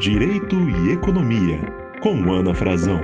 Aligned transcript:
Direito 0.00 0.56
e 0.56 0.92
Economia, 0.92 1.60
com 2.02 2.32
Ana 2.32 2.54
Frazão. 2.54 3.02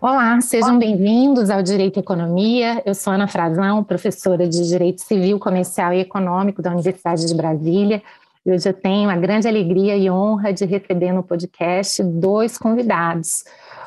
Olá, 0.00 0.40
sejam 0.40 0.76
bem-vindos 0.76 1.48
ao 1.48 1.62
Direito 1.62 1.98
e 1.98 2.00
Economia. 2.00 2.82
Eu 2.84 2.96
sou 2.96 3.12
Ana 3.12 3.28
Frazão, 3.28 3.84
professora 3.84 4.48
de 4.48 4.68
Direito 4.68 5.02
Civil, 5.02 5.38
Comercial 5.38 5.92
e 5.92 6.00
Econômico 6.00 6.60
da 6.60 6.72
Universidade 6.72 7.28
de 7.28 7.34
Brasília. 7.36 8.02
E 8.44 8.50
hoje 8.50 8.68
eu 8.68 8.74
tenho 8.74 9.08
a 9.08 9.14
grande 9.14 9.46
alegria 9.46 9.96
e 9.96 10.10
honra 10.10 10.52
de 10.52 10.64
receber 10.64 11.12
no 11.12 11.22
podcast 11.22 12.02
dois 12.02 12.58
convidados, 12.58 13.44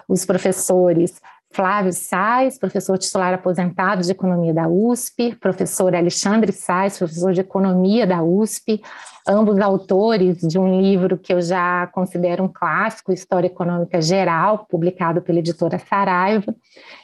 os 0.08 0.26
professores 0.26 1.22
Flávio 1.54 1.92
Sais, 1.92 2.58
professor 2.58 2.98
titular 2.98 3.34
aposentado 3.34 4.02
de 4.02 4.12
Economia 4.12 4.54
da 4.54 4.68
USP, 4.70 5.36
professor 5.36 5.94
Alexandre 5.94 6.52
Sais, 6.52 6.98
professor 6.98 7.34
de 7.34 7.42
Economia 7.42 8.08
da 8.08 8.24
USP, 8.24 8.82
ambos 9.28 9.60
autores 9.60 10.38
de 10.40 10.58
um 10.58 10.80
livro 10.80 11.18
que 11.18 11.34
eu 11.34 11.42
já 11.42 11.88
considero 11.88 12.44
um 12.44 12.48
clássico, 12.48 13.12
História 13.12 13.48
Econômica 13.48 14.02
Geral, 14.02 14.66
publicado 14.70 15.22
pela 15.22 15.40
editora 15.40 15.78
Saraiva. 15.78 16.56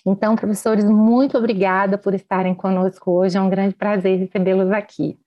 Então, 0.06 0.36
professores, 0.36 0.86
muito 0.86 1.38
obrigada 1.38 1.98
por 1.98 2.14
estarem 2.14 2.56
conosco 2.56 3.12
hoje, 3.12 3.38
é 3.38 3.42
um 3.42 3.50
grande 3.50 3.76
prazer 3.76 4.18
recebê-los 4.18 4.72
aqui. 4.72 5.20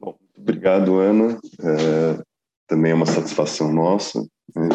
Bom, 0.00 0.16
obrigado, 0.36 0.98
Ana. 0.98 1.38
É, 1.60 2.22
também 2.66 2.90
é 2.90 2.94
uma 2.94 3.06
satisfação 3.06 3.72
nossa, 3.72 4.26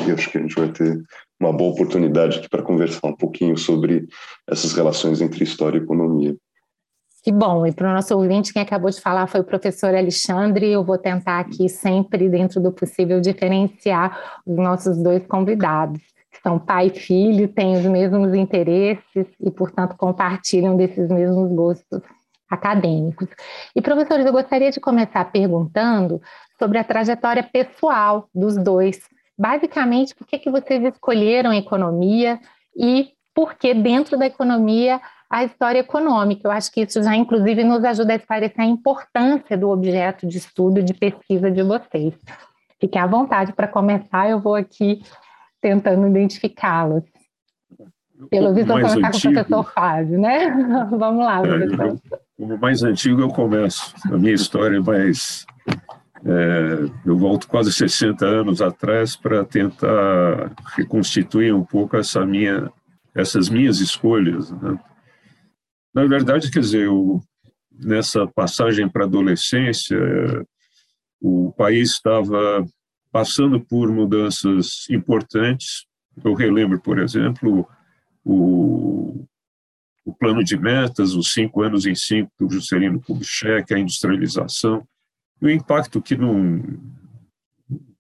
e 0.07 0.11
acho 0.11 0.29
que 0.31 0.37
a 0.37 0.41
gente 0.41 0.55
vai 0.55 0.69
ter 0.69 1.01
uma 1.39 1.53
boa 1.53 1.71
oportunidade 1.71 2.39
aqui 2.39 2.49
para 2.49 2.63
conversar 2.63 3.07
um 3.07 3.15
pouquinho 3.15 3.57
sobre 3.57 4.07
essas 4.49 4.73
relações 4.73 5.21
entre 5.21 5.43
história 5.43 5.77
e 5.77 5.81
economia. 5.81 6.35
Que 7.23 7.31
bom, 7.31 7.65
e 7.65 7.73
para 7.73 7.89
o 7.89 7.93
nosso 7.93 8.15
ouvinte, 8.15 8.53
quem 8.53 8.61
acabou 8.61 8.89
de 8.89 9.01
falar 9.01 9.27
foi 9.27 9.41
o 9.41 9.43
professor 9.43 9.93
Alexandre. 9.93 10.71
Eu 10.71 10.83
vou 10.83 10.97
tentar 10.97 11.39
aqui 11.39 11.67
sempre, 11.67 12.29
dentro 12.29 12.61
do 12.61 12.71
possível, 12.71 13.19
diferenciar 13.19 14.41
os 14.45 14.55
nossos 14.55 14.97
dois 14.97 15.25
convidados, 15.27 16.01
são 16.41 16.57
pai 16.57 16.87
e 16.87 16.97
filho, 16.97 17.49
têm 17.49 17.75
os 17.75 17.85
mesmos 17.85 18.33
interesses 18.33 19.27
e, 19.41 19.51
portanto, 19.51 19.97
compartilham 19.97 20.77
desses 20.77 21.09
mesmos 21.09 21.51
gostos 21.51 22.01
acadêmicos. 22.49 23.27
E, 23.75 23.81
professores, 23.81 24.25
eu 24.25 24.31
gostaria 24.31 24.71
de 24.71 24.79
começar 24.79 25.25
perguntando 25.25 26.21
sobre 26.57 26.77
a 26.77 26.83
trajetória 26.83 27.43
pessoal 27.43 28.29
dos 28.33 28.55
dois 28.55 29.01
basicamente 29.37 30.15
por 30.15 30.25
que, 30.25 30.39
que 30.39 30.49
vocês 30.49 30.83
escolheram 30.83 31.53
economia 31.53 32.39
e 32.75 33.11
por 33.33 33.53
que 33.55 33.73
dentro 33.73 34.17
da 34.17 34.25
economia 34.25 34.99
a 35.29 35.43
história 35.43 35.79
econômica. 35.79 36.47
Eu 36.47 36.51
acho 36.51 36.71
que 36.71 36.81
isso 36.81 37.03
já, 37.03 37.15
inclusive, 37.15 37.63
nos 37.63 37.83
ajuda 37.83 38.13
a 38.13 38.15
esclarecer 38.15 38.61
a 38.61 38.65
importância 38.65 39.57
do 39.57 39.69
objeto 39.69 40.25
de 40.25 40.37
estudo, 40.37 40.81
de 40.81 40.93
pesquisa 40.93 41.51
de 41.51 41.61
vocês. 41.61 42.13
Fiquem 42.79 43.01
à 43.01 43.07
vontade 43.07 43.53
para 43.53 43.67
começar, 43.67 44.29
eu 44.29 44.39
vou 44.39 44.55
aqui 44.55 45.01
tentando 45.61 46.07
identificá-los. 46.07 47.03
Pelo 48.29 48.53
visto, 48.53 48.69
eu 48.69 48.79
vou 48.79 48.89
começar 48.89 49.07
antigo, 49.07 49.33
com 49.33 49.39
o 49.39 49.43
professor 49.43 49.73
Fábio, 49.73 50.19
né? 50.19 50.49
Vamos 50.97 51.25
lá, 51.25 51.41
professor. 51.41 51.99
Como 52.37 52.57
mais 52.57 52.83
antigo, 52.83 53.21
eu 53.21 53.29
começo. 53.29 53.93
A 54.05 54.17
minha 54.17 54.33
história 54.33 54.77
é 54.77 54.79
mais 54.79 55.45
é, 56.27 56.91
eu 57.05 57.17
volto 57.17 57.47
quase 57.47 57.71
60 57.71 58.25
anos 58.25 58.61
atrás 58.61 59.15
para 59.15 59.45
tentar 59.45 60.53
reconstituir 60.75 61.53
um 61.53 61.63
pouco 61.63 61.95
essa 61.95 62.25
minha, 62.25 62.69
essas 63.15 63.47
minhas 63.47 63.79
escolhas. 63.79 64.51
Né? 64.51 64.77
Na 65.95 66.05
verdade, 66.05 66.51
quer 66.51 66.59
dizer, 66.59 66.85
eu, 66.85 67.21
nessa 67.71 68.27
passagem 68.27 68.89
para 68.89 69.05
a 69.05 69.07
adolescência, 69.07 69.97
o 71.21 71.53
país 71.53 71.91
estava 71.91 72.65
passando 73.09 73.61
por 73.61 73.89
mudanças 73.89 74.85
importantes. 74.89 75.85
Eu 76.21 76.33
relembro, 76.33 76.77
por 76.81 76.99
exemplo, 76.99 77.65
o, 78.25 79.25
o 80.03 80.13
plano 80.13 80.43
de 80.43 80.57
metas, 80.57 81.13
os 81.13 81.31
cinco 81.31 81.61
anos 81.61 81.85
em 81.85 81.95
cinco 81.95 82.29
do 82.37 82.49
Juscelino 82.49 83.01
Kubitschek, 83.01 83.73
a 83.73 83.79
industrialização 83.79 84.85
o 85.41 85.49
impacto 85.49 86.01
que 86.01 86.15
num, 86.15 86.79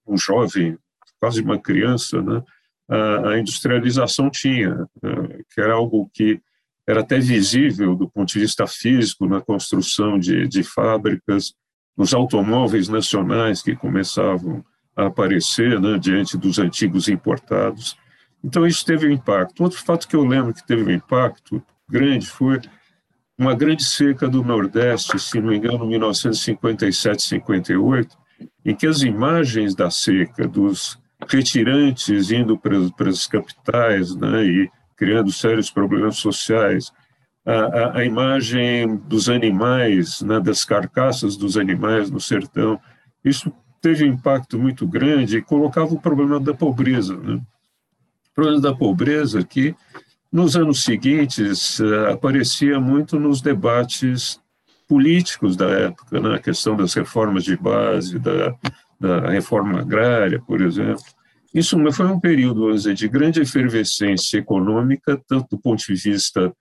um 0.07 0.17
jovem, 0.17 0.77
quase 1.19 1.41
uma 1.41 1.59
criança, 1.59 2.21
né, 2.21 2.43
a, 2.89 3.29
a 3.29 3.39
industrialização 3.39 4.29
tinha, 4.29 4.87
né, 5.01 5.39
que 5.53 5.61
era 5.61 5.73
algo 5.73 6.09
que 6.13 6.41
era 6.87 7.01
até 7.01 7.19
visível 7.19 7.95
do 7.95 8.09
ponto 8.09 8.31
de 8.31 8.39
vista 8.39 8.65
físico 8.65 9.27
na 9.27 9.41
construção 9.41 10.17
de, 10.17 10.47
de 10.47 10.63
fábricas, 10.63 11.53
nos 11.97 12.13
automóveis 12.13 12.87
nacionais 12.87 13.61
que 13.61 13.75
começavam 13.75 14.63
a 14.95 15.07
aparecer 15.07 15.79
né, 15.81 15.97
diante 15.99 16.37
dos 16.37 16.59
antigos 16.59 17.09
importados. 17.09 17.97
Então, 18.43 18.65
isso 18.65 18.85
teve 18.85 19.07
um 19.07 19.11
impacto. 19.11 19.61
Outro 19.61 19.79
fato 19.79 20.07
que 20.07 20.15
eu 20.15 20.23
lembro 20.23 20.53
que 20.53 20.65
teve 20.65 20.83
um 20.83 20.91
impacto 20.91 21.61
grande 21.89 22.27
foi 22.27 22.61
uma 23.37 23.53
grande 23.53 23.83
seca 23.83 24.27
do 24.27 24.43
Nordeste, 24.43 25.19
se 25.19 25.39
não 25.39 25.49
me 25.49 25.57
engano, 25.57 25.85
1957, 25.85 27.21
58, 27.21 28.17
em 28.65 28.75
que 28.75 28.87
as 28.87 29.01
imagens 29.01 29.75
da 29.75 29.91
seca, 29.91 30.47
dos 30.47 30.99
retirantes 31.29 32.31
indo 32.31 32.57
para, 32.57 32.75
para 32.91 33.09
as 33.09 33.27
capitais 33.27 34.15
né, 34.15 34.43
e 34.43 34.71
criando 34.95 35.31
sérios 35.31 35.69
problemas 35.69 36.17
sociais, 36.17 36.91
a, 37.45 37.51
a, 37.51 37.97
a 37.99 38.05
imagem 38.05 38.97
dos 39.07 39.29
animais, 39.29 40.21
né, 40.21 40.39
das 40.39 40.65
carcaças 40.65 41.37
dos 41.37 41.57
animais 41.57 42.09
no 42.09 42.19
sertão, 42.19 42.79
isso 43.23 43.51
teve 43.81 44.03
um 44.03 44.13
impacto 44.13 44.57
muito 44.57 44.87
grande 44.87 45.37
e 45.37 45.41
colocava 45.41 45.93
o 45.93 46.01
problema 46.01 46.39
da 46.39 46.53
pobreza. 46.53 47.15
Né? 47.15 47.35
O 47.35 48.33
problema 48.35 48.59
da 48.59 48.75
pobreza 48.75 49.43
que 49.43 49.75
nos 50.31 50.55
anos 50.55 50.83
seguintes, 50.83 51.79
eh, 51.79 52.11
aparecia 52.11 52.79
muito 52.79 53.19
nos 53.19 53.41
debates 53.41 54.39
políticos 54.87 55.55
da 55.55 55.69
época, 55.69 56.19
né? 56.19 56.35
a 56.35 56.39
questão 56.39 56.75
das 56.75 56.93
reformas 56.93 57.43
de 57.43 57.55
base, 57.57 58.19
da, 58.19 58.55
da 58.99 59.29
reforma 59.29 59.81
agrária, 59.81 60.41
por 60.41 60.61
exemplo. 60.61 61.03
Isso 61.53 61.77
foi 61.91 62.05
um 62.07 62.19
período, 62.19 62.73
dizer, 62.73 62.93
de 62.93 63.07
grande 63.07 63.41
efervescência 63.41 64.37
econômica, 64.37 65.21
tanto 65.27 65.55
do 65.55 65.61
ponto 65.61 65.83
de 65.85 65.93
vista 65.93 66.53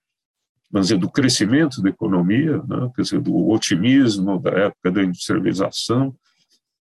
dizer, 0.73 0.99
do 0.99 1.11
crescimento 1.11 1.83
da 1.83 1.91
economia, 1.91 2.59
né? 2.69 2.91
quer 2.95 3.03
dizer, 3.03 3.21
do 3.21 3.49
otimismo 3.49 4.39
da 4.41 4.51
época 4.51 4.91
da 4.91 5.03
industrialização, 5.03 6.15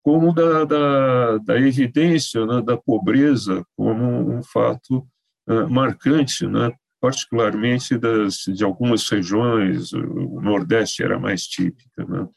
como 0.03 0.33
da, 0.33 0.65
da, 0.65 1.39
da 1.39 1.61
evidência 1.61 2.45
né? 2.47 2.63
da 2.63 2.77
pobreza 2.77 3.65
como 3.77 4.05
um 4.33 4.43
fato 4.43 5.07
ah, 5.49 5.67
marcante, 5.67 6.47
né? 6.47 6.73
particularmente 7.01 7.97
das, 7.97 8.39
de 8.49 8.65
algumas 8.65 9.09
regiões, 9.09 9.93
o 9.93 10.41
Nordeste 10.41 11.03
era 11.03 11.19
mais 11.19 11.47
típica. 11.47 12.05
Né? 12.05 12.29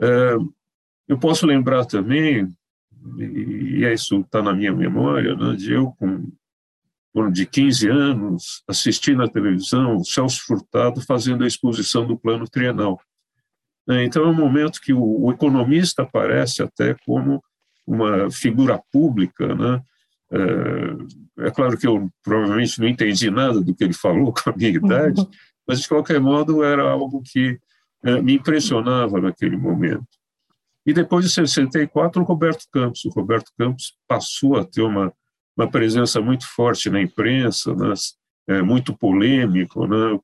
Ah, 0.00 0.36
eu 1.08 1.18
posso 1.18 1.46
lembrar 1.46 1.84
também, 1.84 2.52
e 3.18 3.84
isso 3.84 4.20
está 4.20 4.42
na 4.42 4.52
minha 4.52 4.72
memória, 4.72 5.36
né, 5.36 5.54
de 5.54 5.72
eu, 5.72 5.92
com 5.92 6.30
torno 7.14 7.32
de 7.32 7.46
15 7.46 7.88
anos, 7.88 8.62
assistir 8.68 9.16
na 9.16 9.28
televisão 9.28 9.96
o 9.96 10.04
Celso 10.04 10.42
Furtado 10.44 11.00
fazendo 11.00 11.44
a 11.44 11.46
exposição 11.46 12.06
do 12.06 12.18
Plano 12.18 12.46
Trienal. 12.46 13.00
Então, 13.88 14.24
é 14.24 14.26
um 14.26 14.34
momento 14.34 14.80
que 14.80 14.92
o, 14.92 15.24
o 15.24 15.32
economista 15.32 16.02
aparece 16.02 16.62
até 16.62 16.94
como 17.06 17.42
uma 17.86 18.30
figura 18.30 18.82
pública, 18.92 19.54
né, 19.54 19.80
é, 20.32 21.46
é, 21.46 21.50
claro 21.50 21.78
que 21.78 21.86
eu 21.86 22.10
provavelmente 22.22 22.80
não 22.80 22.88
entendi 22.88 23.30
nada 23.30 23.60
do 23.60 23.74
que 23.74 23.84
ele 23.84 23.92
falou 23.92 24.32
com 24.34 24.50
a 24.50 24.56
minha 24.56 24.70
idade, 24.70 25.26
mas 25.66 25.80
de 25.80 25.88
qualquer 25.88 26.20
modo 26.20 26.62
era 26.62 26.82
algo 26.82 27.22
que 27.24 27.58
é, 28.04 28.20
me 28.20 28.34
impressionava 28.34 29.20
naquele 29.20 29.56
momento. 29.56 30.06
E 30.84 30.92
depois 30.92 31.24
de 31.24 31.32
64, 31.32 32.22
o 32.22 32.24
Roberto 32.24 32.64
Campos. 32.72 33.04
O 33.04 33.10
Roberto 33.10 33.50
Campos 33.58 33.96
passou 34.06 34.56
a 34.56 34.64
ter 34.64 34.82
uma, 34.82 35.12
uma 35.56 35.68
presença 35.68 36.20
muito 36.20 36.46
forte 36.46 36.88
na 36.88 37.00
imprensa, 37.00 37.74
é, 38.48 38.62
muito 38.62 38.96
polêmico. 38.96 39.86
Né, 39.86 40.18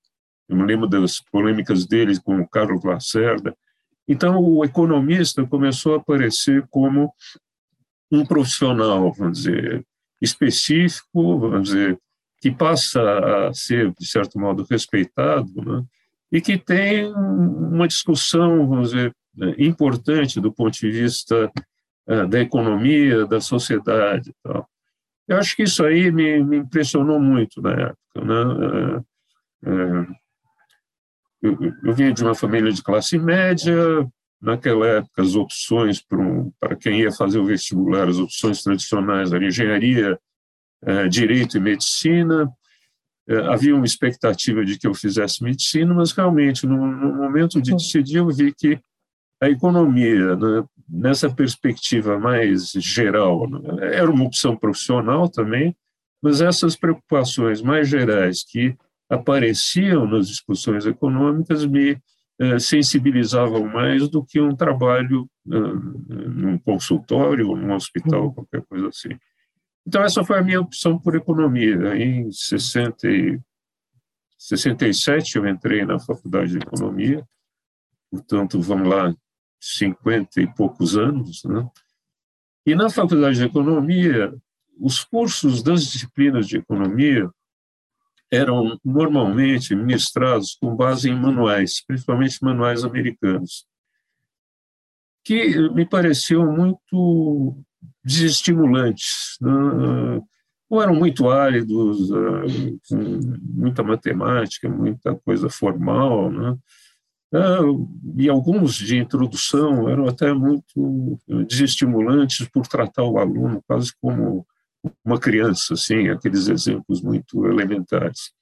eu 0.48 0.56
me 0.56 0.64
lembro 0.64 0.88
das 0.88 1.20
polêmicas 1.20 1.84
dele 1.86 2.20
com 2.20 2.38
o 2.38 2.48
Carlos 2.48 2.84
Lacerda. 2.84 3.56
Então, 4.06 4.38
o 4.38 4.64
economista 4.64 5.44
começou 5.46 5.94
a 5.94 5.96
aparecer 5.96 6.64
como 6.70 7.12
um 8.10 8.24
profissional, 8.24 9.12
vamos 9.12 9.38
dizer, 9.38 9.84
específico, 10.22 11.38
vamos 11.38 11.70
dizer, 11.70 11.98
que 12.40 12.50
passa 12.50 13.48
a 13.48 13.52
ser, 13.52 13.92
de 13.98 14.06
certo 14.06 14.38
modo, 14.38 14.66
respeitado, 14.68 15.52
né? 15.64 15.84
e 16.30 16.40
que 16.40 16.56
tem 16.56 17.12
uma 17.12 17.86
discussão, 17.86 18.66
vamos 18.66 18.90
dizer, 18.90 19.14
importante 19.58 20.40
do 20.40 20.52
ponto 20.52 20.72
de 20.72 20.90
vista 20.90 21.50
uh, 22.06 22.26
da 22.26 22.40
economia, 22.40 23.26
da 23.26 23.40
sociedade. 23.40 24.32
Tal. 24.42 24.66
Eu 25.28 25.38
acho 25.38 25.54
que 25.54 25.64
isso 25.64 25.84
aí 25.84 26.10
me, 26.10 26.42
me 26.42 26.58
impressionou 26.58 27.20
muito 27.20 27.60
na 27.60 27.72
época. 27.72 27.96
Né? 28.16 28.44
Uh, 28.44 28.98
uh, 29.68 30.06
eu, 31.42 31.58
eu 31.84 31.94
vinha 31.94 32.12
de 32.12 32.22
uma 32.22 32.34
família 32.34 32.72
de 32.72 32.82
classe 32.82 33.18
média, 33.18 33.76
naquela 34.42 34.86
época, 34.86 35.22
as 35.22 35.36
opções 35.36 36.02
para, 36.02 36.18
um, 36.18 36.52
para 36.58 36.74
quem 36.74 37.00
ia 37.00 37.12
fazer 37.12 37.38
o 37.38 37.44
vestibular, 37.44 38.08
as 38.08 38.18
opções 38.18 38.62
tradicionais 38.62 39.32
eram 39.32 39.46
engenharia, 39.46 40.18
eh, 40.84 41.08
direito 41.08 41.56
e 41.56 41.60
medicina. 41.60 42.52
Eh, 43.28 43.46
havia 43.46 43.74
uma 43.74 43.86
expectativa 43.86 44.64
de 44.64 44.76
que 44.76 44.86
eu 44.86 44.94
fizesse 44.94 45.44
medicina, 45.44 45.94
mas 45.94 46.10
realmente, 46.10 46.66
no, 46.66 46.86
no 46.86 47.14
momento 47.14 47.62
de 47.62 47.72
decidir, 47.72 48.16
eu 48.16 48.28
vi 48.28 48.52
que 48.52 48.80
a 49.40 49.48
economia, 49.48 50.34
né, 50.34 50.64
nessa 50.88 51.32
perspectiva 51.32 52.18
mais 52.18 52.72
geral, 52.72 53.48
né, 53.48 53.60
era 53.94 54.10
uma 54.10 54.24
opção 54.24 54.56
profissional 54.56 55.28
também, 55.28 55.76
mas 56.20 56.40
essas 56.40 56.74
preocupações 56.74 57.62
mais 57.62 57.88
gerais 57.88 58.44
que 58.44 58.76
apareciam 59.08 60.06
nas 60.06 60.28
discussões 60.28 60.86
econômicas 60.86 61.64
me 61.64 61.96
sensibilizavam 62.58 63.66
mais 63.66 64.08
do 64.08 64.24
que 64.24 64.40
um 64.40 64.54
trabalho 64.54 65.28
eh, 65.46 65.56
num 66.08 66.58
consultório 66.58 67.48
ou 67.48 67.56
num 67.56 67.74
hospital, 67.74 68.24
uhum. 68.24 68.32
qualquer 68.32 68.62
coisa 68.62 68.88
assim. 68.88 69.10
Então, 69.86 70.02
essa 70.02 70.24
foi 70.24 70.38
a 70.38 70.42
minha 70.42 70.60
opção 70.60 70.98
por 70.98 71.14
economia. 71.14 71.96
Em 71.96 72.30
60 72.30 73.08
e 73.08 73.40
67, 74.38 75.36
eu 75.36 75.46
entrei 75.46 75.84
na 75.84 75.98
faculdade 75.98 76.52
de 76.52 76.58
economia, 76.58 77.24
portanto, 78.10 78.60
vamos 78.60 78.88
lá, 78.88 79.14
50 79.60 80.40
e 80.40 80.46
poucos 80.46 80.96
anos, 80.96 81.44
né? 81.44 81.68
E 82.66 82.74
na 82.74 82.90
faculdade 82.90 83.36
de 83.36 83.44
economia, 83.44 84.32
os 84.80 85.04
cursos 85.04 85.62
das 85.62 85.84
disciplinas 85.84 86.46
de 86.46 86.58
economia 86.58 87.30
eram 88.32 88.80
normalmente 88.82 89.76
ministrados 89.76 90.56
com 90.58 90.74
base 90.74 91.10
em 91.10 91.14
manuais, 91.14 91.84
principalmente 91.86 92.42
manuais 92.42 92.82
americanos, 92.82 93.66
que 95.22 95.56
me 95.70 95.86
pareciam 95.86 96.50
muito 96.50 97.62
desestimulantes, 98.02 99.36
né? 99.40 100.22
ou 100.70 100.82
eram 100.82 100.94
muito 100.94 101.28
áridos, 101.28 102.10
eh, 102.10 102.78
com 102.88 103.20
muita 103.42 103.82
matemática, 103.82 104.70
muita 104.70 105.14
coisa 105.16 105.50
formal, 105.50 106.30
né? 106.32 106.56
Ah, 107.34 107.60
e 108.16 108.28
alguns 108.28 108.74
de 108.74 108.96
introdução 108.96 109.88
eram 109.88 110.06
até 110.06 110.32
muito 110.32 111.18
desestimulantes 111.46 112.48
por 112.48 112.66
tratar 112.66 113.04
o 113.04 113.18
aluno 113.18 113.62
quase 113.66 113.92
como 114.00 114.46
uma 115.04 115.18
criança, 115.18 115.74
assim, 115.74 116.08
aqueles 116.08 116.48
exemplos 116.48 117.00
muito 117.00 117.46
elementares. 117.46 118.32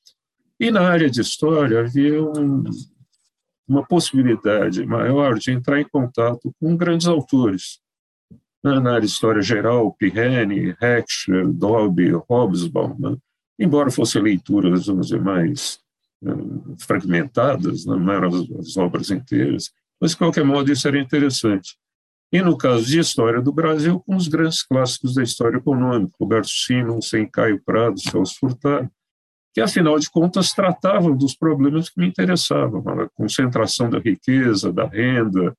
E 0.59 0.71
na 0.71 0.89
área 0.89 1.11
de 1.11 1.21
história 1.21 1.81
havia 1.81 2.23
um, 2.23 2.65
uma 3.67 3.87
possibilidade 3.87 4.85
maior 4.85 5.39
de 5.39 5.51
entrar 5.51 5.81
em 5.81 5.89
contato 5.89 6.55
com 6.61 6.77
grandes 6.77 7.07
autores. 7.07 7.81
Na 8.63 8.77
área 8.77 9.01
de 9.01 9.07
história 9.07 9.41
geral, 9.41 9.95
Pirrene, 9.95 10.77
Heckscher, 10.81 11.49
Dobbe, 11.49 12.13
Hobsbawm, 12.29 12.95
né? 12.99 13.17
embora 13.59 13.91
fossem 13.91 14.23
leituras, 14.23 14.85
dizer, 14.85 15.21
mais 15.21 15.79
uh, 16.23 16.77
fragmentadas, 16.79 17.87
né? 17.87 17.97
não 17.97 18.13
eram 18.13 18.29
as 18.59 18.77
obras 18.77 19.11
inteiras, 19.11 19.71
mas, 20.01 20.13
de 20.13 20.17
qualquer 20.19 20.45
modo, 20.45 20.73
isso 20.73 20.89
era 20.89 20.99
interessante. 20.99 21.77
E 22.33 22.41
no 22.41 22.57
caso 22.57 22.85
de 22.85 23.01
história 23.01 23.41
do 23.41 23.53
Brasil, 23.53 24.01
com 24.01 24.15
os 24.15 24.29
grandes 24.29 24.63
clássicos 24.63 25.15
da 25.15 25.23
história 25.23 25.57
econômica, 25.57 26.15
Roberto 26.21 26.49
Simonsen, 26.49 27.29
Caio 27.29 27.61
Prado, 27.65 27.99
Celso 28.01 28.37
Furtado, 28.39 28.89
que 29.53 29.61
afinal 29.61 29.99
de 29.99 30.09
contas 30.09 30.53
tratavam 30.53 31.17
dos 31.17 31.35
problemas 31.35 31.89
que 31.89 31.99
me 31.99 32.07
interessavam, 32.07 32.85
a 32.89 33.09
concentração 33.11 33.91
da 33.91 33.99
riqueza, 33.99 34.73
da 34.73 34.87
renda, 34.87 35.57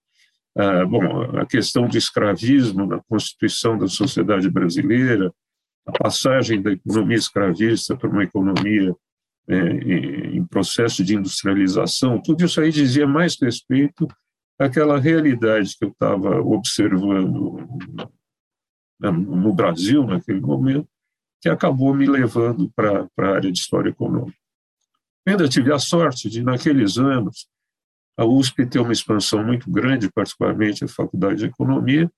a, 0.55 0.85
bom, 0.85 1.37
a 1.37 1.45
questão 1.45 1.87
do 1.87 1.97
escravismo 1.97 2.85
na 2.85 3.01
constituição 3.03 3.77
da 3.77 3.87
sociedade 3.87 4.49
brasileira, 4.49 5.33
a 5.85 5.91
passagem 5.91 6.61
da 6.61 6.71
economia 6.71 7.17
escravista 7.17 7.97
para 7.97 8.09
uma 8.09 8.23
economia 8.23 8.95
é, 9.47 9.57
em 9.57 10.45
processo 10.45 11.03
de 11.03 11.15
industrialização, 11.15 12.21
tudo 12.21 12.45
isso 12.45 12.61
aí 12.61 12.71
dizia 12.71 13.05
mais 13.05 13.37
respeito 13.41 14.07
aquela 14.61 14.99
realidade 14.99 15.75
que 15.77 15.85
eu 15.85 15.89
estava 15.89 16.39
observando 16.39 17.67
no 18.99 19.53
Brasil 19.53 20.05
naquele 20.05 20.39
momento, 20.39 20.87
que 21.41 21.49
acabou 21.49 21.93
me 21.93 22.05
levando 22.05 22.71
para 22.75 23.09
a 23.17 23.27
área 23.27 23.51
de 23.51 23.59
História 23.59 23.89
Econômica. 23.89 24.37
Ainda 25.27 25.49
tive 25.49 25.73
a 25.73 25.79
sorte 25.79 26.29
de, 26.29 26.43
naqueles 26.43 26.99
anos, 26.99 27.47
a 28.15 28.25
USP 28.25 28.65
ter 28.67 28.79
uma 28.79 28.93
expansão 28.93 29.43
muito 29.43 29.71
grande, 29.71 30.11
particularmente 30.11 30.83
a 30.83 30.87
Faculdade 30.87 31.39
de 31.39 31.45
Economia, 31.45 32.11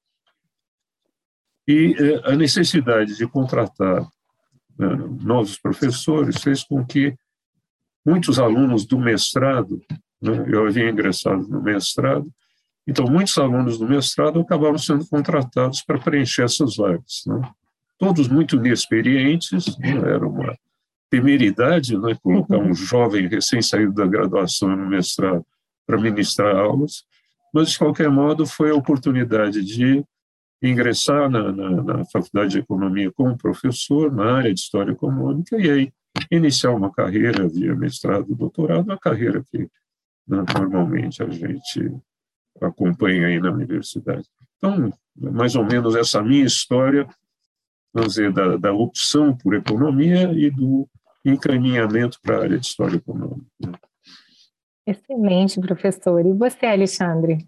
e 1.66 1.96
eh, 1.98 2.22
a 2.26 2.36
necessidade 2.36 3.16
de 3.16 3.26
contratar 3.26 4.02
né, 4.78 4.88
novos 5.22 5.58
professores 5.58 6.42
fez 6.42 6.64
com 6.64 6.86
que 6.86 7.16
muitos 8.06 8.38
alunos 8.38 8.86
do 8.86 9.00
mestrado 9.00 9.82
né? 10.24 10.46
Eu 10.48 10.66
havia 10.66 10.90
ingressado 10.90 11.48
no 11.48 11.62
mestrado, 11.62 12.32
então 12.88 13.06
muitos 13.06 13.38
alunos 13.38 13.78
do 13.78 13.88
mestrado 13.88 14.40
acabaram 14.40 14.78
sendo 14.78 15.06
contratados 15.06 15.82
para 15.82 16.00
preencher 16.00 16.44
essas 16.44 16.78
vagas. 16.78 17.24
Né? 17.28 17.42
Todos 17.98 18.28
muito 18.28 18.56
inexperientes, 18.56 19.78
né? 19.78 19.92
era 19.92 20.28
uma 20.28 20.58
temeridade 21.10 21.98
né? 21.98 22.18
colocar 22.24 22.58
um 22.58 22.74
jovem 22.74 23.28
recém-saído 23.28 23.94
da 23.94 24.08
graduação 24.08 24.76
no 24.76 24.88
mestrado 24.88 25.46
para 25.86 26.00
ministrar 26.00 26.56
aulas, 26.56 27.04
mas 27.54 27.72
de 27.72 27.78
qualquer 27.78 28.10
modo 28.10 28.46
foi 28.46 28.72
a 28.72 28.76
oportunidade 28.76 29.64
de 29.64 30.04
ingressar 30.62 31.30
na, 31.30 31.52
na, 31.52 31.84
na, 31.84 32.06
Faculdade 32.06 32.52
de 32.52 32.60
Economia 32.60 33.12
como 33.12 33.38
professor 33.38 34.12
na 34.12 34.38
área 34.38 34.54
de 34.54 34.60
História 34.60 34.94
Econômica 34.94 35.58
e 35.58 35.70
aí 35.70 35.94
iniciar 36.32 36.72
uma 36.72 36.92
carreira 36.92 37.48
via 37.48 37.76
mestrado, 37.76 38.34
doutorado, 38.34 38.86
uma 38.86 38.98
carreira 38.98 39.44
que 39.52 39.68
normalmente 40.28 41.22
a 41.22 41.30
gente 41.30 41.92
acompanha 42.62 43.28
aí 43.28 43.40
na 43.40 43.52
universidade. 43.52 44.28
Então, 44.58 44.92
mais 45.16 45.56
ou 45.56 45.66
menos 45.66 45.96
essa 45.96 46.22
minha 46.22 46.46
história, 46.46 47.08
vamos 47.94 48.14
dizer, 48.14 48.32
da, 48.32 48.58
da 48.58 48.74
opção 48.74 49.36
por 49.36 49.54
economia 49.54 50.32
e 50.32 50.50
do 50.50 50.88
encaminhamento 51.26 52.20
para 52.22 52.38
a 52.38 52.42
área 52.44 52.60
de 52.60 52.66
história 52.66 52.98
econômica. 52.98 53.46
Excelente, 54.86 55.60
professor. 55.62 56.26
E 56.26 56.34
você, 56.34 56.66
Alexandre? 56.66 57.48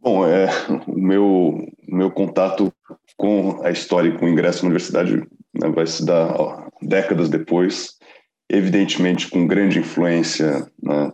Bom, 0.00 0.26
é, 0.26 0.48
o 0.88 0.98
meu, 0.98 1.58
meu 1.86 2.10
contato 2.10 2.72
com 3.16 3.62
a 3.62 3.70
história 3.70 4.08
e 4.08 4.18
com 4.18 4.24
o 4.24 4.28
ingresso 4.28 4.62
na 4.62 4.68
universidade 4.68 5.16
né, 5.54 5.68
vai 5.68 5.86
se 5.86 6.04
dar 6.04 6.40
ó, 6.40 6.68
décadas 6.80 7.28
depois 7.28 7.98
evidentemente 8.50 9.30
com 9.30 9.46
grande 9.46 9.78
influência, 9.78 10.66
né, 10.82 11.12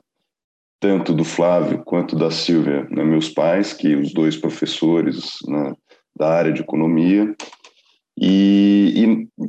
tanto 0.80 1.12
do 1.12 1.24
Flávio 1.24 1.82
quanto 1.84 2.16
da 2.16 2.30
Silvia, 2.30 2.86
né, 2.90 3.04
meus 3.04 3.28
pais, 3.28 3.72
que 3.72 3.94
os 3.94 4.12
dois 4.12 4.36
professores 4.36 5.36
né, 5.46 5.74
da 6.16 6.30
área 6.30 6.52
de 6.52 6.62
economia. 6.62 7.34
E, 8.18 9.28
e, 9.38 9.44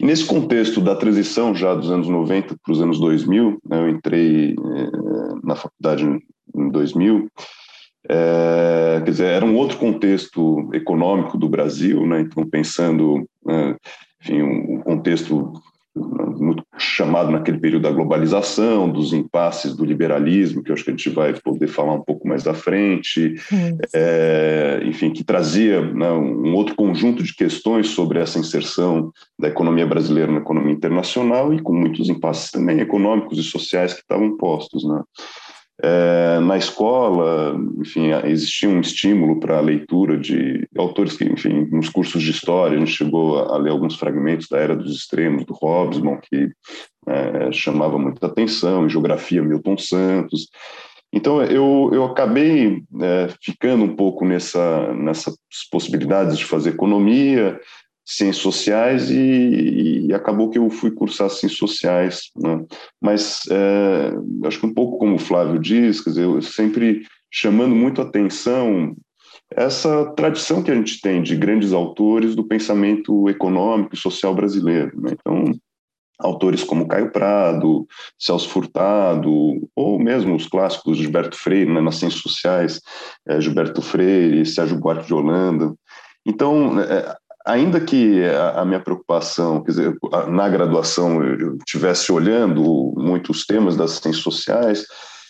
e, 0.00 0.06
nesse 0.06 0.24
contexto 0.24 0.80
da 0.80 0.96
transição 0.96 1.54
já 1.54 1.74
dos 1.74 1.90
anos 1.90 2.08
90 2.08 2.56
para 2.62 2.72
os 2.72 2.80
anos 2.80 2.98
2000, 2.98 3.58
né, 3.68 3.78
eu 3.78 3.88
entrei 3.90 4.52
eh, 4.52 5.40
na 5.44 5.54
faculdade 5.54 6.04
em 6.54 6.70
2000, 6.70 7.28
é, 8.10 9.02
quer 9.04 9.10
dizer, 9.10 9.26
era 9.26 9.44
um 9.44 9.54
outro 9.54 9.76
contexto 9.76 10.70
econômico 10.72 11.36
do 11.36 11.48
Brasil, 11.48 12.06
né, 12.06 12.20
então 12.20 12.48
pensando, 12.48 13.28
né, 13.44 13.76
enfim, 14.22 14.40
um 14.40 14.80
contexto 14.80 15.52
muito 15.98 16.64
chamado 16.78 17.30
naquele 17.30 17.58
período 17.58 17.82
da 17.82 17.90
globalização, 17.90 18.88
dos 18.88 19.12
impasses 19.12 19.74
do 19.74 19.84
liberalismo, 19.84 20.62
que 20.62 20.70
eu 20.70 20.74
acho 20.74 20.84
que 20.84 20.90
a 20.90 20.94
gente 20.94 21.10
vai 21.10 21.34
poder 21.34 21.66
falar 21.66 21.94
um 21.94 22.02
pouco 22.02 22.26
mais 22.26 22.46
à 22.46 22.54
frente, 22.54 23.34
é, 23.94 24.80
enfim, 24.84 25.10
que 25.10 25.24
trazia 25.24 25.80
né, 25.80 26.10
um 26.10 26.54
outro 26.54 26.74
conjunto 26.74 27.22
de 27.22 27.34
questões 27.34 27.88
sobre 27.88 28.18
essa 28.18 28.38
inserção 28.38 29.12
da 29.38 29.48
economia 29.48 29.86
brasileira 29.86 30.30
na 30.30 30.38
economia 30.38 30.72
internacional 30.72 31.52
e 31.52 31.60
com 31.60 31.72
muitos 31.72 32.08
impasses 32.08 32.50
também 32.50 32.80
econômicos 32.80 33.38
e 33.38 33.42
sociais 33.42 33.94
que 33.94 34.00
estavam 34.00 34.36
postos, 34.36 34.84
né? 34.84 35.02
É, 35.80 36.40
na 36.40 36.56
escola, 36.56 37.56
enfim, 37.78 38.10
existia 38.24 38.68
um 38.68 38.80
estímulo 38.80 39.38
para 39.38 39.58
a 39.58 39.60
leitura 39.60 40.18
de 40.18 40.66
autores 40.76 41.16
que, 41.16 41.24
enfim, 41.24 41.68
nos 41.70 41.88
cursos 41.88 42.20
de 42.20 42.32
história, 42.32 42.76
a 42.76 42.80
gente 42.80 42.90
chegou 42.90 43.38
a, 43.38 43.56
ler 43.58 43.70
alguns 43.70 43.94
fragmentos 43.94 44.48
da 44.48 44.58
Era 44.58 44.74
dos 44.74 44.96
Extremos, 44.96 45.44
do 45.44 45.54
Hobsbawm, 45.54 46.18
que 46.20 46.50
é, 47.06 47.52
chamava 47.52 47.96
muita 47.96 48.26
atenção, 48.26 48.86
em 48.86 48.90
geografia, 48.90 49.40
Milton 49.40 49.78
Santos. 49.78 50.48
Então, 51.12 51.42
eu, 51.42 51.90
eu 51.92 52.04
acabei 52.04 52.82
é, 53.00 53.28
ficando 53.40 53.84
um 53.84 53.94
pouco 53.94 54.24
nessa, 54.24 54.92
nessas 54.94 55.36
possibilidades 55.70 56.36
de 56.36 56.44
fazer 56.44 56.70
economia, 56.70 57.58
ciências 58.08 58.42
sociais 58.42 59.10
e, 59.10 60.06
e, 60.06 60.14
acabou 60.14 60.48
que 60.48 60.58
eu 60.58 60.70
fui 60.70 60.90
cursar 60.90 61.28
ciências 61.28 61.58
sociais. 61.58 62.30
Né? 62.34 62.64
Mas 62.98 63.42
é, 63.50 64.46
acho 64.46 64.60
que 64.60 64.66
um 64.66 64.72
pouco 64.72 64.96
como 64.96 65.16
o 65.16 65.18
Flávio 65.18 65.60
diz, 65.60 66.00
quer 66.00 66.10
dizer, 66.10 66.24
eu 66.24 66.40
sempre 66.40 67.02
chamando 67.30 67.74
muito 67.74 68.00
atenção 68.00 68.96
essa 69.50 70.06
tradição 70.14 70.62
que 70.62 70.70
a 70.70 70.74
gente 70.74 71.02
tem 71.02 71.22
de 71.22 71.36
grandes 71.36 71.74
autores 71.74 72.34
do 72.34 72.46
pensamento 72.46 73.28
econômico 73.28 73.94
e 73.94 73.98
social 73.98 74.34
brasileiro. 74.34 74.98
Né? 74.98 75.10
Então, 75.12 75.52
autores 76.18 76.64
como 76.64 76.88
Caio 76.88 77.12
Prado, 77.12 77.86
Celso 78.18 78.48
Furtado, 78.48 79.30
ou 79.76 79.98
mesmo 79.98 80.34
os 80.34 80.46
clássicos 80.46 80.96
Gilberto 80.96 81.36
Freire, 81.36 81.70
né, 81.70 81.82
nas 81.82 81.96
ciências 81.96 82.22
sociais, 82.22 82.80
é, 83.28 83.38
Gilberto 83.38 83.82
Freire, 83.82 84.46
Sérgio 84.46 84.78
Buarque 84.78 85.06
de 85.06 85.14
Holanda. 85.14 85.74
Então, 86.26 86.80
é, 86.80 87.14
ainda 87.46 87.80
que 87.80 88.24
a, 88.54 88.64
minha 88.64 88.80
preocupação, 88.80 89.62
quer 89.62 89.70
dizer, 89.70 89.98
na 90.28 90.48
graduação 90.48 91.22
eu 91.22 91.56
estivesse 91.56 92.12
olhando 92.12 92.92
muitos 92.96 93.46
temas 93.46 93.76
das 93.76 93.92
ciências 93.92 94.22
sociais, 94.22 94.84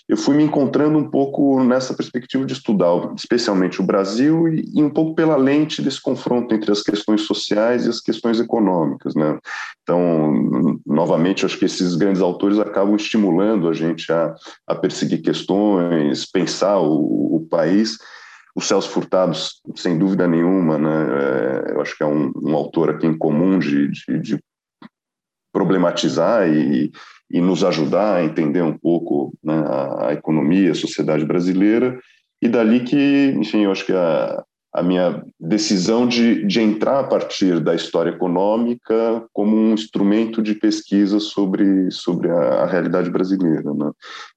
eu 0.08 0.16
fui 0.16 0.34
me 0.34 0.42
encontrando 0.42 0.96
um 0.96 1.10
pouco 1.10 1.62
nessa 1.62 1.92
perspectiva 1.92 2.46
de 2.46 2.54
estudar, 2.54 3.12
especialmente 3.14 3.78
o 3.78 3.84
Brasil, 3.84 4.48
e, 4.48 4.82
um 4.82 4.88
pouco 4.88 5.14
pela 5.14 5.36
lente 5.36 5.82
desse 5.82 6.00
confronto 6.00 6.54
entre 6.54 6.72
as 6.72 6.82
questões 6.82 7.22
sociais 7.22 7.84
e 7.84 7.90
as 7.90 8.00
questões 8.00 8.40
econômicas. 8.40 9.14
Né? 9.14 9.38
Então, 9.82 10.80
novamente, 10.86 11.44
acho 11.44 11.58
que 11.58 11.66
esses 11.66 11.94
grandes 11.94 12.22
autores 12.22 12.58
acabam 12.58 12.96
estimulando 12.96 13.68
a 13.68 13.74
gente 13.74 14.10
a, 14.10 14.34
a 14.66 14.74
perseguir 14.74 15.20
questões, 15.20 16.24
pensar 16.24 16.78
o, 16.78 17.36
o 17.36 17.46
país. 17.50 17.98
O 18.54 18.60
Celso 18.60 18.90
Furtado, 18.90 19.36
sem 19.76 19.98
dúvida 19.98 20.26
nenhuma, 20.26 20.78
né? 20.78 21.68
É, 21.68 21.72
eu 21.72 21.80
acho 21.80 21.96
que 21.96 22.02
é 22.02 22.06
um, 22.06 22.32
um 22.42 22.54
autor 22.54 22.90
aqui 22.90 23.06
em 23.06 23.16
comum 23.16 23.58
de, 23.58 23.88
de, 23.88 24.20
de 24.20 24.38
problematizar 25.52 26.48
e, 26.48 26.90
e 27.30 27.40
nos 27.40 27.64
ajudar 27.64 28.16
a 28.16 28.24
entender 28.24 28.62
um 28.62 28.76
pouco 28.76 29.34
né, 29.42 29.54
a, 29.54 30.08
a, 30.08 30.12
economia, 30.12 30.72
a 30.72 30.74
sociedade 30.74 31.24
brasileira, 31.24 31.98
e 32.40 32.48
dali 32.48 32.80
que, 32.80 33.34
enfim, 33.36 33.64
eu 33.64 33.72
acho 33.72 33.84
que 33.84 33.92
a, 33.92 34.44
a 34.72 34.82
minha 34.82 35.24
decisão 35.40 36.06
de, 36.06 36.46
de 36.46 36.60
entrar 36.60 37.00
a 37.00 37.04
partir 37.04 37.58
da 37.58 37.74
história 37.74 38.10
econômica 38.10 39.24
como 39.32 39.56
um 39.56 39.72
instrumento 39.72 40.42
de 40.42 40.54
pesquisa 40.54 41.18
sobre, 41.18 41.90
sobre 41.90 42.30
a, 42.30 42.62
a 42.62 42.66
realidade 42.66 43.10
brasileira. 43.10 43.72
Né? 43.72 43.90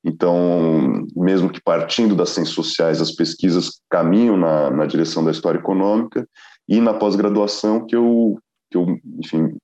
Então, 0.04 1.06
mesmo 1.16 1.50
que 1.50 1.62
partindo 1.62 2.16
das 2.16 2.30
ciências 2.30 2.56
sociais, 2.56 3.02
as 3.02 3.12
pesquisas 3.12 3.82
caminham 3.90 4.38
na, 4.38 4.72
na 4.72 4.86
direção 4.86 5.24
da 5.24 5.32
história 5.32 5.60
econômica, 5.60 6.26
e 6.68 6.80
na 6.80 6.94
pós-graduação 6.94 7.86
que 7.86 7.96
eu, 7.96 8.40
que 8.70 8.78
eu, 8.78 8.98
enfim, 9.20 9.58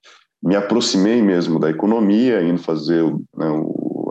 me 0.44 0.56
aproximei 0.56 1.22
mesmo 1.22 1.60
da 1.60 1.70
economia, 1.70 2.42
indo 2.42 2.62
fazer 2.62 3.04
né, 3.34 3.48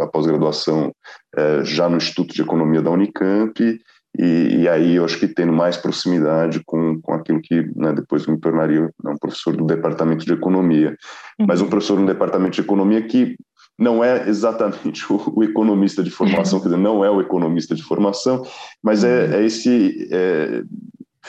a 0.01 0.07
pós-graduação 0.07 0.93
é, 1.37 1.65
já 1.65 1.89
no 1.89 1.99
Instituto 1.99 2.35
de 2.35 2.41
Economia 2.41 2.81
da 2.81 2.91
Unicamp, 2.91 3.79
e, 4.19 4.63
e, 4.63 4.69
aí 4.69 4.97
eu 4.97 5.05
acho 5.05 5.19
que 5.19 5.29
tendo 5.29 5.53
mais 5.53 5.77
proximidade 5.77 6.63
com, 6.65 7.01
com 7.01 7.13
aquilo 7.15 7.41
que 7.41 7.69
né, 7.75 7.93
depois 7.93 8.27
me 8.27 8.39
tornaria 8.39 8.83
né, 9.03 9.11
um 9.11 9.19
professor 9.19 9.57
do 9.57 9.65
Departamento 9.65 10.25
de 10.25 10.33
Economia. 10.33 10.97
Uhum. 11.39 11.47
Mas 11.47 11.61
um 11.61 11.69
professor 11.69 11.99
no 11.99 12.07
Departamento 12.07 12.55
de 12.55 12.61
Economia 12.61 13.03
que 13.03 13.37
não 13.79 14.03
é 14.03 14.29
exatamente 14.29 15.05
o, 15.13 15.33
o 15.37 15.45
economista 15.45 16.03
de 16.03 16.11
formação, 16.11 16.61
quer 16.61 16.69
dizer, 16.69 16.81
não 16.81 17.05
é 17.05 17.11
o 17.11 17.21
economista 17.21 17.75
de 17.75 17.83
formação, 17.83 18.43
mas 18.83 19.05
é, 19.05 19.27
uhum. 19.27 19.35
é 19.35 19.45
esse 19.45 20.09
é, 20.11 20.63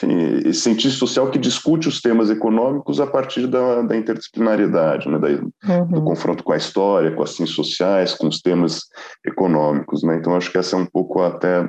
enfim, 0.02 0.52
cientista 0.52 0.98
social 0.98 1.30
que 1.30 1.38
discute 1.38 1.88
os 1.88 2.00
temas 2.00 2.30
econômicos 2.30 3.00
a 3.00 3.06
partir 3.06 3.46
da, 3.46 3.82
da 3.82 3.96
interdisciplinariedade, 3.96 5.08
né, 5.08 5.18
da, 5.18 5.28
uhum. 5.28 5.86
do 5.86 6.02
confronto 6.02 6.44
com 6.44 6.52
a 6.52 6.56
história, 6.56 7.10
com 7.10 7.22
as 7.22 7.30
ciências 7.30 7.56
sociais, 7.56 8.14
com 8.14 8.28
os 8.28 8.40
temas 8.40 8.82
econômicos. 9.26 10.02
Né? 10.02 10.16
Então, 10.16 10.36
acho 10.36 10.50
que 10.50 10.58
essa 10.58 10.76
é 10.76 10.78
um 10.78 10.86
pouco 10.86 11.20
até 11.20 11.68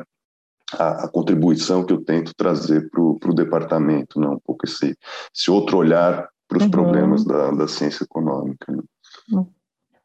a, 0.73 1.05
a 1.05 1.07
contribuição 1.07 1.85
que 1.85 1.93
eu 1.93 2.03
tento 2.03 2.33
trazer 2.35 2.89
para 2.89 3.01
o 3.01 3.33
departamento, 3.33 4.19
né? 4.19 4.27
um 4.27 4.39
pouco 4.39 4.65
esse, 4.65 4.97
esse 5.35 5.49
outro 5.49 5.77
olhar 5.77 6.27
para 6.47 6.57
os 6.57 6.63
uhum. 6.65 6.71
problemas 6.71 7.25
da, 7.25 7.51
da 7.51 7.67
ciência 7.67 8.03
econômica. 8.03 8.71
Né? 8.71 8.83
Uhum. 9.31 9.47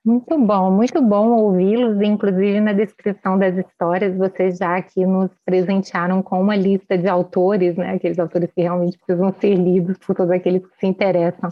Muito 0.07 0.39
bom, 0.39 0.71
muito 0.71 1.01
bom 1.01 1.31
ouvi-los, 1.31 1.99
inclusive 2.03 2.61
na 2.61 2.75
descrição 2.75 3.39
das 3.39 3.57
histórias, 3.57 4.15
vocês 4.15 4.59
já 4.59 4.77
aqui 4.77 5.07
nos 5.07 5.31
presentearam 5.47 6.23
com 6.23 6.43
uma 6.43 6.55
lista 6.55 6.99
de 6.99 7.09
autores, 7.09 7.75
né, 7.75 7.95
aqueles 7.95 8.19
autores 8.19 8.51
que 8.53 8.61
realmente 8.61 8.99
precisam 8.99 9.33
ser 9.41 9.55
lidos 9.55 9.97
por 9.97 10.15
todos 10.15 10.31
aqueles 10.31 10.61
que 10.61 10.77
se 10.79 10.87
interessam 10.87 11.49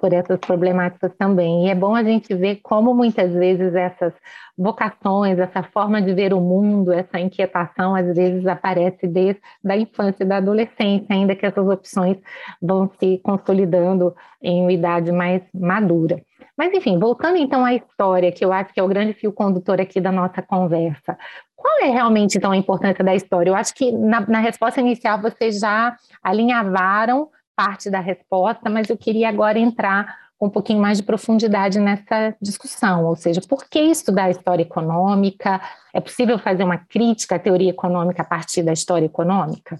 por 0.00 0.12
essas 0.12 0.40
problemáticas 0.40 1.12
também. 1.16 1.66
E 1.66 1.70
é 1.70 1.76
bom 1.76 1.94
a 1.94 2.02
gente 2.02 2.34
ver 2.34 2.56
como 2.56 2.92
muitas 2.92 3.32
vezes 3.32 3.72
essas 3.72 4.12
vocações, 4.58 5.38
essa 5.38 5.62
forma 5.62 6.02
de 6.02 6.12
ver 6.12 6.34
o 6.34 6.40
mundo, 6.40 6.92
essa 6.92 7.20
inquietação, 7.20 7.94
às 7.94 8.16
vezes 8.16 8.44
aparece 8.48 9.06
desde 9.06 9.40
a 9.64 9.76
infância 9.76 10.24
e 10.24 10.26
da 10.26 10.38
adolescência, 10.38 11.06
ainda 11.08 11.36
que 11.36 11.46
essas 11.46 11.68
opções 11.68 12.18
vão 12.60 12.90
se 12.98 13.18
consolidando 13.22 14.12
em 14.42 14.60
uma 14.60 14.72
idade 14.72 15.12
mais 15.12 15.40
madura. 15.54 16.20
Mas, 16.56 16.72
enfim, 16.72 16.98
voltando 16.98 17.36
então 17.36 17.64
à 17.64 17.74
história, 17.74 18.32
que 18.32 18.44
eu 18.44 18.52
acho 18.52 18.72
que 18.72 18.80
é 18.80 18.82
o 18.82 18.88
grande 18.88 19.12
fio 19.14 19.32
condutor 19.32 19.80
aqui 19.80 20.00
da 20.00 20.12
nossa 20.12 20.42
conversa. 20.42 21.16
Qual 21.56 21.80
é 21.80 21.90
realmente, 21.90 22.38
então, 22.38 22.50
a 22.50 22.56
importância 22.56 23.04
da 23.04 23.14
história? 23.14 23.50
Eu 23.50 23.54
acho 23.54 23.74
que 23.74 23.92
na, 23.92 24.20
na 24.20 24.40
resposta 24.40 24.80
inicial 24.80 25.20
vocês 25.20 25.60
já 25.60 25.96
alinhavaram 26.22 27.30
parte 27.54 27.90
da 27.90 28.00
resposta, 28.00 28.68
mas 28.68 28.88
eu 28.88 28.96
queria 28.96 29.28
agora 29.28 29.58
entrar 29.58 30.22
com 30.42 30.46
um 30.46 30.50
pouquinho 30.50 30.80
mais 30.80 30.98
de 30.98 31.04
profundidade 31.04 31.78
nessa 31.78 32.34
discussão, 32.42 33.04
ou 33.04 33.14
seja, 33.14 33.40
por 33.40 33.64
que 33.68 33.78
estudar 33.78 34.28
história 34.28 34.62
econômica? 34.62 35.60
É 35.94 36.00
possível 36.00 36.36
fazer 36.36 36.64
uma 36.64 36.78
crítica 36.78 37.36
à 37.36 37.38
teoria 37.38 37.70
econômica 37.70 38.22
a 38.22 38.24
partir 38.24 38.64
da 38.64 38.72
história 38.72 39.06
econômica? 39.06 39.78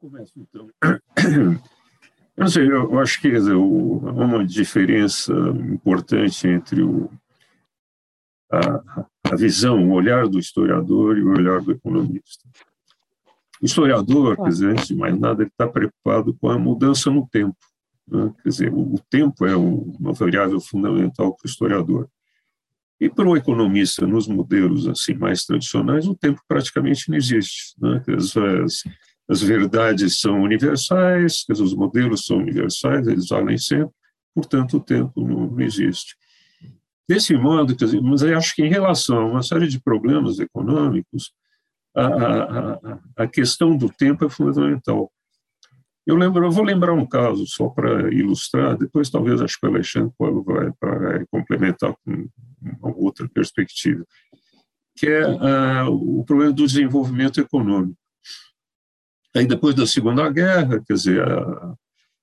Começo 0.00 0.32
então. 0.36 0.68
Eu 2.36 2.42
não 2.44 2.48
sei, 2.48 2.70
eu 2.70 2.98
acho 2.98 3.20
que 3.20 3.30
dizer, 3.30 3.54
uma 3.54 4.44
diferença 4.44 5.32
importante 5.72 6.46
entre 6.46 6.82
o, 6.82 7.10
a, 8.52 9.02
a, 9.32 9.36
visão, 9.36 9.88
o 9.88 9.92
olhar 9.92 10.28
do 10.28 10.38
historiador 10.38 11.16
e 11.16 11.22
o 11.22 11.30
olhar 11.30 11.62
do 11.62 11.72
economista. 11.72 12.46
O 13.60 13.64
historiador, 13.64 14.36
quer 14.36 14.48
dizer, 14.48 14.70
antes 14.70 14.88
de 14.88 14.94
mais 14.94 15.18
nada, 15.18 15.42
ele 15.42 15.50
está 15.50 15.66
preocupado 15.66 16.34
com 16.34 16.50
a 16.50 16.58
mudança 16.58 17.10
no 17.10 17.26
tempo. 17.26 17.56
Né? 18.06 18.32
Quer 18.42 18.48
dizer, 18.50 18.72
o, 18.72 18.94
o 18.94 19.00
tempo 19.08 19.46
é 19.46 19.56
uma 19.56 20.12
variável 20.12 20.60
fundamental 20.60 21.34
para 21.34 21.46
o 21.46 21.50
historiador. 21.50 22.08
E 23.00 23.08
para 23.08 23.28
o 23.28 23.36
economista, 23.36 24.06
nos 24.06 24.28
modelos 24.28 24.86
assim 24.86 25.14
mais 25.14 25.44
tradicionais, 25.44 26.06
o 26.06 26.14
tempo 26.14 26.40
praticamente 26.46 27.10
não 27.10 27.16
existe. 27.16 27.74
Né? 27.80 28.02
As, 28.14 28.36
as, 28.36 28.82
as 29.28 29.42
verdades 29.42 30.20
são 30.20 30.42
universais, 30.42 31.44
os 31.48 31.74
modelos 31.74 32.24
são 32.24 32.38
universais, 32.38 33.06
eles 33.06 33.28
valem 33.28 33.58
sempre, 33.58 33.94
portanto, 34.34 34.76
o 34.76 34.80
tempo 34.80 35.26
não, 35.26 35.48
não 35.48 35.60
existe. 35.60 36.16
Desse 37.08 37.36
modo, 37.36 37.74
dizer, 37.74 38.00
mas 38.00 38.22
eu 38.22 38.36
acho 38.36 38.54
que 38.54 38.62
em 38.62 38.68
relação 38.68 39.18
a 39.18 39.26
uma 39.26 39.42
série 39.42 39.68
de 39.68 39.80
problemas 39.80 40.38
econômicos, 40.38 41.32
a, 41.94 42.06
a, 42.06 42.98
a 43.16 43.26
questão 43.26 43.76
do 43.76 43.88
tempo 43.88 44.24
é 44.24 44.28
fundamental. 44.28 45.10
Eu 46.06 46.14
lembro, 46.14 46.44
eu 46.44 46.50
vou 46.50 46.64
lembrar 46.64 46.92
um 46.92 47.06
caso 47.06 47.46
só 47.46 47.68
para 47.68 48.12
ilustrar, 48.14 48.76
depois 48.76 49.10
talvez 49.10 49.40
acho 49.40 49.58
que 49.58 49.66
o 49.66 49.70
Alexandre 49.70 50.12
vai, 50.18 50.72
vai 50.80 51.26
complementar 51.30 51.94
com 52.04 52.28
uma 52.80 52.96
outra 52.96 53.28
perspectiva, 53.28 54.04
que 54.96 55.06
é 55.06 55.26
uh, 55.26 55.90
o 55.90 56.24
problema 56.24 56.52
do 56.52 56.66
desenvolvimento 56.66 57.40
econômico. 57.40 57.98
Aí, 59.36 59.46
depois 59.46 59.74
da 59.74 59.86
Segunda 59.86 60.28
Guerra, 60.30 60.82
quer 60.86 60.94
dizer, 60.94 61.22
a, 61.22 61.74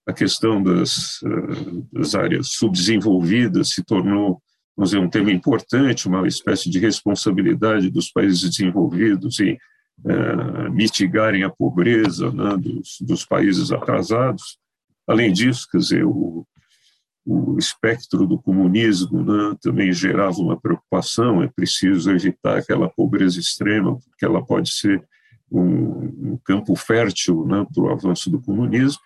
a 0.08 0.14
questão 0.14 0.64
das, 0.64 1.22
eh, 1.24 1.84
das, 1.92 2.16
áreas 2.16 2.54
subdesenvolvidas 2.54 3.70
se 3.70 3.84
tornou, 3.84 4.42
vamos 4.76 4.90
dizer, 4.90 4.98
um 4.98 5.10
tema 5.10 5.32
importante, 5.32 6.08
uma 6.08 6.28
espécie 6.28 6.70
de 6.72 6.80
responsabilidade 6.80 7.92
dos 7.92 8.10
países 8.10 8.42
desenvolvidos 8.42 9.40
em 9.40 9.58
é, 10.06 10.70
mitigarem 10.70 11.44
a 11.44 11.50
pobreza 11.52 12.32
né, 12.32 12.58
dos, 12.58 12.98
dos, 13.00 13.24
países 13.24 13.72
atrasados. 13.72 14.58
Além 15.08 15.32
disso, 15.32 15.68
quer 15.72 15.78
dizer, 15.78 16.04
o, 16.04 16.46
o 17.24 17.58
espectro 17.60 18.26
do 18.26 18.42
comunismo 18.42 19.24
né, 19.24 19.56
também 19.62 19.94
gerava 19.94 20.38
uma 20.40 20.60
preocupação, 20.60 21.44
é 21.44 21.48
preciso 21.48 22.12
evitar 22.12 22.58
aquela 22.58 22.90
pobreza 22.90 23.40
extrema, 23.40 23.98
porque 24.00 24.26
ela 24.26 24.44
pode 24.44 24.72
ser 24.74 25.08
um, 25.60 26.32
um 26.34 26.38
campo 26.44 26.76
fértil 26.76 27.46
né, 27.46 27.66
para 27.74 27.84
o 27.84 27.90
avanço 27.90 28.30
do 28.30 28.42
comunismo, 28.42 29.02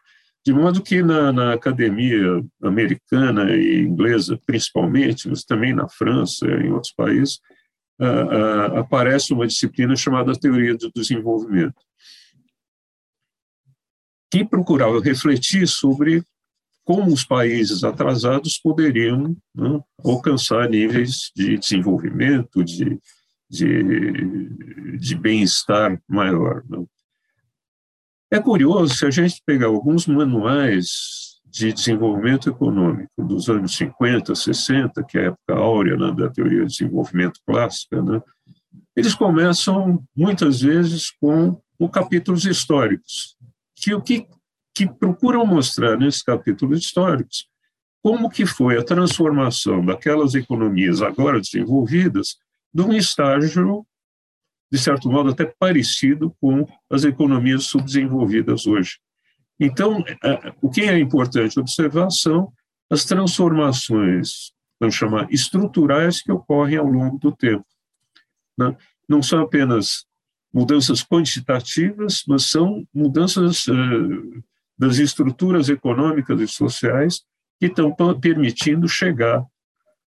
de 0.45 0.53
modo 0.53 0.81
que 0.81 1.03
na, 1.03 1.31
na, 1.33 1.53
academia 1.53 2.41
americana 2.63 3.53
e 3.53 3.81
inglesa, 3.81 4.39
principalmente, 4.45 5.27
mas 5.27 5.43
também 5.43 5.73
na 5.73 5.89
França 5.89 6.47
e 6.47 6.67
em 6.67 6.71
outros 6.71 6.93
países, 6.93 7.39
uh, 7.99 8.05
uh, 8.05 8.77
aparece 8.77 9.33
uma 9.33 9.45
disciplina 9.45 9.95
chamada 9.95 10.39
Teoria 10.39 10.77
do 10.77 10.89
Desenvolvimento, 10.95 11.75
que 14.31 14.45
procurava 14.45 15.01
refletir 15.01 15.67
sobre 15.67 16.23
como 16.85 17.11
os 17.11 17.25
países 17.25 17.83
atrasados 17.83 18.57
poderiam 18.57 19.35
né, 19.53 19.79
alcançar 20.05 20.69
níveis 20.69 21.29
de 21.35 21.57
desenvolvimento, 21.57 22.63
de 22.63 22.97
de, 23.49 24.97
de 24.97 25.15
bem-estar 25.15 26.01
maior. 26.07 26.63
Não? 26.67 26.87
É 28.31 28.39
curioso, 28.39 28.93
se 28.93 29.05
a 29.05 29.09
gente 29.09 29.41
pegar 29.45 29.67
alguns 29.67 30.05
manuais 30.05 31.37
de 31.45 31.71
desenvolvimento 31.71 32.49
econômico 32.49 33.09
dos 33.17 33.49
anos 33.49 33.75
50, 33.77 34.35
60, 34.35 35.03
que 35.03 35.17
é 35.17 35.21
a 35.21 35.25
época 35.27 35.55
áurea 35.55 35.95
né, 35.95 36.11
da 36.11 36.29
teoria 36.29 36.65
de 36.65 36.77
desenvolvimento 36.77 37.39
clássica, 37.45 38.01
né, 38.01 38.21
eles 38.95 39.15
começam 39.15 40.03
muitas 40.15 40.61
vezes 40.61 41.09
com 41.21 41.59
o 41.79 41.89
capítulos 41.89 42.45
históricos, 42.45 43.37
que 43.75 43.93
o 43.93 44.01
que, 44.01 44.27
que 44.75 44.87
procuram 44.87 45.45
mostrar 45.45 45.97
nesses 45.97 46.21
capítulos 46.21 46.79
históricos 46.79 47.47
como 48.03 48.29
que 48.29 48.45
foi 48.45 48.77
a 48.77 48.83
transformação 48.83 49.85
daquelas 49.85 50.33
economias 50.33 51.01
agora 51.01 51.39
desenvolvidas 51.41 52.37
de 52.77 52.83
um 52.83 52.93
estágio 52.93 53.83
de 54.71 54.77
certo 54.77 55.09
modo, 55.09 55.31
até 55.31 55.45
parecido 55.45 56.35
com 56.39 56.67
as 56.91 57.03
economias 57.03 57.63
subdesenvolvidas 57.63 58.67
hoje. 58.67 58.99
Então, 59.59 60.03
é, 60.23 60.53
o 60.61 60.69
que 60.69 60.81
é 60.81 60.99
importante 60.99 61.59
observar 61.59 62.11
são 62.11 62.53
as 62.87 63.03
transformações, 63.03 64.51
vamos 64.79 64.93
chamar, 64.93 65.27
estruturais 65.31 66.21
que 66.21 66.31
ocorrem 66.31 66.77
ao 66.77 66.85
longo 66.85 67.17
do 67.17 67.31
tempo. 67.35 67.65
Né? 68.57 68.77
Não 69.09 69.23
são 69.23 69.41
apenas 69.41 70.05
mudanças 70.53 71.03
quantitativas, 71.03 72.23
mas 72.27 72.51
são 72.51 72.85
mudanças 72.93 73.65
uh, 73.67 74.43
das 74.77 74.97
estruturas 74.97 75.67
econômicas 75.69 76.39
e 76.39 76.47
sociais 76.47 77.21
que 77.59 77.65
estão 77.65 77.95
permitindo 78.19 78.87
chegar, 78.87 79.43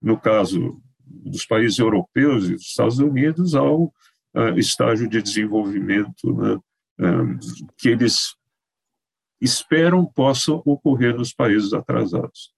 no 0.01 0.17
caso 0.17 0.81
dos 1.11 1.45
países 1.45 1.79
europeus 1.79 2.49
e 2.49 2.55
dos 2.55 2.67
Estados 2.67 2.99
Unidos, 2.99 3.55
ao 3.55 3.85
uh, 3.85 4.57
estágio 4.57 5.09
de 5.09 5.21
desenvolvimento 5.21 6.33
né, 6.35 6.55
uh, 7.01 7.39
que 7.77 7.89
eles 7.89 8.35
esperam 9.41 10.05
possam 10.05 10.63
ocorrer 10.65 11.17
nos 11.17 11.33
países 11.33 11.73
atrasados. 11.73 12.53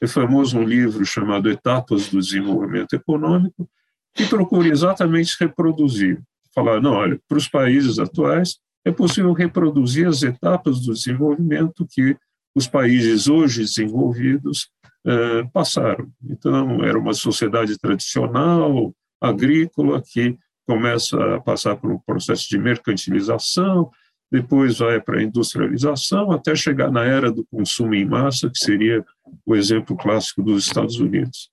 É 0.00 0.06
famoso 0.06 0.58
um 0.58 0.64
livro 0.64 1.04
chamado 1.04 1.50
Etapas 1.50 2.08
do 2.08 2.20
Desenvolvimento 2.20 2.94
Econômico, 2.94 3.68
que 4.14 4.26
procura 4.26 4.68
exatamente 4.68 5.36
reproduzir, 5.38 6.22
falar, 6.54 6.80
não, 6.80 6.92
olha, 6.92 7.20
para 7.28 7.38
os 7.38 7.48
países 7.48 7.98
atuais 7.98 8.58
é 8.84 8.90
possível 8.90 9.32
reproduzir 9.32 10.06
as 10.06 10.22
etapas 10.22 10.80
do 10.80 10.92
desenvolvimento 10.92 11.86
que 11.88 12.16
os 12.54 12.66
países 12.66 13.28
hoje 13.28 13.62
desenvolvidos 13.62 14.68
uh, 15.06 15.48
passaram. 15.52 16.10
Então, 16.24 16.84
era 16.84 16.98
uma 16.98 17.14
sociedade 17.14 17.78
tradicional, 17.78 18.94
agrícola, 19.20 20.02
que 20.02 20.36
começa 20.66 21.36
a 21.36 21.40
passar 21.40 21.76
por 21.76 21.90
um 21.90 21.98
processo 21.98 22.48
de 22.48 22.58
mercantilização, 22.58 23.90
depois 24.30 24.78
vai 24.78 25.00
para 25.00 25.18
a 25.18 25.22
industrialização, 25.22 26.30
até 26.30 26.54
chegar 26.54 26.90
na 26.90 27.04
era 27.04 27.32
do 27.32 27.44
consumo 27.50 27.94
em 27.94 28.04
massa, 28.04 28.48
que 28.48 28.58
seria 28.58 29.04
o 29.44 29.56
exemplo 29.56 29.96
clássico 29.96 30.42
dos 30.42 30.66
Estados 30.66 31.00
Unidos. 31.00 31.50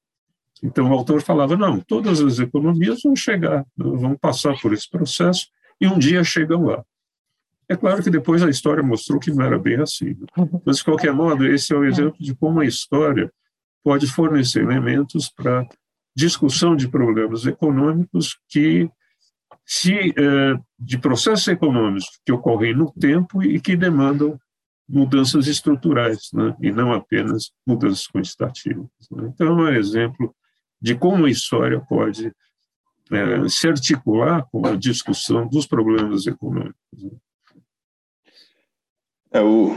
Então, 0.63 0.89
o 0.89 0.93
autor 0.93 1.21
falava: 1.21 1.57
não, 1.57 1.79
todas 1.79 2.21
as 2.21 2.39
economias 2.39 3.01
vão 3.03 3.15
chegar, 3.15 3.65
vão 3.75 4.15
passar 4.15 4.59
por 4.61 4.73
esse 4.73 4.89
processo 4.89 5.47
e 5.81 5.87
um 5.87 5.97
dia 5.97 6.23
chegam 6.23 6.65
lá. 6.65 6.83
É 7.69 7.75
claro 7.75 8.01
que 8.01 8.09
depois 8.09 8.41
a 8.41 8.49
história 8.49 8.81
mostrou 8.81 9.19
que 9.19 9.31
não 9.31 9.43
era 9.43 9.59
bem 9.59 9.79
assim. 9.81 10.15
Né? 10.15 10.49
Mas, 10.65 10.77
de 10.77 10.83
qualquer 10.85 11.13
modo, 11.13 11.45
esse 11.45 11.73
é 11.73 11.77
o 11.77 11.83
exemplo 11.83 12.15
de 12.19 12.33
como 12.35 12.61
a 12.61 12.65
história 12.65 13.31
pode 13.83 14.07
fornecer 14.07 14.63
elementos 14.63 15.29
para 15.29 15.67
discussão 16.15 16.75
de 16.75 16.87
problemas 16.87 17.45
econômicos 17.45 18.39
que 18.49 18.89
se, 19.65 20.13
eh, 20.17 20.59
de 20.79 20.97
processos 20.97 21.47
econômicos 21.47 22.19
que 22.25 22.31
ocorrem 22.31 22.73
no 22.73 22.91
tempo 22.93 23.43
e 23.43 23.59
que 23.59 23.75
demandam 23.75 24.39
mudanças 24.87 25.47
estruturais, 25.47 26.29
né, 26.33 26.55
e 26.61 26.71
não 26.71 26.93
apenas 26.93 27.51
mudanças 27.65 28.07
quantitativas. 28.07 28.87
Né. 29.11 29.29
Então, 29.33 29.67
é 29.67 29.71
um 29.71 29.75
exemplo 29.75 30.33
de 30.81 30.95
como 30.95 31.25
a 31.25 31.29
história 31.29 31.79
pode 31.81 32.31
é, 33.11 33.49
se 33.49 33.67
articular 33.67 34.47
com 34.49 34.65
a 34.65 34.75
discussão 34.75 35.47
dos 35.47 35.65
problemas 35.65 36.25
econômicos. 36.27 36.75
Né. 36.93 37.11
É, 39.37 39.39
eu, 39.39 39.75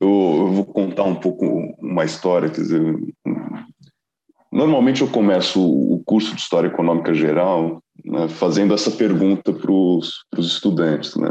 eu, 0.00 0.52
vou 0.52 0.64
contar 0.64 1.04
um 1.04 1.14
pouco 1.14 1.44
uma 1.78 2.04
história, 2.04 2.48
quer 2.48 2.62
dizer, 2.62 2.96
normalmente 4.50 5.02
eu 5.02 5.08
começo 5.08 5.60
o 5.60 6.02
curso 6.06 6.34
de 6.34 6.40
História 6.40 6.68
Econômica 6.68 7.12
Geral 7.12 7.82
né, 8.02 8.26
fazendo 8.28 8.72
essa 8.72 8.90
pergunta 8.90 9.52
para 9.52 9.70
os 9.70 10.24
estudantes. 10.38 11.14
Né? 11.16 11.30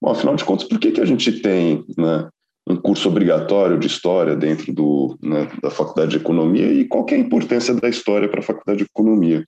Bom, 0.00 0.10
afinal 0.10 0.36
de 0.36 0.44
contas, 0.44 0.68
por 0.68 0.78
que, 0.78 0.92
que 0.92 1.00
a 1.00 1.04
gente 1.04 1.40
tem 1.40 1.84
né, 1.98 2.28
um 2.68 2.76
curso 2.76 3.08
obrigatório 3.08 3.76
de 3.76 3.88
História 3.88 4.36
dentro 4.36 4.72
do, 4.72 5.18
né, 5.20 5.48
da 5.60 5.70
Faculdade 5.70 6.12
de 6.12 6.18
Economia 6.18 6.72
e 6.72 6.84
qual 6.84 7.04
é 7.08 7.14
a 7.14 7.18
importância 7.18 7.74
da 7.74 7.88
História 7.88 8.28
para 8.28 8.38
a 8.38 8.44
Faculdade 8.44 8.78
de 8.78 8.84
Economia? 8.84 9.44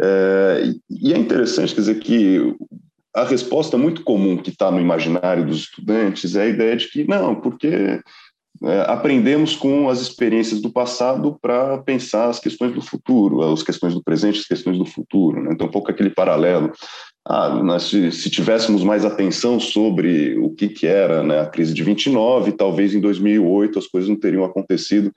É, 0.00 0.72
e 0.90 1.12
é 1.12 1.18
interessante 1.18 1.74
quer 1.74 1.80
dizer 1.80 1.98
que 2.00 2.54
a 3.16 3.24
resposta 3.24 3.78
muito 3.78 4.02
comum 4.02 4.36
que 4.36 4.50
está 4.50 4.70
no 4.70 4.78
imaginário 4.78 5.46
dos 5.46 5.60
estudantes 5.60 6.36
é 6.36 6.42
a 6.42 6.48
ideia 6.48 6.76
de 6.76 6.86
que 6.88 7.08
não, 7.08 7.34
porque 7.34 7.98
é, 8.62 8.80
aprendemos 8.86 9.56
com 9.56 9.88
as 9.88 10.02
experiências 10.02 10.60
do 10.60 10.70
passado 10.70 11.38
para 11.40 11.78
pensar 11.78 12.28
as 12.28 12.38
questões 12.38 12.74
do 12.74 12.82
futuro, 12.82 13.40
as 13.52 13.62
questões 13.62 13.94
do 13.94 14.02
presente, 14.02 14.40
as 14.40 14.46
questões 14.46 14.76
do 14.76 14.84
futuro. 14.84 15.42
Né? 15.42 15.50
Então, 15.52 15.66
um 15.66 15.70
pouco 15.70 15.90
aquele 15.90 16.10
paralelo. 16.10 16.70
Ah, 17.26 17.48
nós, 17.48 17.84
se, 17.84 18.12
se, 18.12 18.28
tivéssemos 18.28 18.84
mais 18.84 19.04
atenção 19.04 19.58
sobre 19.58 20.38
o 20.38 20.50
que, 20.50 20.68
que 20.68 20.86
era 20.86 21.22
né, 21.22 21.40
a 21.40 21.46
crise 21.46 21.72
de 21.72 21.82
29, 21.82 22.52
talvez 22.52 22.94
em 22.94 23.00
2008 23.00 23.78
as 23.78 23.86
coisas 23.86 24.08
não 24.10 24.16
teriam 24.16 24.44
acontecido. 24.44 25.10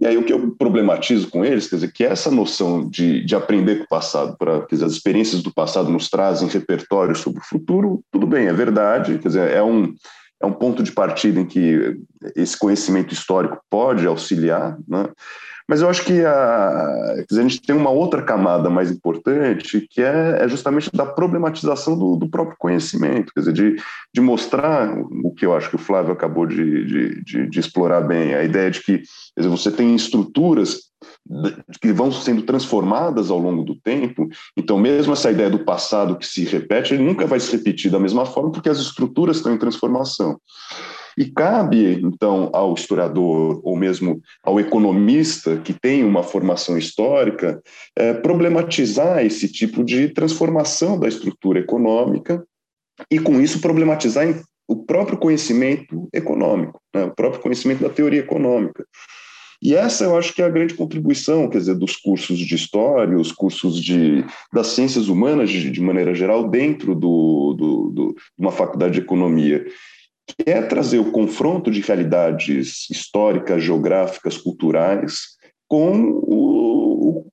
E 0.00 0.06
aí 0.06 0.16
o 0.16 0.24
que 0.24 0.32
eu 0.32 0.50
problematizo 0.56 1.28
com 1.28 1.44
eles, 1.44 1.68
quer 1.68 1.76
dizer, 1.76 1.92
que 1.92 2.02
essa 2.02 2.30
noção 2.30 2.88
de, 2.88 3.22
de 3.22 3.36
aprender 3.36 3.76
com 3.76 3.84
o 3.84 3.88
passado, 3.88 4.34
para 4.38 4.62
quer 4.62 4.76
dizer, 4.76 4.86
as 4.86 4.92
experiências 4.92 5.42
do 5.42 5.52
passado 5.52 5.90
nos 5.90 6.08
trazem 6.08 6.48
repertório 6.48 7.14
sobre 7.14 7.40
o 7.40 7.44
futuro, 7.44 8.02
tudo 8.10 8.26
bem, 8.26 8.46
é 8.46 8.52
verdade, 8.52 9.18
quer 9.18 9.28
dizer, 9.28 9.50
é 9.50 9.62
um 9.62 9.94
é 10.42 10.46
um 10.46 10.52
ponto 10.52 10.82
de 10.82 10.90
partida 10.90 11.38
em 11.38 11.44
que 11.44 11.98
esse 12.34 12.58
conhecimento 12.58 13.12
histórico 13.12 13.60
pode 13.68 14.06
auxiliar, 14.06 14.78
né? 14.88 15.06
Mas 15.70 15.82
eu 15.82 15.88
acho 15.88 16.04
que 16.04 16.24
a, 16.24 17.24
dizer, 17.28 17.42
a 17.42 17.44
gente 17.44 17.62
tem 17.62 17.76
uma 17.76 17.90
outra 17.90 18.20
camada 18.20 18.68
mais 18.68 18.90
importante, 18.90 19.86
que 19.88 20.02
é, 20.02 20.38
é 20.40 20.48
justamente 20.48 20.90
da 20.92 21.06
problematização 21.06 21.96
do, 21.96 22.16
do, 22.16 22.28
próprio 22.28 22.56
conhecimento, 22.58 23.32
quer 23.32 23.38
dizer, 23.38 23.52
de, 23.52 23.76
de 24.12 24.20
mostrar 24.20 24.92
o 24.98 25.32
que 25.32 25.46
eu 25.46 25.54
acho 25.54 25.70
que 25.70 25.76
o 25.76 25.78
Flávio 25.78 26.12
acabou 26.12 26.44
de, 26.44 26.84
de, 26.84 27.22
de, 27.22 27.46
de 27.48 27.60
explorar 27.60 28.00
bem, 28.00 28.34
a 28.34 28.42
ideia 28.42 28.68
de 28.68 28.82
que 28.82 29.02
dizer, 29.38 29.48
você 29.48 29.70
tem 29.70 29.94
estruturas 29.94 30.90
que 31.80 31.92
vão 31.92 32.10
sendo 32.10 32.42
transformadas 32.42 33.30
ao 33.30 33.38
longo 33.38 33.62
do 33.62 33.76
tempo. 33.76 34.28
Então, 34.56 34.76
mesmo 34.76 35.12
essa 35.12 35.30
ideia 35.30 35.48
do 35.48 35.60
passado 35.60 36.18
que 36.18 36.26
se 36.26 36.44
repete, 36.46 36.94
ele 36.94 37.04
nunca 37.04 37.28
vai 37.28 37.38
se 37.38 37.56
repetir 37.56 37.92
da 37.92 38.00
mesma 38.00 38.26
forma, 38.26 38.50
porque 38.50 38.68
as 38.68 38.80
estruturas 38.80 39.36
estão 39.36 39.54
em 39.54 39.58
transformação. 39.58 40.36
E 41.20 41.26
cabe, 41.26 42.00
então, 42.02 42.48
ao 42.50 42.72
historiador, 42.72 43.60
ou 43.62 43.76
mesmo 43.76 44.22
ao 44.42 44.58
economista 44.58 45.58
que 45.58 45.74
tem 45.74 46.02
uma 46.02 46.22
formação 46.22 46.78
histórica, 46.78 47.62
é, 47.94 48.14
problematizar 48.14 49.22
esse 49.22 49.46
tipo 49.46 49.84
de 49.84 50.08
transformação 50.08 50.98
da 50.98 51.06
estrutura 51.06 51.60
econômica 51.60 52.42
e, 53.10 53.18
com 53.18 53.38
isso, 53.38 53.60
problematizar 53.60 54.24
o 54.66 54.76
próprio 54.86 55.18
conhecimento 55.18 56.08
econômico, 56.10 56.80
né, 56.94 57.04
o 57.04 57.14
próprio 57.14 57.42
conhecimento 57.42 57.82
da 57.82 57.90
teoria 57.90 58.20
econômica. 58.20 58.86
E 59.62 59.74
essa 59.74 60.04
eu 60.04 60.16
acho 60.16 60.32
que 60.32 60.40
é 60.40 60.46
a 60.46 60.50
grande 60.50 60.72
contribuição, 60.72 61.46
quer 61.50 61.58
dizer, 61.58 61.74
dos 61.74 61.96
cursos 61.96 62.38
de 62.38 62.54
história, 62.54 63.18
os 63.18 63.30
cursos 63.30 63.78
de, 63.78 64.24
das 64.50 64.68
ciências 64.68 65.08
humanas 65.08 65.50
de, 65.50 65.70
de 65.70 65.82
maneira 65.82 66.14
geral, 66.14 66.48
dentro 66.48 66.94
do, 66.94 67.54
do, 67.58 67.90
do, 67.90 68.14
de 68.14 68.22
uma 68.38 68.52
faculdade 68.52 68.94
de 68.94 69.00
economia, 69.00 69.66
que 70.26 70.50
é 70.50 70.62
trazer 70.62 70.98
o 70.98 71.10
confronto 71.10 71.70
de 71.70 71.80
realidades 71.80 72.88
históricas, 72.90 73.62
geográficas, 73.62 74.36
culturais, 74.36 75.36
com 75.68 76.20
o, 76.22 76.60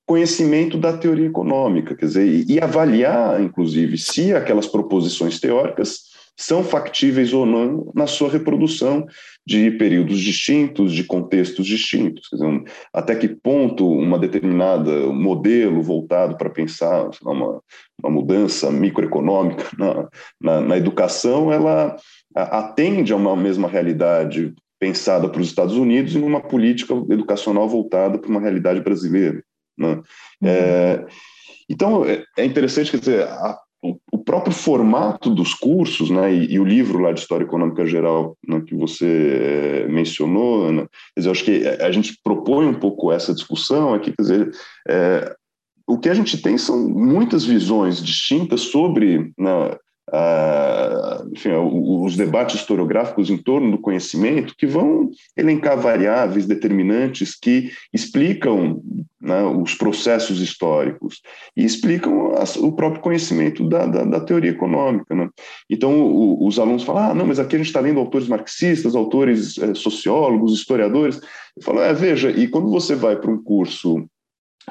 conhecimento 0.08 0.78
da 0.78 0.96
teoria 0.96 1.26
econômica, 1.26 1.94
quer 1.94 2.06
dizer, 2.06 2.44
e, 2.48 2.58
avaliar, 2.58 3.42
inclusive, 3.42 3.98
se 3.98 4.32
aquelas 4.32 4.66
proposições 4.66 5.38
teóricas 5.38 6.08
são 6.34 6.64
factíveis 6.64 7.34
ou 7.34 7.44
não 7.44 7.92
na 7.94 8.06
sua 8.06 8.30
reprodução 8.30 9.04
de 9.46 9.70
períodos 9.72 10.20
distintos, 10.20 10.94
de 10.94 11.04
contextos 11.04 11.66
distintos. 11.66 12.28
Dizer, 12.32 12.62
até 12.92 13.14
que 13.16 13.28
ponto 13.28 13.86
uma 13.86 14.18
determinada 14.18 15.12
modelo 15.12 15.82
voltado 15.82 16.38
para 16.38 16.48
pensar 16.48 17.10
uma, 17.22 17.60
uma 18.02 18.10
mudança 18.10 18.70
microeconômica 18.70 19.66
na, 19.76 20.08
na, 20.40 20.60
na 20.62 20.76
educação, 20.78 21.52
ela 21.52 21.96
atende 22.42 23.12
a 23.12 23.16
uma 23.16 23.36
mesma 23.36 23.68
realidade 23.68 24.54
pensada 24.80 25.28
para 25.28 25.40
os 25.40 25.48
Estados 25.48 25.74
Unidos 25.74 26.14
e 26.14 26.18
numa 26.18 26.40
política 26.40 26.94
educacional 27.10 27.68
voltada 27.68 28.18
para 28.18 28.30
uma 28.30 28.40
realidade 28.40 28.80
brasileira. 28.80 29.42
Né? 29.76 29.94
Uhum. 30.40 30.48
É, 30.48 31.06
Então, 31.68 32.04
é, 32.04 32.24
é 32.36 32.44
interessante, 32.44 32.90
quer 32.90 32.98
dizer, 32.98 33.24
a, 33.24 33.58
o 34.12 34.18
próprio 34.18 34.52
formato 34.52 35.30
dos 35.30 35.54
cursos, 35.54 36.10
né, 36.10 36.32
e, 36.32 36.54
e, 36.54 36.60
o 36.60 36.64
livro 36.64 36.98
lá 36.98 37.12
de 37.12 37.20
História 37.20 37.44
Econômica 37.44 37.86
Geral 37.86 38.36
né, 38.46 38.60
que 38.66 38.74
você 38.74 39.84
é, 39.86 39.88
mencionou, 39.88 40.64
Ana, 40.64 40.88
quer 41.14 41.20
dizer, 41.20 41.28
eu 41.28 41.32
acho 41.32 41.44
que 41.44 41.66
a 41.82 41.92
gente 41.92 42.18
propõe 42.22 42.66
um 42.66 42.74
pouco 42.74 43.12
essa 43.12 43.32
discussão 43.32 43.94
aqui, 43.94 44.12
quer 44.12 44.22
dizer, 44.22 44.50
é, 44.88 45.34
o 45.86 45.98
que 45.98 46.08
a 46.08 46.14
gente 46.14 46.40
tem 46.42 46.58
são 46.58 46.88
muitas 46.88 47.44
visões 47.44 48.02
distintas 48.02 48.62
sobre 48.62 49.32
né, 49.38 49.76
enfim, 51.32 51.50
os 51.52 52.16
debates 52.16 52.56
historiográficos 52.56 53.30
em 53.30 53.36
torno 53.36 53.70
do 53.70 53.78
conhecimento 53.78 54.54
que 54.56 54.66
vão 54.66 55.10
elencar 55.36 55.78
variáveis 55.78 56.46
determinantes 56.46 57.34
que 57.34 57.70
explicam 57.92 58.80
né, 59.20 59.42
os 59.42 59.74
processos 59.74 60.40
históricos 60.40 61.20
e 61.56 61.64
explicam 61.64 62.34
as, 62.34 62.56
o 62.56 62.72
próprio 62.72 63.02
conhecimento 63.02 63.68
da, 63.68 63.86
da, 63.86 64.04
da 64.04 64.20
teoria 64.20 64.50
econômica. 64.50 65.14
Né? 65.14 65.28
Então, 65.68 66.00
o, 66.00 66.46
os 66.46 66.58
alunos 66.58 66.84
falam, 66.84 67.10
ah, 67.10 67.14
não, 67.14 67.26
mas 67.26 67.38
aqui 67.38 67.56
a 67.56 67.58
gente 67.58 67.68
está 67.68 67.80
lendo 67.80 68.00
autores 68.00 68.28
marxistas, 68.28 68.94
autores 68.94 69.58
é, 69.58 69.74
sociólogos, 69.74 70.54
historiadores. 70.54 71.20
Eu 71.56 71.62
falo, 71.62 71.80
é, 71.80 71.92
veja, 71.92 72.30
e 72.30 72.48
quando 72.48 72.70
você 72.70 72.94
vai 72.94 73.16
para 73.16 73.30
um 73.30 73.42
curso 73.42 74.08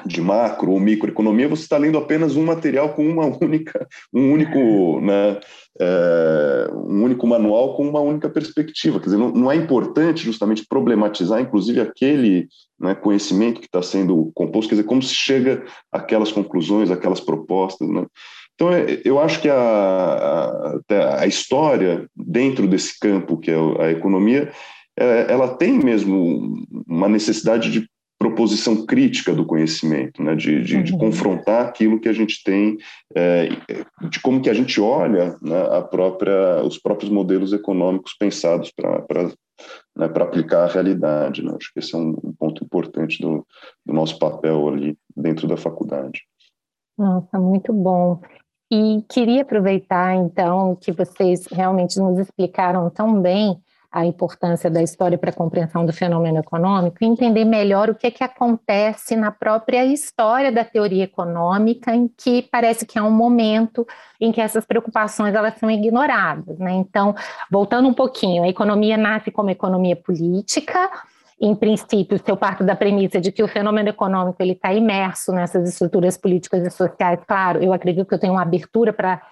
de 0.06 0.20
macro 0.20 0.70
ou 0.70 0.80
microeconomia, 0.80 1.48
você 1.48 1.62
está 1.62 1.76
lendo 1.76 1.98
apenas 1.98 2.36
um 2.36 2.44
material 2.44 2.94
com 2.94 3.06
uma 3.06 3.26
única, 3.40 3.86
um 4.12 4.32
único, 4.32 5.00
né, 5.00 5.38
é, 5.80 6.70
um 6.72 7.04
único 7.04 7.26
manual 7.26 7.74
com 7.76 7.88
uma 7.88 8.00
única 8.00 8.28
perspectiva. 8.28 8.98
Quer 8.98 9.06
dizer, 9.06 9.18
não, 9.18 9.30
não 9.30 9.52
é 9.52 9.56
importante 9.56 10.24
justamente 10.24 10.66
problematizar, 10.68 11.40
inclusive, 11.40 11.80
aquele 11.80 12.48
né, 12.78 12.94
conhecimento 12.94 13.60
que 13.60 13.66
está 13.66 13.82
sendo 13.82 14.30
composto, 14.34 14.68
quer 14.68 14.76
dizer, 14.76 14.88
como 14.88 15.02
se 15.02 15.14
chega 15.14 15.64
àquelas 15.92 16.32
conclusões, 16.32 16.90
aquelas 16.90 17.20
propostas. 17.20 17.88
Né? 17.88 18.06
Então, 18.54 18.72
é, 18.72 19.00
eu 19.04 19.20
acho 19.20 19.40
que 19.40 19.48
a, 19.48 19.54
a, 19.54 21.20
a 21.20 21.26
história, 21.26 22.06
dentro 22.16 22.66
desse 22.66 22.98
campo 22.98 23.38
que 23.38 23.50
é 23.50 23.56
a 23.80 23.90
economia, 23.90 24.50
é, 24.98 25.32
ela 25.32 25.56
tem 25.56 25.78
mesmo 25.78 26.64
uma 26.86 27.08
necessidade 27.08 27.70
de 27.70 27.88
proposição 28.18 28.84
crítica 28.84 29.32
do 29.32 29.46
conhecimento, 29.46 30.22
né, 30.22 30.34
de, 30.34 30.62
de, 30.62 30.82
de, 30.82 30.92
uhum. 30.92 30.98
confrontar 30.98 31.66
aquilo 31.66 32.00
que 32.00 32.08
a 32.08 32.12
gente 32.12 32.42
tem, 32.42 32.76
é, 33.14 33.48
de 34.10 34.20
como 34.20 34.42
que 34.42 34.50
a 34.50 34.54
gente 34.54 34.80
olha 34.80 35.36
né, 35.40 35.76
a 35.76 35.80
própria, 35.82 36.62
os 36.64 36.78
próprios 36.78 37.10
modelos 37.10 37.52
econômicos 37.52 38.14
pensados 38.18 38.72
para 38.72 39.30
né, 39.96 40.06
aplicar 40.06 40.64
a 40.64 40.72
realidade. 40.72 41.44
Né? 41.44 41.54
Acho 41.56 41.72
que 41.72 41.78
esse 41.78 41.94
é 41.94 41.98
um, 41.98 42.16
um 42.24 42.32
ponto 42.32 42.64
importante 42.64 43.22
do, 43.22 43.46
do, 43.86 43.94
nosso 43.94 44.18
papel 44.18 44.68
ali 44.68 44.98
dentro 45.16 45.46
da 45.46 45.56
faculdade. 45.56 46.22
Nossa, 46.98 47.38
muito 47.38 47.72
bom. 47.72 48.20
E 48.70 49.02
queria 49.08 49.42
aproveitar, 49.42 50.16
então, 50.16 50.76
que 50.76 50.90
vocês 50.90 51.46
realmente 51.46 51.98
nos 52.00 52.18
explicaram 52.18 52.90
tão 52.90 53.22
bem 53.22 53.56
a 53.90 54.04
importância 54.04 54.70
da 54.70 54.82
história 54.82 55.16
para 55.16 55.30
a 55.30 55.32
compreensão 55.32 55.86
do 55.86 55.92
fenômeno 55.92 56.38
econômico 56.38 56.98
e 57.00 57.06
entender 57.06 57.44
melhor 57.44 57.88
o 57.88 57.94
que, 57.94 58.06
é 58.06 58.10
que 58.10 58.22
acontece 58.22 59.16
na 59.16 59.30
própria 59.30 59.84
história 59.86 60.52
da 60.52 60.62
teoria 60.62 61.04
econômica, 61.04 61.94
em 61.94 62.06
que 62.06 62.42
parece 62.42 62.84
que 62.84 62.98
é 62.98 63.02
um 63.02 63.10
momento 63.10 63.86
em 64.20 64.30
que 64.30 64.40
essas 64.40 64.66
preocupações 64.66 65.34
elas 65.34 65.58
são 65.58 65.70
ignoradas. 65.70 66.58
Né? 66.58 66.72
Então, 66.72 67.14
voltando 67.50 67.88
um 67.88 67.94
pouquinho, 67.94 68.42
a 68.42 68.48
economia 68.48 68.96
nasce 68.96 69.30
como 69.30 69.48
economia 69.48 69.96
política, 69.96 70.90
em 71.40 71.54
princípio, 71.54 72.18
se 72.18 72.30
eu 72.30 72.36
parto 72.36 72.64
da 72.64 72.74
premissa 72.74 73.20
de 73.20 73.30
que 73.30 73.42
o 73.42 73.48
fenômeno 73.48 73.88
econômico 73.88 74.42
ele 74.42 74.52
está 74.52 74.72
imerso 74.72 75.32
nessas 75.32 75.68
estruturas 75.68 76.16
políticas 76.16 76.66
e 76.66 76.70
sociais, 76.70 77.20
claro, 77.26 77.62
eu 77.62 77.72
acredito 77.72 78.06
que 78.06 78.14
eu 78.14 78.18
tenho 78.18 78.32
uma 78.32 78.42
abertura 78.42 78.92
para 78.92 79.22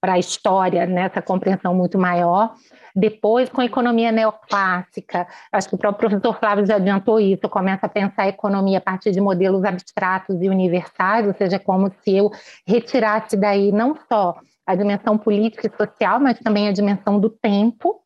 para 0.00 0.14
a 0.14 0.18
história, 0.18 0.86
nessa 0.86 1.20
compreensão 1.22 1.74
muito 1.74 1.98
maior, 1.98 2.54
depois, 2.94 3.48
com 3.48 3.62
a 3.62 3.64
economia 3.64 4.12
neoclássica, 4.12 5.26
acho 5.50 5.68
que 5.68 5.74
o 5.74 5.78
próprio 5.78 6.10
professor 6.10 6.38
Flávio 6.38 6.66
já 6.66 6.76
adiantou 6.76 7.18
isso, 7.18 7.48
começa 7.48 7.86
a 7.86 7.88
pensar 7.88 8.24
a 8.24 8.28
economia 8.28 8.78
a 8.78 8.80
partir 8.82 9.12
de 9.12 9.20
modelos 9.20 9.64
abstratos 9.64 10.42
e 10.42 10.48
universais, 10.48 11.26
ou 11.26 11.32
seja, 11.32 11.58
como 11.58 11.90
se 12.02 12.16
eu 12.16 12.30
retirasse 12.66 13.36
daí 13.36 13.72
não 13.72 13.96
só 14.08 14.36
a 14.66 14.74
dimensão 14.74 15.16
política 15.16 15.66
e 15.66 15.76
social, 15.76 16.20
mas 16.20 16.38
também 16.38 16.68
a 16.68 16.72
dimensão 16.72 17.18
do 17.18 17.30
tempo. 17.30 18.00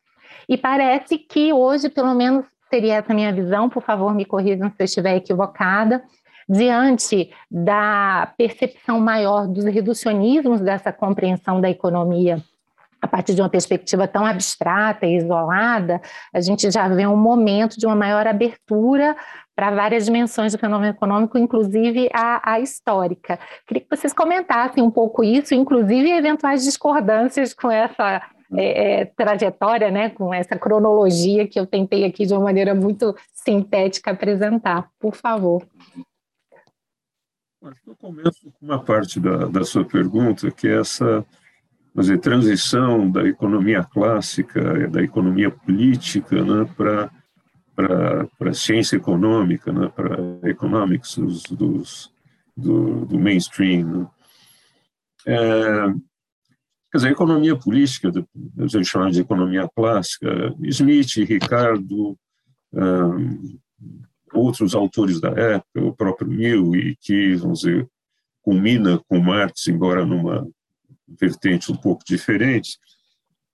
E 0.47 0.57
parece 0.57 1.17
que 1.17 1.51
hoje, 1.51 1.89
pelo 1.89 2.15
menos, 2.15 2.45
seria 2.69 2.95
essa 2.95 3.13
minha 3.13 3.33
visão, 3.33 3.69
por 3.69 3.83
favor, 3.83 4.13
me 4.15 4.25
corrijam 4.25 4.69
se 4.69 4.75
eu 4.79 4.85
estiver 4.85 5.17
equivocada, 5.17 6.01
diante 6.47 7.31
da 7.49 8.33
percepção 8.37 8.99
maior 8.99 9.47
dos 9.47 9.65
reducionismos 9.65 10.61
dessa 10.61 10.91
compreensão 10.91 11.59
da 11.59 11.69
economia 11.69 12.41
a 13.01 13.07
partir 13.07 13.35
de 13.35 13.41
uma 13.41 13.49
perspectiva 13.49 14.07
tão 14.07 14.25
abstrata 14.25 15.05
e 15.05 15.17
isolada, 15.17 16.01
a 16.33 16.41
gente 16.41 16.69
já 16.71 16.87
vê 16.87 17.05
um 17.05 17.15
momento 17.15 17.77
de 17.77 17.85
uma 17.85 17.95
maior 17.95 18.25
abertura 18.25 19.15
para 19.55 19.71
várias 19.71 20.05
dimensões 20.05 20.53
do 20.53 20.59
fenômeno 20.59 20.91
econômico, 20.91 21.37
inclusive 21.37 22.09
a, 22.13 22.53
a, 22.53 22.59
histórica. 22.59 23.39
Queria 23.65 23.81
que 23.81 23.95
vocês 23.95 24.13
comentassem 24.13 24.83
um 24.83 24.91
pouco 24.91 25.23
isso, 25.23 25.53
inclusive 25.53 26.11
eventuais 26.11 26.63
discordâncias 26.63 27.53
com 27.53 27.69
essa 27.71 28.21
é, 28.55 29.01
é, 29.01 29.05
trajetória, 29.05 29.89
né, 29.89 30.09
com 30.09 30.33
essa 30.33 30.55
cronologia 30.55 31.47
que 31.47 31.59
eu 31.59 31.65
tentei 31.65 32.05
aqui 32.05 32.25
de 32.25 32.33
uma 32.33 32.43
maneira 32.43 32.75
muito 32.75 33.15
sintética 33.33 34.11
apresentar. 34.11 34.89
Por 34.99 35.15
favor. 35.15 35.63
Eu 37.61 37.95
começo 37.95 38.51
com 38.51 38.65
uma 38.65 38.83
parte 38.83 39.19
da, 39.19 39.47
da 39.47 39.65
sua 39.65 39.83
pergunta, 39.83 40.51
que 40.51 40.67
é 40.67 40.79
essa 40.79 41.25
dizer, 41.95 42.19
transição 42.19 43.09
da 43.09 43.27
economia 43.27 43.83
clássica, 43.83 44.87
da 44.87 45.01
economia 45.01 45.49
política, 45.49 46.43
né, 46.43 46.65
para 46.75 47.11
para 47.75 48.49
a 48.49 48.53
ciência 48.55 48.95
econômica, 48.95 49.71
né, 49.71 49.87
para 49.87 50.17
economics 50.49 51.15
dos, 51.15 51.43
dos, 51.43 52.11
do, 52.55 53.05
do 53.05 53.19
mainstream. 53.19 53.85
Né. 53.85 54.07
É, 55.27 55.93
quer 56.91 56.97
dizer, 56.97 57.09
a 57.09 57.11
economia 57.11 57.55
política, 57.55 58.11
a 58.57 58.65
gente 58.65 58.85
chama 58.85 59.11
de 59.11 59.21
economia 59.21 59.69
clássica, 59.75 60.55
Smith, 60.61 61.17
Ricardo, 61.17 62.17
um, 62.73 63.59
outros 64.37 64.75
autores 64.75 65.19
da 65.19 65.29
época, 65.29 65.81
o 65.81 65.95
próprio 65.95 66.27
Mill, 66.27 66.75
e 66.75 66.95
que, 66.95 67.35
vamos 67.35 67.61
dizer, 67.61 67.87
culmina 68.41 68.99
com 69.07 69.19
Marx, 69.19 69.67
embora 69.67 70.05
numa 70.05 70.47
vertente 71.07 71.71
um 71.71 71.75
pouco 71.75 72.03
diferente, 72.05 72.77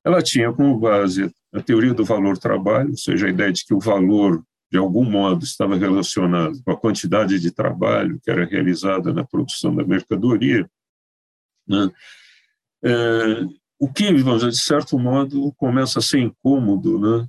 ela 0.03 0.21
tinha 0.21 0.51
como 0.51 0.77
base 0.77 1.31
a 1.53 1.61
teoria 1.61 1.93
do 1.93 2.03
valor-trabalho, 2.03 2.91
ou 2.91 2.97
seja, 2.97 3.27
a 3.27 3.29
ideia 3.29 3.51
de 3.51 3.63
que 3.65 3.73
o 3.73 3.79
valor, 3.79 4.43
de 4.71 4.77
algum 4.77 5.03
modo, 5.03 5.43
estava 5.43 5.75
relacionado 5.75 6.61
com 6.63 6.71
a 6.71 6.77
quantidade 6.77 7.39
de 7.39 7.51
trabalho 7.51 8.19
que 8.21 8.29
era 8.29 8.45
realizada 8.45 9.13
na 9.13 9.23
produção 9.23 9.73
da 9.75 9.83
mercadoria, 9.83 10.69
né? 11.67 11.89
é, 12.83 13.45
o 13.79 13.91
que, 13.91 14.13
vamos 14.13 14.39
dizer, 14.39 14.51
de 14.51 14.61
certo 14.61 14.99
modo, 14.99 15.53
começa 15.57 15.99
a 15.99 16.01
ser 16.01 16.19
incômodo, 16.19 16.99
né? 16.99 17.27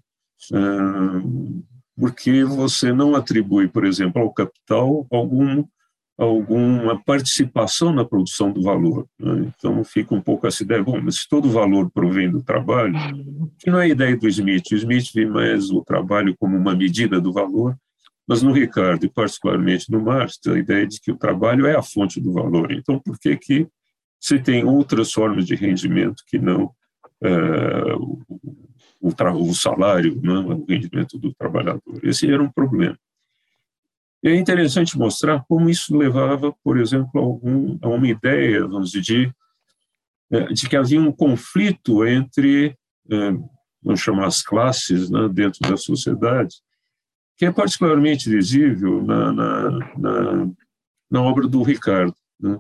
É, 0.53 1.74
porque 1.97 2.45
você 2.45 2.93
não 2.93 3.15
atribui, 3.15 3.69
por 3.69 3.85
exemplo, 3.85 4.21
ao 4.21 4.33
capital 4.33 5.07
algum 5.11 5.65
alguma 6.17 7.03
participação 7.03 7.93
na 7.93 8.05
produção 8.05 8.53
do 8.53 8.63
valor. 8.63 9.07
Né? 9.19 9.53
Então 9.59 9.83
fica 9.83 10.15
um 10.15 10.21
pouco 10.21 10.47
essa 10.47 10.63
ideia, 10.63 10.83
bom, 10.83 11.01
mas 11.01 11.17
se 11.17 11.29
todo 11.29 11.51
valor 11.51 11.91
provém 11.91 12.31
do 12.31 12.43
trabalho, 12.43 12.95
que 13.59 13.69
não 13.71 13.81
é 13.81 13.85
a 13.85 13.89
ideia 13.89 14.17
do 14.17 14.29
Smith, 14.29 14.71
o 14.71 14.77
Smith 14.77 15.07
vê 15.13 15.27
mais 15.27 15.71
o 15.71 15.83
trabalho 15.83 16.35
como 16.39 16.57
uma 16.57 16.75
medida 16.75 17.21
do 17.21 17.33
valor, 17.33 17.77
mas 18.29 18.43
no 18.43 18.53
Ricardo, 18.53 19.05
e 19.05 19.09
particularmente 19.09 19.91
no 19.91 20.01
Marx, 20.01 20.39
a 20.47 20.57
ideia 20.57 20.87
de 20.87 21.01
que 21.01 21.11
o 21.11 21.17
trabalho 21.17 21.67
é 21.67 21.77
a 21.77 21.83
fonte 21.83 22.21
do 22.21 22.33
valor. 22.33 22.71
Então 22.71 22.99
por 22.99 23.19
que 23.19 23.37
que 23.37 23.67
se 24.21 24.39
tem 24.39 24.65
outras 24.65 25.13
formas 25.13 25.45
de 25.45 25.55
rendimento 25.55 26.23
que 26.29 26.39
não 26.39 26.71
é, 27.23 27.29
o, 29.05 29.51
o, 29.51 29.55
salário, 29.55 30.19
né? 30.23 30.33
o 30.33 30.65
rendimento 30.65 31.19
do 31.19 31.35
trabalhador? 31.35 32.01
Esse 32.03 32.31
era 32.31 32.43
um 32.43 32.51
problema. 32.51 32.99
É 34.25 34.35
interessante 34.35 34.97
mostrar 34.97 35.45
como 35.47 35.69
isso 35.69 35.95
levava, 35.95 36.55
por 36.65 36.79
exemplo, 36.79 37.11
a, 37.15 37.23
algum, 37.23 37.79
a 37.83 37.89
uma 37.89 38.09
ideia, 38.09 38.67
vamos 38.67 38.93
dizer, 38.93 39.03
de, 39.03 39.35
é, 40.31 40.45
de 40.47 40.67
que 40.67 40.77
havia 40.77 40.99
um 40.99 41.13
conflito 41.13 42.07
entre, 42.07 42.75
é, 43.11 43.33
vamos 43.83 44.01
chamar 44.01 44.27
as 44.27 44.41
classes, 44.41 45.11
né, 45.11 45.29
dentro 45.29 45.61
da 45.69 45.77
sociedade, 45.77 46.57
que 47.37 47.45
é 47.45 47.53
particularmente 47.53 48.31
visível 48.31 49.03
na, 49.03 49.31
na, 49.31 49.71
na, 49.99 50.51
na 51.11 51.23
obra 51.23 51.47
do 51.47 51.63
Ricardo. 51.63 52.17
Né? 52.41 52.59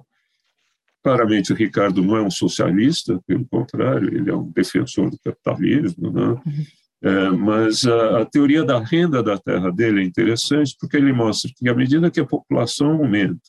Claramente, 1.05 1.53
o 1.53 1.57
Ricardo 1.57 2.03
não 2.03 2.17
é 2.17 2.23
um 2.23 2.31
socialista, 2.31 3.21
pelo 3.27 3.45
contrário, 3.47 4.09
ele 4.09 4.31
é 4.31 4.35
um 4.35 4.51
defensor 4.51 5.11
do 5.11 5.19
capitalismo, 5.23 6.11
né? 6.11 6.29
Uhum. 6.29 6.65
É, 7.03 7.29
mas 7.29 7.85
a, 7.85 8.23
a, 8.23 8.25
teoria 8.25 8.65
da 8.65 8.79
renda 8.79 9.23
da 9.23 9.37
terra 9.37 9.71
dele 9.71 10.01
é 10.01 10.05
interessante 10.05 10.75
porque 10.81 10.97
ele 10.97 11.13
mostra 11.13 11.51
que, 11.55 11.69
à 11.69 11.75
medida 11.75 12.11
que 12.11 12.21
a 12.21 12.25
população 12.25 12.93
aumenta, 12.93 13.43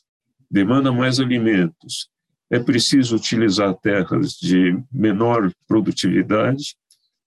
demanda 0.50 0.92
mais 0.92 1.18
alimentos 1.18 2.10
é 2.50 2.58
preciso 2.58 3.16
utilizar 3.16 3.74
terras 3.76 4.32
de 4.32 4.78
menor 4.92 5.50
produtividade. 5.66 6.76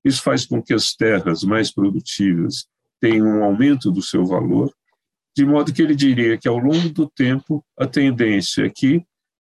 Isso 0.06 0.22
faz 0.22 0.46
com 0.46 0.62
que 0.62 0.76
as 0.76 0.94
terras 0.94 1.44
mais 1.44 1.74
produtivas 1.74 2.68
tenham 3.02 3.26
um 3.26 3.44
aumento 3.44 3.92
do 3.92 4.04
seu 4.04 4.24
valor, 4.24 4.72
de 5.36 5.44
modo 5.44 5.74
que 5.74 5.82
ele 5.82 5.96
diria 5.96 6.38
que, 6.38 6.48
ao 6.48 6.60
longo 6.60 6.90
do 6.90 7.10
tempo, 7.10 7.66
a 7.76 7.88
tendência 7.88 8.66
é 8.66 8.70
que 8.70 9.04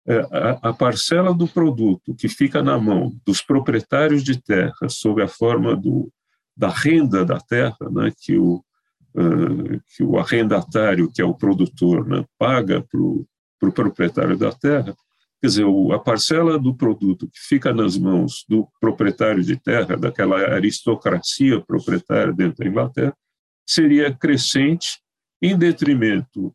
é, 0.08 0.58
a 0.62 0.72
parcela 0.72 1.34
do 1.34 1.46
produto 1.46 2.14
que 2.14 2.28
fica 2.28 2.62
na 2.62 2.78
mão 2.78 3.12
dos 3.26 3.42
proprietários 3.42 4.24
de 4.24 4.40
terra, 4.40 4.88
sob 4.88 5.22
a 5.22 5.28
forma 5.28 5.76
do, 5.76 6.10
da 6.56 6.68
renda 6.68 7.24
da 7.24 7.38
terra, 7.38 7.76
né, 7.90 8.10
que, 8.18 8.38
o, 8.38 8.64
que 9.94 10.02
o 10.02 10.18
arrendatário, 10.18 11.10
que 11.12 11.20
é 11.20 11.24
o 11.24 11.34
produtor, 11.34 12.06
né, 12.06 12.24
paga 12.38 12.80
para 12.80 13.00
o 13.00 13.26
pro 13.58 13.72
proprietário 13.72 14.36
da 14.36 14.52
terra, 14.52 14.94
quer 15.40 15.46
dizer, 15.48 15.66
a 15.92 15.98
parcela 15.98 16.58
do 16.58 16.74
produto 16.74 17.28
que 17.28 17.38
fica 17.38 17.72
nas 17.72 17.98
mãos 17.98 18.44
do 18.48 18.68
proprietário 18.80 19.42
de 19.42 19.56
terra, 19.56 19.96
daquela 19.96 20.36
aristocracia 20.54 21.60
proprietária 21.60 22.32
dentro 22.32 22.58
da 22.58 22.70
Inglaterra, 22.70 23.16
seria 23.66 24.14
crescente 24.14 25.00
em 25.42 25.56
detrimento 25.56 26.54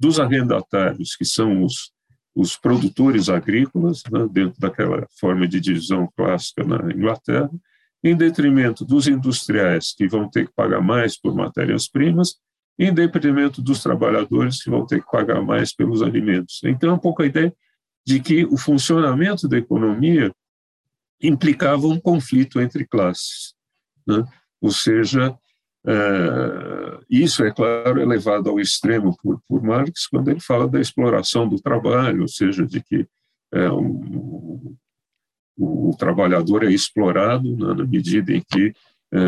dos 0.00 0.18
arrendatários, 0.18 1.16
que 1.16 1.24
são 1.24 1.64
os, 1.64 1.92
os 2.38 2.56
produtores 2.56 3.28
agrícolas, 3.28 4.00
né, 4.12 4.24
dentro 4.30 4.60
daquela 4.60 5.04
forma 5.18 5.48
de 5.48 5.58
divisão 5.58 6.08
clássica 6.16 6.62
na 6.62 6.76
Inglaterra, 6.94 7.50
em 8.02 8.16
detrimento 8.16 8.84
dos 8.84 9.08
industriais, 9.08 9.92
que 9.92 10.06
vão 10.06 10.30
ter 10.30 10.46
que 10.46 10.54
pagar 10.54 10.80
mais 10.80 11.20
por 11.20 11.34
matérias-primas, 11.34 12.36
em 12.78 12.94
detrimento 12.94 13.60
dos 13.60 13.82
trabalhadores, 13.82 14.62
que 14.62 14.70
vão 14.70 14.86
ter 14.86 15.02
que 15.02 15.10
pagar 15.10 15.42
mais 15.42 15.74
pelos 15.74 16.00
alimentos. 16.00 16.60
Então, 16.62 16.90
é 16.90 16.92
um 16.92 16.98
pouco 16.98 17.24
a 17.24 17.26
ideia 17.26 17.52
de 18.06 18.20
que 18.20 18.44
o 18.44 18.56
funcionamento 18.56 19.48
da 19.48 19.58
economia 19.58 20.32
implicava 21.20 21.88
um 21.88 21.98
conflito 21.98 22.60
entre 22.60 22.86
classes. 22.86 23.52
Né? 24.06 24.24
Ou 24.60 24.70
seja, 24.70 25.36
é, 25.88 27.00
isso, 27.08 27.42
é 27.42 27.50
claro, 27.50 27.98
é 27.98 28.04
levado 28.04 28.50
ao 28.50 28.60
extremo 28.60 29.16
por, 29.22 29.40
por 29.48 29.62
Marx 29.62 30.06
quando 30.06 30.30
ele 30.30 30.40
fala 30.40 30.68
da 30.68 30.78
exploração 30.78 31.48
do 31.48 31.58
trabalho, 31.58 32.22
ou 32.22 32.28
seja, 32.28 32.66
de 32.66 32.82
que 32.82 33.06
é, 33.52 33.70
um, 33.70 34.76
o, 35.56 35.90
o, 35.90 35.96
trabalhador 35.96 36.62
é 36.64 36.70
explorado 36.70 37.56
né, 37.56 37.72
na 37.72 37.86
medida 37.86 38.32
em 38.32 38.42
que 38.42 38.74
é, 39.10 39.18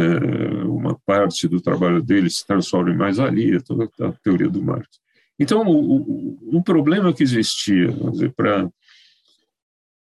uma 0.67 0.99
parte 1.07 1.49
do 1.49 1.63
trabalho 1.63 2.03
dele 2.03 2.29
se 2.29 2.47
transforma 2.47 2.91
em 2.91 2.97
mais-valia, 2.97 3.63
toda 3.63 3.89
a 3.99 4.13
teoria 4.23 4.51
do 4.51 4.63
Marx. 4.63 5.01
Então, 5.39 5.67
o, 5.67 6.59
o, 6.59 6.63
problema 6.63 7.15
que 7.15 7.23
existia 7.23 7.89
para 8.37 8.69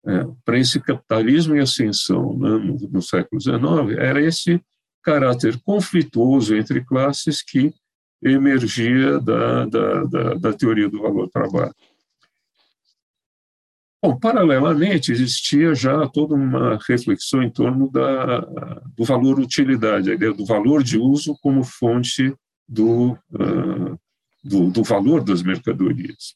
é, 0.05 0.27
para 0.45 0.59
esse 0.59 0.81
capitalismo 0.81 1.57
em 1.57 1.61
ascensão 1.61 2.37
né, 2.37 2.51
no, 2.51 2.77
no, 2.91 3.01
século 3.01 3.41
XIX 3.41 3.97
era 3.99 4.21
esse 4.21 4.61
caráter 5.03 5.61
conflituoso 5.65 6.57
entre 6.57 6.85
classes 6.85 7.43
que 7.43 7.75
emergia 8.23 9.19
da, 9.21 9.67
da, 9.67 10.05
da, 10.05 10.35
da 10.35 10.53
teoria 10.53 10.89
do 10.89 11.03
valor-trabalho. 11.03 11.75
Bom, 14.05 14.19
paralelamente, 14.19 15.13
existia 15.13 15.75
já 15.77 16.09
toda 16.09 16.35
uma 16.35 16.77
reflexão 16.89 17.41
em 17.41 17.51
torno 17.51 17.89
da, 17.89 18.41
do 18.97 19.05
valor-utilidade, 19.05 20.11
a 20.11 20.15
ideia 20.15 20.33
do 20.33 20.45
valor 20.45 20.83
de 20.83 20.99
uso 20.99 21.37
como 21.41 21.63
fonte 21.63 22.35
do, 22.69 23.13
uh, 23.33 23.99
do, 24.43 24.71
do 24.71 24.83
valor 24.83 25.23
das 25.23 25.43
mercadorias. 25.43 26.35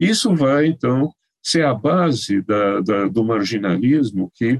Isso 0.00 0.34
vai, 0.34 0.66
então, 0.66 1.12
ser 1.42 1.66
a 1.66 1.74
base 1.74 2.40
da, 2.40 2.80
da, 2.80 3.06
do 3.06 3.22
marginalismo 3.22 4.32
que, 4.34 4.58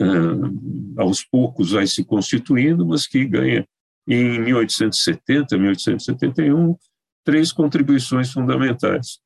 uh, 0.00 1.00
aos 1.00 1.24
poucos, 1.24 1.72
vai 1.72 1.86
se 1.86 2.04
constituindo, 2.04 2.86
mas 2.86 3.06
que 3.06 3.24
ganha, 3.24 3.66
em 4.06 4.40
1870, 4.40 5.56
1871, 5.56 6.76
três 7.24 7.52
contribuições 7.52 8.32
fundamentais. 8.32 9.22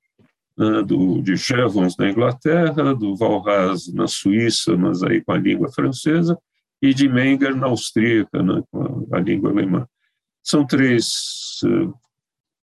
Do, 0.89 1.23
de 1.23 1.37
Jevons 1.37 1.97
na 1.97 2.11
Inglaterra, 2.11 2.93
do 2.93 3.15
Valras 3.15 3.87
na 3.95 4.09
Suíça, 4.09 4.77
mas 4.77 5.05
aí 5.05 5.23
com 5.23 5.31
a 5.31 5.39
língua 5.39 5.71
francesa, 5.71 6.37
e 6.81 6.95
de 6.95 7.09
Menger 7.09 7.55
na 7.55 7.67
austríaca, 7.67 8.43
né, 8.43 8.63
com 8.71 9.07
a, 9.13 9.19
a 9.19 9.21
língua 9.21 9.51
alemã. 9.51 9.87
São 10.43 10.67
três 10.67 11.61
uh, 11.65 11.95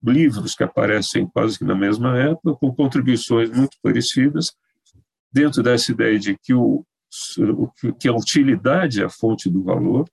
livros 0.04 0.56
que 0.56 0.64
aparecem 0.64 1.28
quase 1.28 1.58
que 1.58 1.66
na 1.66 1.76
mesma 1.76 2.18
época, 2.18 2.56
com 2.56 2.74
contribuições 2.74 3.50
muito 3.50 3.78
parecidas, 3.82 4.54
dentro 5.32 5.62
dessa 5.62 5.92
ideia 5.92 6.18
de 6.18 6.38
que, 6.38 6.54
o, 6.54 6.84
que 8.00 8.08
a 8.08 8.14
utilidade 8.14 9.02
é 9.02 9.06
a 9.06 9.10
fonte 9.10 9.50
do 9.50 9.64
valor, 9.64 10.10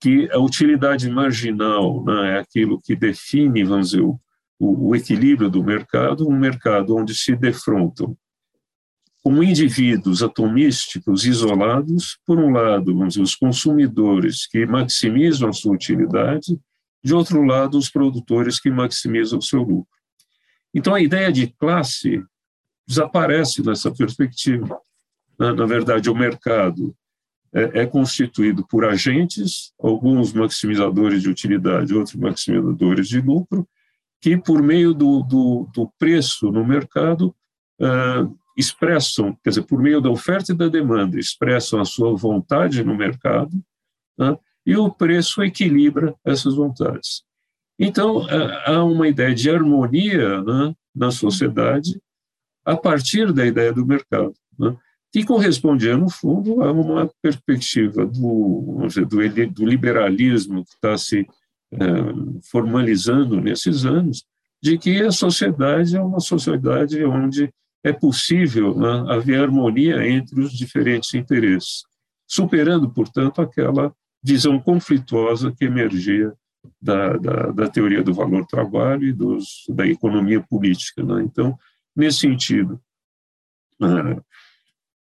que 0.00 0.30
a 0.30 0.38
utilidade 0.38 1.10
marginal 1.10 2.04
né, 2.04 2.34
é 2.34 2.38
aquilo 2.38 2.80
que 2.80 2.94
define, 2.94 3.64
vamos 3.64 3.90
dizer, 3.90 4.02
o, 4.02 4.18
o, 4.58 4.94
equilíbrio 4.94 5.50
do 5.50 5.62
mercado, 5.62 6.28
um 6.28 6.38
mercado 6.38 6.96
onde 6.96 7.14
se 7.14 7.34
defrontam 7.34 8.16
como 9.22 9.42
indivíduos 9.42 10.22
atomísticos 10.22 11.26
isolados, 11.26 12.16
por 12.24 12.38
um 12.38 12.52
lado, 12.52 12.94
vamos 12.94 13.14
dizer, 13.14 13.22
os 13.22 13.34
consumidores 13.34 14.46
que 14.46 14.64
maximizam 14.64 15.48
a 15.48 15.52
sua 15.52 15.74
utilidade, 15.74 16.56
de 17.02 17.12
outro 17.12 17.42
lado, 17.42 17.76
os 17.76 17.90
produtores 17.90 18.60
que 18.60 18.70
maximizam 18.70 19.40
o 19.40 19.42
seu 19.42 19.62
lucro. 19.62 19.96
Então, 20.72 20.94
a 20.94 21.00
ideia 21.00 21.32
de 21.32 21.48
classe 21.48 22.22
desaparece 22.86 23.64
nessa 23.64 23.92
perspectiva. 23.92 24.78
Na 25.38 25.66
verdade, 25.66 26.08
o 26.08 26.14
mercado 26.14 26.94
é, 27.52 27.82
é 27.82 27.86
constituído 27.86 28.66
por 28.66 28.84
agentes, 28.84 29.72
alguns 29.78 30.32
maximizadores 30.32 31.22
de 31.22 31.28
utilidade, 31.28 31.94
outros 31.94 32.16
maximizadores 32.16 33.08
de 33.08 33.20
lucro, 33.20 33.68
que, 34.20 34.36
por 34.36 34.62
meio 34.62 34.94
do, 34.94 35.22
do, 35.22 35.68
do 35.74 35.92
preço 35.98 36.50
no 36.50 36.66
mercado, 36.66 37.34
expressam, 38.56 39.36
quer 39.44 39.50
dizer, 39.50 39.62
por 39.62 39.80
meio 39.80 40.00
da 40.00 40.10
oferta 40.10 40.52
e 40.52 40.56
da 40.56 40.68
demanda, 40.68 41.18
expressam 41.18 41.80
a 41.80 41.84
sua 41.84 42.16
vontade 42.16 42.82
no 42.82 42.96
mercado, 42.96 43.52
e 44.64 44.76
o 44.76 44.90
preço 44.90 45.42
equilibra 45.42 46.14
essas 46.24 46.54
vontades. 46.54 47.22
Então, 47.78 48.26
há 48.64 48.82
uma 48.82 49.06
ideia 49.06 49.34
de 49.34 49.50
harmonia 49.50 50.42
né, 50.42 50.74
na 50.94 51.10
sociedade 51.10 52.00
a 52.64 52.74
partir 52.74 53.32
da 53.32 53.46
ideia 53.46 53.72
do 53.72 53.86
mercado, 53.86 54.34
né, 54.58 54.74
que 55.16 55.24
correspondia, 55.24 55.96
no 55.96 56.10
fundo, 56.10 56.62
a 56.62 56.70
uma 56.70 57.10
perspectiva 57.22 58.04
do, 58.04 58.84
dizer, 58.86 59.06
do, 59.06 59.50
do, 59.50 59.64
liberalismo 59.64 60.62
que 60.62 60.74
está 60.74 60.98
se 60.98 61.26
é, 61.72 61.78
formalizando 62.50 63.40
nesses 63.40 63.86
anos, 63.86 64.26
de 64.62 64.76
que 64.76 65.00
a 65.00 65.10
sociedade 65.10 65.96
é 65.96 66.02
uma 66.02 66.20
sociedade 66.20 67.02
onde 67.02 67.50
é 67.82 67.94
possível 67.94 68.76
né, 68.76 69.06
haver 69.08 69.40
harmonia 69.40 70.06
entre 70.06 70.38
os 70.38 70.52
diferentes 70.52 71.14
interesses, 71.14 71.84
superando, 72.28 72.90
portanto, 72.90 73.40
aquela 73.40 73.94
visão 74.22 74.60
conflituosa 74.60 75.50
que 75.50 75.64
emergia 75.64 76.30
da, 76.78 77.16
da, 77.16 77.52
da 77.52 77.68
teoria 77.70 78.02
do 78.02 78.12
valor-trabalho 78.12 79.04
e 79.04 79.14
dos, 79.14 79.64
da 79.70 79.86
economia 79.86 80.42
política. 80.42 81.02
Né? 81.02 81.22
Então, 81.22 81.56
nesse 81.96 82.18
sentido, 82.18 82.78
uh, 83.80 84.22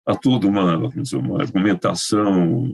há 0.07 0.17
toda 0.17 0.47
uma, 0.47 0.77
uma 0.77 1.41
argumentação 1.41 2.71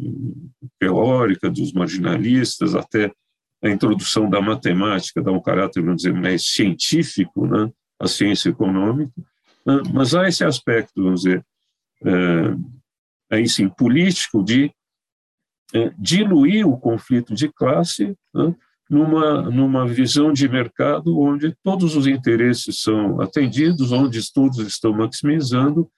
teórica 0.78 1.50
dos 1.50 1.72
marginalistas, 1.72 2.74
até 2.74 3.12
a 3.62 3.68
introdução 3.68 4.30
da 4.30 4.40
matemática 4.40 5.22
dá 5.22 5.32
um 5.32 5.40
caráter, 5.40 5.82
vamos 5.82 6.02
dizer, 6.02 6.14
mais 6.14 6.46
científico, 6.46 7.46
né, 7.46 7.70
a 8.00 8.06
ciência 8.06 8.50
econômica, 8.50 9.12
né? 9.66 9.82
mas 9.92 10.14
há 10.14 10.28
esse 10.28 10.44
aspecto, 10.44 11.02
vamos 11.02 11.22
dizer, 11.22 11.44
é, 12.04 12.54
aí 13.30 13.48
sim, 13.48 13.68
político 13.68 14.42
de 14.42 14.72
é, 15.74 15.92
diluir 15.98 16.66
o 16.66 16.78
conflito 16.78 17.34
de 17.34 17.48
classe 17.48 18.16
né, 18.32 18.54
numa, 18.88 19.42
numa 19.42 19.86
visão 19.86 20.32
de 20.32 20.48
mercado 20.48 21.18
onde 21.18 21.54
todos 21.62 21.94
os 21.96 22.06
interesses 22.06 22.80
são 22.80 23.20
atendidos, 23.20 23.92
onde 23.92 24.20
todos 24.32 24.58
estão 24.58 24.92
maximizando 24.92 25.90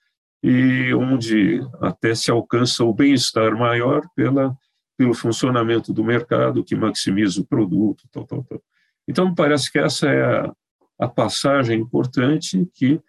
e 0.43 0.93
onde 0.93 1.61
até 1.79 2.15
se 2.15 2.31
alcança 2.31 2.83
o 2.83 2.93
bem-estar 2.93 3.55
maior 3.55 4.01
pela, 4.15 4.55
pelo 4.97 5.13
funcionamento 5.13 5.93
do 5.93 6.03
mercado 6.03 6.63
que 6.63 6.75
maximiza 6.75 7.41
o 7.41 7.45
produto. 7.45 8.03
Tal, 8.11 8.25
tal, 8.25 8.43
tal. 8.43 8.61
Então, 9.07 9.29
me 9.29 9.35
parece 9.35 9.71
que 9.71 9.77
essa 9.77 10.07
é 10.07 10.23
a, 10.23 10.53
a 10.99 11.07
passagem 11.07 11.79
importante 11.79 12.67
que 12.73 12.99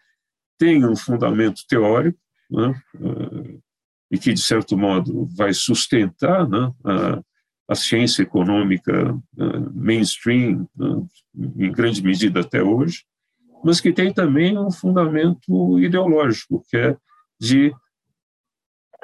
tem 0.58 0.84
um 0.84 0.94
fundamento 0.94 1.62
teórico, 1.68 2.18
né, 2.50 2.74
e 4.10 4.18
que, 4.18 4.32
de 4.32 4.40
certo 4.40 4.76
modo, 4.76 5.26
vai 5.34 5.54
sustentar 5.54 6.46
né, 6.46 6.70
a, 6.84 7.22
a, 7.68 7.74
ciência 7.74 8.22
econômica 8.22 9.14
uh, 9.14 9.72
mainstream, 9.74 10.68
uh, 10.78 11.08
em 11.34 11.72
grande 11.72 12.02
medida 12.02 12.40
até 12.40 12.62
hoje, 12.62 13.04
mas 13.64 13.80
que 13.80 13.92
tem 13.92 14.12
também 14.12 14.58
um 14.58 14.70
fundamento 14.70 15.80
ideológico, 15.80 16.62
que 16.68 16.76
é 16.76 16.96
de 17.42 17.74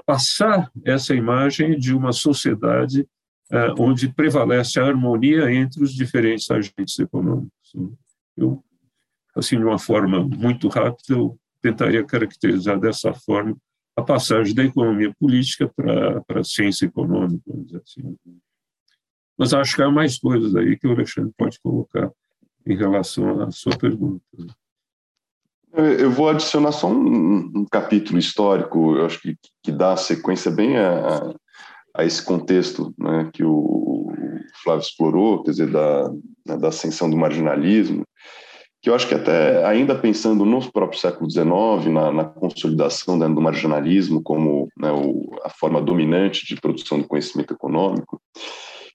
passar 0.07 0.70
essa 0.85 1.12
imagem 1.12 1.77
de 1.77 1.92
uma 1.92 2.12
sociedade 2.12 3.01
uh, 3.51 3.83
onde 3.83 4.12
prevalece 4.14 4.79
a 4.79 4.87
harmonia 4.87 5.53
entre 5.53 5.83
os 5.83 5.92
diferentes 5.92 6.48
agentes 6.48 6.96
econômicos. 7.01 7.51
Eu, 8.37 8.64
assim, 9.35 9.59
de 9.59 9.64
uma 9.64 9.79
forma 9.79 10.22
muito 10.22 10.68
rápida, 10.68 11.18
eu 11.18 11.37
tentaria 11.61 12.05
caracterizar 12.05 12.79
dessa 12.79 13.12
forma 13.12 13.57
a 13.96 14.03
passagem 14.03 14.55
da 14.55 14.64
economia 14.64 15.12
política 15.18 15.68
para 15.74 16.40
a 16.40 16.44
ciência 16.44 16.87
econômica, 16.87 17.42
vamos 17.44 17.66
dizer 17.66 17.83
assim. 17.83 18.16
Mas 19.37 19.53
acho 19.53 19.74
que 19.74 19.83
há 19.83 19.90
mais 19.90 20.16
coisas 20.16 20.55
aí 20.55 20.79
que 20.79 20.87
o 20.87 20.92
Alexandre 20.92 21.35
pode 21.37 21.59
colocar 21.61 22.09
em 22.64 22.77
relação 22.77 23.42
à 23.42 23.51
sua 23.51 23.77
pergunta. 23.77 24.24
Eu 25.72 26.11
vou 26.11 26.28
adicionar 26.28 26.72
só 26.72 26.88
um, 26.88 27.50
um 27.54 27.66
capítulo 27.70 28.18
histórico, 28.18 28.96
eu 28.96 29.07
acho 29.07 29.20
que, 29.20 29.37
que 29.62 29.70
dá 29.70 29.96
sequência 29.96 30.50
bem 30.50 30.76
a, 30.76 31.35
a 31.94 32.04
esse 32.04 32.24
contexto 32.24 32.94
né, 32.98 33.31
que 33.33 33.44
o 33.44 34.12
Flávio 34.62 34.83
explorou, 34.83 35.42
quer 35.42 35.50
dizer, 35.50 35.70
da, 35.70 36.11
né, 36.46 36.57
da 36.57 36.68
ascensão 36.68 37.09
do 37.09 37.16
marginalismo, 37.16 38.04
que 38.81 38.88
eu 38.88 38.94
acho 38.94 39.09
que 39.09 39.14
até 39.14 39.64
ainda 39.64 39.94
pensando 39.94 40.44
no 40.44 40.72
próprio 40.72 40.98
século 40.98 41.31
XIX, 41.31 41.92
na, 41.92 42.12
na 42.12 42.24
consolidação 42.24 43.16
né, 43.16 43.28
do 43.28 43.40
marginalismo 43.40 44.22
como 44.22 44.68
né, 44.78 44.90
o, 44.92 45.31
a 45.44 45.50
forma 45.50 45.81
dominante 45.81 46.46
de 46.46 46.61
produção 46.61 46.98
do 46.98 47.07
conhecimento 47.07 47.52
econômico, 47.52 48.20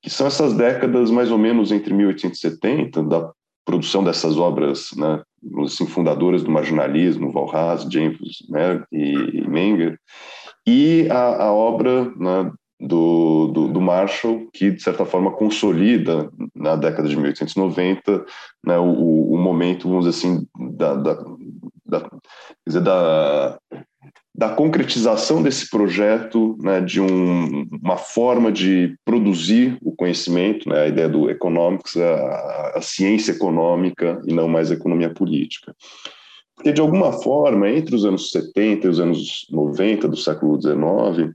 que 0.01 0.09
são 0.09 0.27
essas 0.27 0.53
décadas 0.53 1.11
mais 1.11 1.31
ou 1.31 1.37
menos 1.37 1.71
entre 1.71 1.93
1870, 1.93 3.03
da 3.03 3.31
produção 3.65 4.03
dessas 4.03 4.37
obras 4.37 4.89
né, 4.97 5.21
assim, 5.63 5.85
fundadoras 5.87 6.43
do 6.43 6.51
marginalismo, 6.51 7.31
Valras, 7.31 7.83
James 7.83 8.45
né, 8.49 8.83
e 8.91 9.41
Menger, 9.47 9.97
e 10.65 11.07
a, 11.09 11.45
a 11.45 11.53
obra 11.53 12.05
né, 12.15 12.51
do, 12.79 13.47
do, 13.47 13.67
do, 13.69 13.81
Marshall, 13.81 14.47
que 14.53 14.71
de 14.71 14.81
certa 14.81 15.05
forma 15.05 15.31
consolida 15.31 16.29
na 16.55 16.75
década 16.75 17.07
de 17.07 17.15
1890 17.15 18.25
né, 18.65 18.77
o, 18.77 19.33
o 19.33 19.37
momento, 19.37 19.87
vamos 19.87 20.05
dizer 20.05 20.17
assim, 20.17 20.47
da, 20.75 20.95
da, 20.95 21.23
da, 21.85 22.09
dizer, 22.65 22.81
da, 22.81 23.57
da 24.43 24.49
concretização 24.49 25.41
desse 25.41 25.69
projeto, 25.69 26.57
né, 26.61 26.81
de 26.81 26.99
um, 26.99 27.65
uma 27.81 27.95
forma 27.95 28.51
de 28.51 28.93
produzir 29.05 29.77
o 29.81 29.95
conhecimento, 29.95 30.67
né, 30.67 30.81
a 30.81 30.87
ideia 30.89 31.07
do 31.07 31.29
economics, 31.29 31.95
a, 31.95 32.73
a 32.75 32.81
ciência 32.81 33.31
econômica 33.31 34.21
e 34.27 34.33
não 34.33 34.49
mais 34.49 34.69
a 34.69 34.73
economia 34.73 35.09
política. 35.09 35.73
Porque, 36.55 36.73
de 36.73 36.81
alguma 36.81 37.13
forma, 37.13 37.69
entre 37.69 37.95
os 37.95 38.03
anos 38.03 38.31
70 38.31 38.85
e 38.85 38.89
os 38.89 38.99
anos 38.99 39.47
90 39.49 40.09
do 40.09 40.17
século 40.17 40.61
XIX, 40.61 41.33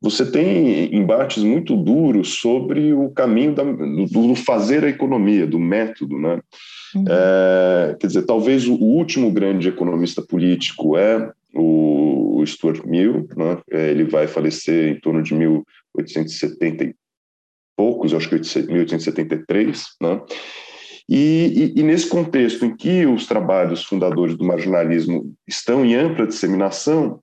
você 0.00 0.28
tem 0.28 0.92
embates 0.94 1.42
muito 1.42 1.76
duros 1.76 2.40
sobre 2.40 2.92
o 2.92 3.08
caminho 3.10 3.54
da, 3.54 3.62
do, 3.62 4.06
do, 4.06 4.34
fazer 4.34 4.84
a 4.84 4.88
economia, 4.88 5.46
do 5.46 5.60
método. 5.60 6.18
Né? 6.18 6.40
Uhum. 6.94 7.04
É, 7.08 7.96
quer 8.00 8.06
dizer, 8.08 8.22
talvez 8.22 8.66
o 8.66 8.74
último 8.74 9.30
grande 9.30 9.68
economista 9.68 10.22
político 10.22 10.96
é 10.96 11.30
o, 11.54 12.40
o 12.40 12.46
Stuart 12.46 12.84
Mill, 12.84 13.28
né? 13.36 13.60
É, 13.70 13.90
ele 13.90 14.04
vai 14.04 14.26
falecer 14.26 14.92
em 14.92 15.00
torno 15.00 15.22
de 15.22 15.34
1870 15.34 16.84
e 16.84 16.94
poucos, 17.76 18.12
acho 18.12 18.28
que 18.28 18.34
1873, 18.34 19.84
né? 20.02 20.20
E, 21.08 21.72
e, 21.74 21.80
e, 21.80 21.82
nesse 21.82 22.06
contexto 22.06 22.66
em 22.66 22.76
que 22.76 23.06
os 23.06 23.26
trabalhos 23.26 23.82
fundadores 23.84 24.36
do 24.36 24.44
marginalismo 24.44 25.34
estão 25.46 25.82
em 25.82 25.94
ampla 25.94 26.26
disseminação, 26.26 27.20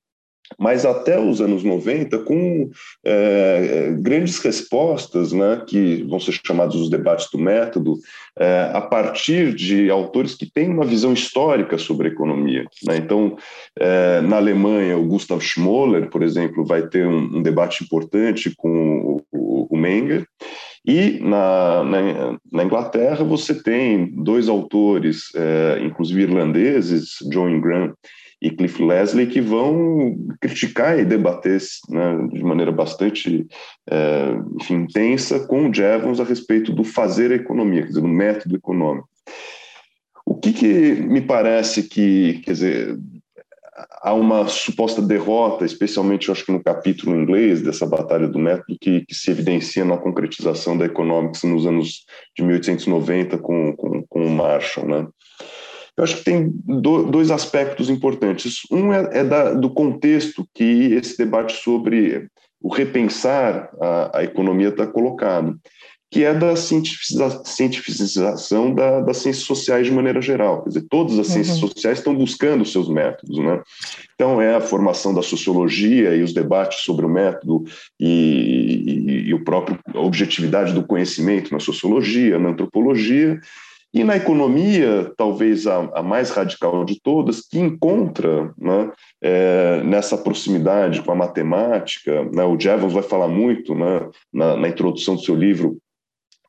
mas 0.57 0.85
até 0.85 1.19
os 1.19 1.41
anos 1.41 1.63
90, 1.63 2.19
com 2.19 2.69
é, 3.03 3.95
grandes 3.99 4.39
respostas, 4.39 5.31
né, 5.31 5.61
que 5.67 6.03
vão 6.03 6.19
ser 6.19 6.39
chamados 6.45 6.75
os 6.75 6.89
debates 6.89 7.29
do 7.31 7.37
método, 7.37 7.97
é, 8.37 8.71
a 8.73 8.81
partir 8.81 9.53
de 9.53 9.89
autores 9.89 10.35
que 10.35 10.49
têm 10.49 10.69
uma 10.69 10.85
visão 10.85 11.13
histórica 11.13 11.77
sobre 11.77 12.07
a 12.07 12.11
economia. 12.11 12.65
Né? 12.85 12.97
Então, 12.97 13.37
é, 13.79 14.21
na 14.21 14.37
Alemanha, 14.37 14.97
o 14.97 15.05
Gustav 15.05 15.41
Schmoller, 15.41 16.09
por 16.09 16.23
exemplo, 16.23 16.65
vai 16.65 16.87
ter 16.87 17.07
um, 17.07 17.37
um 17.37 17.41
debate 17.41 17.83
importante 17.83 18.53
com 18.55 19.21
o, 19.31 19.67
o, 19.69 19.77
Menger, 19.77 20.25
e 20.87 21.19
na, 21.19 21.83
na, 21.83 22.37
na, 22.51 22.63
Inglaterra 22.63 23.23
você 23.23 23.55
tem 23.55 24.05
dois 24.23 24.47
autores, 24.47 25.29
é, 25.35 25.79
inclusive 25.83 26.21
irlandeses, 26.21 27.17
John 27.29 27.49
Ingram 27.49 27.93
e 28.41 28.51
Cliff 28.51 28.83
Leslie 28.83 29.27
que 29.27 29.41
vão 29.41 30.15
criticar 30.39 30.99
e 30.99 31.05
debater 31.05 31.61
né, 31.89 32.27
de 32.31 32.43
maneira 32.43 32.71
bastante 32.71 33.47
é, 33.89 34.37
enfim, 34.59 34.75
intensa 34.75 35.39
com 35.47 35.69
o 35.69 35.73
Jevons 35.73 36.19
a 36.19 36.23
respeito 36.23 36.71
do 36.71 36.83
fazer 36.83 37.31
a 37.31 37.35
economia, 37.35 37.81
quer 37.81 37.89
dizer, 37.89 38.01
do 38.01 38.07
método 38.07 38.55
econômico. 38.55 39.09
O 40.25 40.35
que, 40.35 40.53
que 40.53 40.67
me 41.01 41.21
parece 41.21 41.83
que, 41.83 42.41
quer 42.43 42.53
dizer, 42.53 42.97
há 44.01 44.13
uma 44.13 44.47
suposta 44.47 45.01
derrota, 45.01 45.65
especialmente, 45.65 46.27
eu 46.27 46.33
acho 46.33 46.45
que 46.45 46.51
no 46.51 46.63
capítulo 46.63 47.15
inglês 47.15 47.61
dessa 47.61 47.85
batalha 47.85 48.27
do 48.27 48.39
método, 48.39 48.77
que, 48.79 49.05
que 49.05 49.13
se 49.13 49.31
evidencia 49.31 49.83
na 49.83 49.97
concretização 49.97 50.77
da 50.77 50.85
economics 50.85 51.43
nos 51.43 51.65
anos 51.65 52.05
de 52.35 52.43
1890 52.43 53.37
com, 53.37 53.75
com, 53.75 54.03
com 54.07 54.25
o 54.25 54.29
Marshall, 54.29 54.87
né? 54.87 55.07
Eu 55.97 56.03
acho 56.03 56.17
que 56.17 56.25
tem 56.25 56.51
do, 56.65 57.03
dois 57.03 57.31
aspectos 57.31 57.89
importantes. 57.89 58.63
Um 58.69 58.91
é, 58.91 59.19
é 59.19 59.23
da, 59.23 59.53
do 59.53 59.69
contexto 59.69 60.45
que 60.53 60.93
esse 60.93 61.17
debate 61.17 61.53
sobre 61.63 62.27
o 62.61 62.69
repensar 62.69 63.69
a, 63.79 64.19
a 64.19 64.23
economia 64.23 64.69
está 64.69 64.87
colocado, 64.87 65.57
que 66.11 66.23
é 66.23 66.33
da 66.33 66.55
cientificização 66.55 68.73
da, 68.73 69.01
das 69.01 69.17
ciências 69.17 69.45
sociais 69.45 69.85
de 69.85 69.91
maneira 69.91 70.21
geral. 70.21 70.63
Quer 70.63 70.69
dizer, 70.69 70.85
todas 70.89 71.19
as 71.19 71.27
uhum. 71.27 71.33
ciências 71.33 71.57
sociais 71.57 71.97
estão 71.97 72.15
buscando 72.15 72.65
seus 72.65 72.89
métodos. 72.89 73.37
Né? 73.37 73.61
Então, 74.15 74.41
é 74.41 74.55
a 74.55 74.61
formação 74.61 75.13
da 75.13 75.21
sociologia 75.21 76.15
e 76.15 76.23
os 76.23 76.33
debates 76.33 76.79
sobre 76.79 77.05
o 77.05 77.09
método 77.09 77.65
e, 77.99 78.07
e, 78.07 79.27
e 79.27 79.33
o 79.33 79.43
próprio 79.43 79.77
a 79.93 79.99
objetividade 79.99 80.73
do 80.73 80.83
conhecimento 80.83 81.51
na 81.51 81.59
sociologia, 81.59 82.39
na 82.39 82.49
antropologia, 82.49 83.39
e 83.95 84.03
na 84.03 84.17
economia, 84.17 85.09
talvez 85.15 85.65
a, 85.65 85.89
a 85.95 86.03
mais 86.03 86.29
radical 86.29 86.83
de 86.83 86.99
todas, 87.01 87.39
que 87.39 87.57
encontra 87.57 88.53
né, 88.57 88.91
é, 89.23 89.81
nessa 89.85 90.17
proximidade 90.17 91.01
com 91.01 91.13
a 91.13 91.15
matemática, 91.15 92.25
né, 92.25 92.43
o 92.43 92.59
Jevons 92.59 92.91
vai 92.91 93.03
falar 93.03 93.29
muito 93.29 93.73
né, 93.73 94.05
na, 94.33 94.57
na 94.57 94.67
introdução 94.67 95.15
do 95.15 95.21
seu 95.21 95.33
livro 95.33 95.77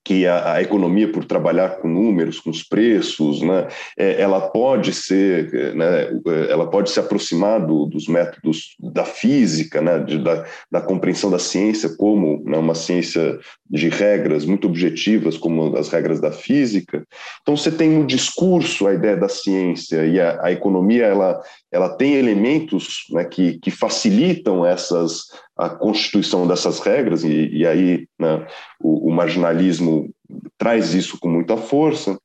que 0.06 0.24
a, 0.24 0.52
a, 0.52 0.62
economia, 0.62 1.10
por 1.10 1.24
trabalhar 1.24 1.78
com 1.78 1.88
números, 1.88 2.38
com 2.38 2.48
os 2.48 2.62
preços, 2.62 3.42
né, 3.42 3.66
é, 3.98 4.22
ela 4.22 4.40
pode 4.40 4.92
ser, 4.92 5.74
né, 5.74 6.08
ela 6.48 6.70
pode 6.70 6.90
se 6.90 7.00
aproximar 7.00 7.66
do, 7.66 7.86
dos 7.86 8.06
métodos 8.06 8.76
da 8.78 9.04
física, 9.04 9.82
né, 9.82 9.98
de, 9.98 10.22
da, 10.22 10.46
da, 10.70 10.80
compreensão 10.80 11.28
da 11.28 11.40
ciência 11.40 11.96
como 11.96 12.40
né, 12.46 12.56
uma 12.56 12.76
ciência 12.76 13.36
de 13.68 13.88
regras 13.88 14.44
muito 14.44 14.68
objetivas, 14.68 15.36
como 15.36 15.76
as 15.76 15.88
regras 15.88 16.20
da 16.20 16.30
física. 16.30 17.04
Então, 17.42 17.56
você 17.56 17.72
tem 17.72 17.90
no 17.90 18.06
discurso 18.06 18.86
a 18.86 18.94
ideia 18.94 19.16
da 19.16 19.28
ciência 19.28 20.06
e 20.06 20.20
a, 20.20 20.38
a 20.40 20.52
economia, 20.52 21.06
ela, 21.06 21.40
ela 21.72 21.88
tem 21.88 22.14
elementos 22.14 23.06
né, 23.10 23.24
que, 23.24 23.58
que 23.58 23.72
facilitam 23.72 24.64
essas 24.64 25.24
a 25.56 25.70
constituição 25.70 26.46
dessas 26.46 26.80
regras, 26.80 27.24
e, 27.24 27.48
e 27.48 27.66
aí 27.66 28.06
né, 28.18 28.46
o, 28.78 29.08
o, 29.08 29.12
marginalismo 29.12 30.10
traz 30.58 30.92
isso 30.92 31.18
com 31.18 31.28
muita 31.28 31.56
força. 31.56 32.18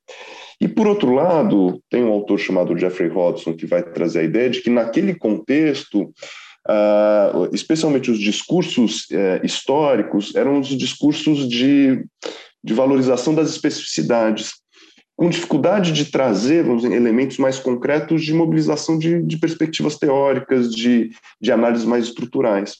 E, 0.59 0.67
por 0.67 0.85
outro 0.85 1.13
lado, 1.13 1.81
tem 1.89 2.03
um 2.03 2.11
autor 2.11 2.37
chamado 2.37 2.77
Jeffrey 2.77 3.09
Hodgson 3.09 3.55
que 3.55 3.65
vai 3.65 3.81
trazer 3.81 4.19
a 4.19 4.23
ideia 4.23 4.49
de 4.49 4.61
que, 4.61 4.69
naquele 4.69 5.15
contexto, 5.15 6.03
uh, 6.67 7.49
especialmente 7.53 8.11
os 8.11 8.19
discursos 8.19 9.07
uh, 9.11 9.43
históricos, 9.43 10.35
eram 10.35 10.59
os 10.59 10.67
discursos 10.67 11.47
de, 11.47 12.05
de 12.63 12.73
valorização 12.73 13.33
das 13.33 13.49
especificidades, 13.49 14.53
com 15.15 15.29
dificuldade 15.29 15.91
de 15.91 16.05
trazer 16.05 16.67
os 16.69 16.83
elementos 16.83 17.37
mais 17.37 17.59
concretos 17.59 18.23
de 18.23 18.33
mobilização 18.33 18.97
de, 18.97 19.21
de 19.21 19.37
perspectivas 19.37 19.97
teóricas, 19.97 20.73
de, 20.73 21.11
de 21.39 21.51
análises 21.51 21.85
mais 21.85 22.05
estruturais. 22.05 22.77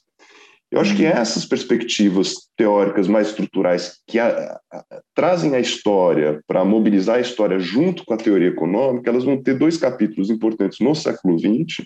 Eu 0.71 0.79
acho 0.79 0.95
que 0.95 1.03
uhum. 1.03 1.09
essas 1.09 1.45
perspectivas 1.45 2.47
teóricas 2.55 3.07
mais 3.07 3.27
estruturais 3.27 3.97
que 4.07 4.17
a, 4.17 4.57
a, 4.71 4.83
trazem 5.13 5.53
a 5.53 5.59
história 5.59 6.41
para 6.47 6.63
mobilizar 6.63 7.17
a 7.17 7.21
história 7.21 7.59
junto 7.59 8.05
com 8.05 8.13
a 8.13 8.17
teoria 8.17 8.47
econômica, 8.47 9.09
elas 9.09 9.25
vão 9.25 9.41
ter 9.41 9.55
dois 9.55 9.75
capítulos 9.75 10.29
importantes 10.29 10.79
no 10.79 10.95
século 10.95 11.37
XX. 11.37 11.85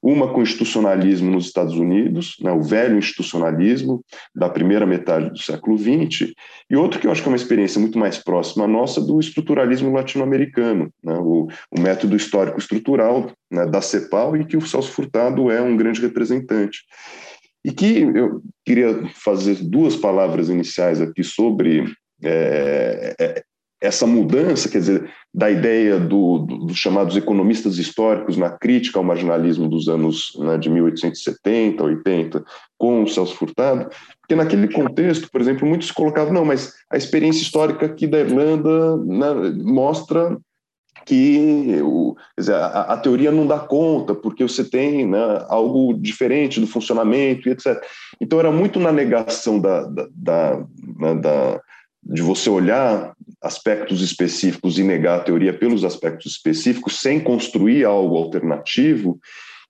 uma 0.00 0.32
com 0.32 0.42
institucionalismo 0.42 1.30
nos 1.30 1.46
Estados 1.46 1.74
Unidos, 1.74 2.36
né, 2.40 2.50
o 2.50 2.62
velho 2.62 2.98
institucionalismo 2.98 4.04
da 4.34 4.48
primeira 4.48 4.84
metade 4.84 5.30
do 5.30 5.38
século 5.38 5.78
XX, 5.78 6.32
e 6.68 6.76
outro 6.76 6.98
que 6.98 7.06
eu 7.06 7.12
acho 7.12 7.22
que 7.22 7.28
é 7.28 7.30
uma 7.30 7.36
experiência 7.36 7.80
muito 7.80 7.98
mais 7.98 8.18
próxima 8.18 8.64
à 8.64 8.68
nossa 8.68 9.00
do 9.00 9.20
estruturalismo 9.20 9.92
latino-americano, 9.92 10.90
né, 11.04 11.14
o, 11.20 11.48
o, 11.70 11.80
método 11.80 12.16
histórico 12.16 12.58
estrutural 12.58 13.30
né, 13.50 13.64
da 13.66 13.80
CEPAL, 13.80 14.36
e 14.36 14.44
que 14.44 14.56
o 14.56 14.66
Celso 14.66 14.90
Furtado 14.90 15.50
é 15.52 15.62
um 15.62 15.76
grande 15.76 16.00
representante. 16.00 16.80
E 17.64 17.70
que 17.72 18.00
eu 18.00 18.42
queria 18.64 19.08
fazer 19.14 19.56
duas 19.62 19.96
palavras 19.96 20.48
iniciais 20.48 21.00
aqui 21.00 21.22
sobre 21.22 21.84
é, 22.22 23.14
é, 23.18 23.42
essa 23.82 24.06
mudança, 24.06 24.68
quer 24.68 24.78
dizer, 24.78 25.10
da 25.34 25.50
ideia 25.50 25.98
do, 25.98 26.38
do, 26.38 26.58
dos 26.66 26.76
chamados 26.76 27.16
economistas 27.16 27.78
históricos 27.78 28.36
na 28.36 28.50
crítica 28.50 28.98
ao 28.98 29.04
marginalismo 29.04 29.68
dos 29.68 29.88
anos 29.88 30.32
né, 30.38 30.56
de 30.56 30.70
1870, 30.70 31.82
80, 31.82 32.44
com 32.78 33.02
o 33.02 33.08
Celso 33.08 33.34
Furtado, 33.34 33.90
porque 34.20 34.36
naquele 34.36 34.68
contexto, 34.68 35.28
por 35.30 35.40
exemplo, 35.40 35.66
muitos 35.66 35.90
colocavam, 35.90 36.32
não, 36.32 36.44
mas 36.44 36.74
a 36.88 36.96
experiência 36.96 37.42
histórica 37.42 37.86
aqui 37.86 38.06
da 38.06 38.20
Irlanda 38.20 38.96
né, 38.98 39.52
mostra 39.64 40.38
que 41.04 41.80
o, 41.82 42.16
dizer, 42.38 42.54
a, 42.54 42.66
a, 42.66 42.96
teoria 42.96 43.30
não 43.30 43.46
dá 43.46 43.58
conta, 43.58 44.14
porque 44.14 44.42
você 44.42 44.64
tem 44.64 45.06
né, 45.06 45.44
algo 45.48 45.94
diferente 45.94 46.60
do 46.60 46.66
funcionamento 46.66 47.48
e 47.48 47.52
etc. 47.52 47.82
Então, 48.20 48.38
era 48.38 48.50
muito 48.50 48.78
na 48.78 48.92
negação 48.92 49.58
da, 49.58 49.82
da, 49.84 50.08
da, 50.14 50.66
né, 50.98 51.14
da 51.16 51.60
de 52.04 52.20
você 52.20 52.50
olhar 52.50 53.14
aspectos 53.40 54.02
específicos 54.02 54.78
e 54.78 54.82
negar 54.82 55.20
a 55.20 55.22
teoria 55.22 55.56
pelos 55.56 55.84
aspectos 55.84 56.32
específicos, 56.32 56.98
sem 56.98 57.20
construir 57.20 57.84
algo 57.84 58.16
alternativo, 58.16 59.20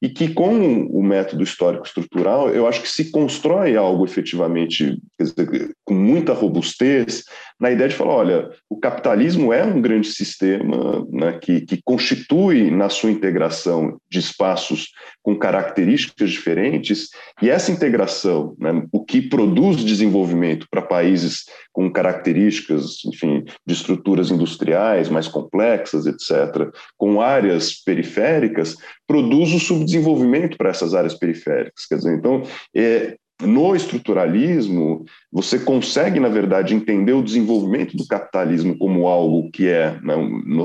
e 0.03 0.09
que 0.09 0.35
com 0.35 0.87
o 0.87 1.01
método 1.01 1.45
histórico 1.45 1.87
estrutural, 1.87 2.49
eu 2.51 2.67
acho 2.67 2.83
que 2.83 2.89
se 2.89 3.13
constrói 3.13 3.77
algo 3.77 4.05
efetivamente 4.05 5.01
dizer, 5.19 5.77
com 5.85 5.95
muita 5.95 6.33
robustez, 6.33 7.23
na 7.63 7.71
ideia 7.71 7.89
de 7.89 7.95
falar, 7.95 8.15
olha, 8.15 8.51
o 8.69 8.77
capitalismo 8.77 9.53
é 9.53 9.63
um 9.63 9.81
grande 9.81 10.09
sistema 10.09 11.07
né, 11.09 11.39
que, 11.41 11.61
que 11.61 11.81
constitui 11.85 12.73
na 12.73 12.89
sua 12.89 13.13
integração 13.13 14.01
de 14.11 14.19
espaços 14.19 14.89
com 15.23 15.39
características 15.39 16.33
diferentes, 16.33 17.11
e 17.41 17.49
essa 17.49 17.71
integração, 17.71 18.57
né, 18.59 18.83
o 18.91 19.05
que 19.05 19.23
produz 19.23 19.85
desenvolvimento 19.85 20.67
para 20.69 20.83
países 20.83 21.45
com 21.73 21.89
características, 21.89 22.97
enfim, 23.07 23.45
de 23.65 23.75
estruturas 23.75 24.33
industriais 24.33 25.09
mais 25.09 25.29
complexas, 25.29 26.05
etc., 26.05 26.69
com 26.99 27.21
áreas 27.21 27.81
periféricas, 27.85 28.75
produz 29.07 29.53
o 29.53 29.61
subdesenvolvimento 29.61 30.57
para 30.57 30.71
essas 30.71 30.95
áreas 30.95 31.15
periféricas. 31.15 31.87
Quer 31.87 31.95
dizer, 31.95 32.17
então, 32.17 32.43
é, 32.75 33.17
no 33.47 33.75
estruturalismo, 33.75 35.05
você 35.31 35.59
consegue, 35.59 36.21
na 36.21 36.29
verdade, 36.29 36.75
entender 36.75 37.13
o 37.13 37.23
desenvolvimento 37.23 37.97
do 37.97 38.07
capitalismo 38.07 38.77
como 38.77 39.07
algo 39.07 39.51
que 39.51 39.69
é, 39.69 39.99
né, 40.03 40.15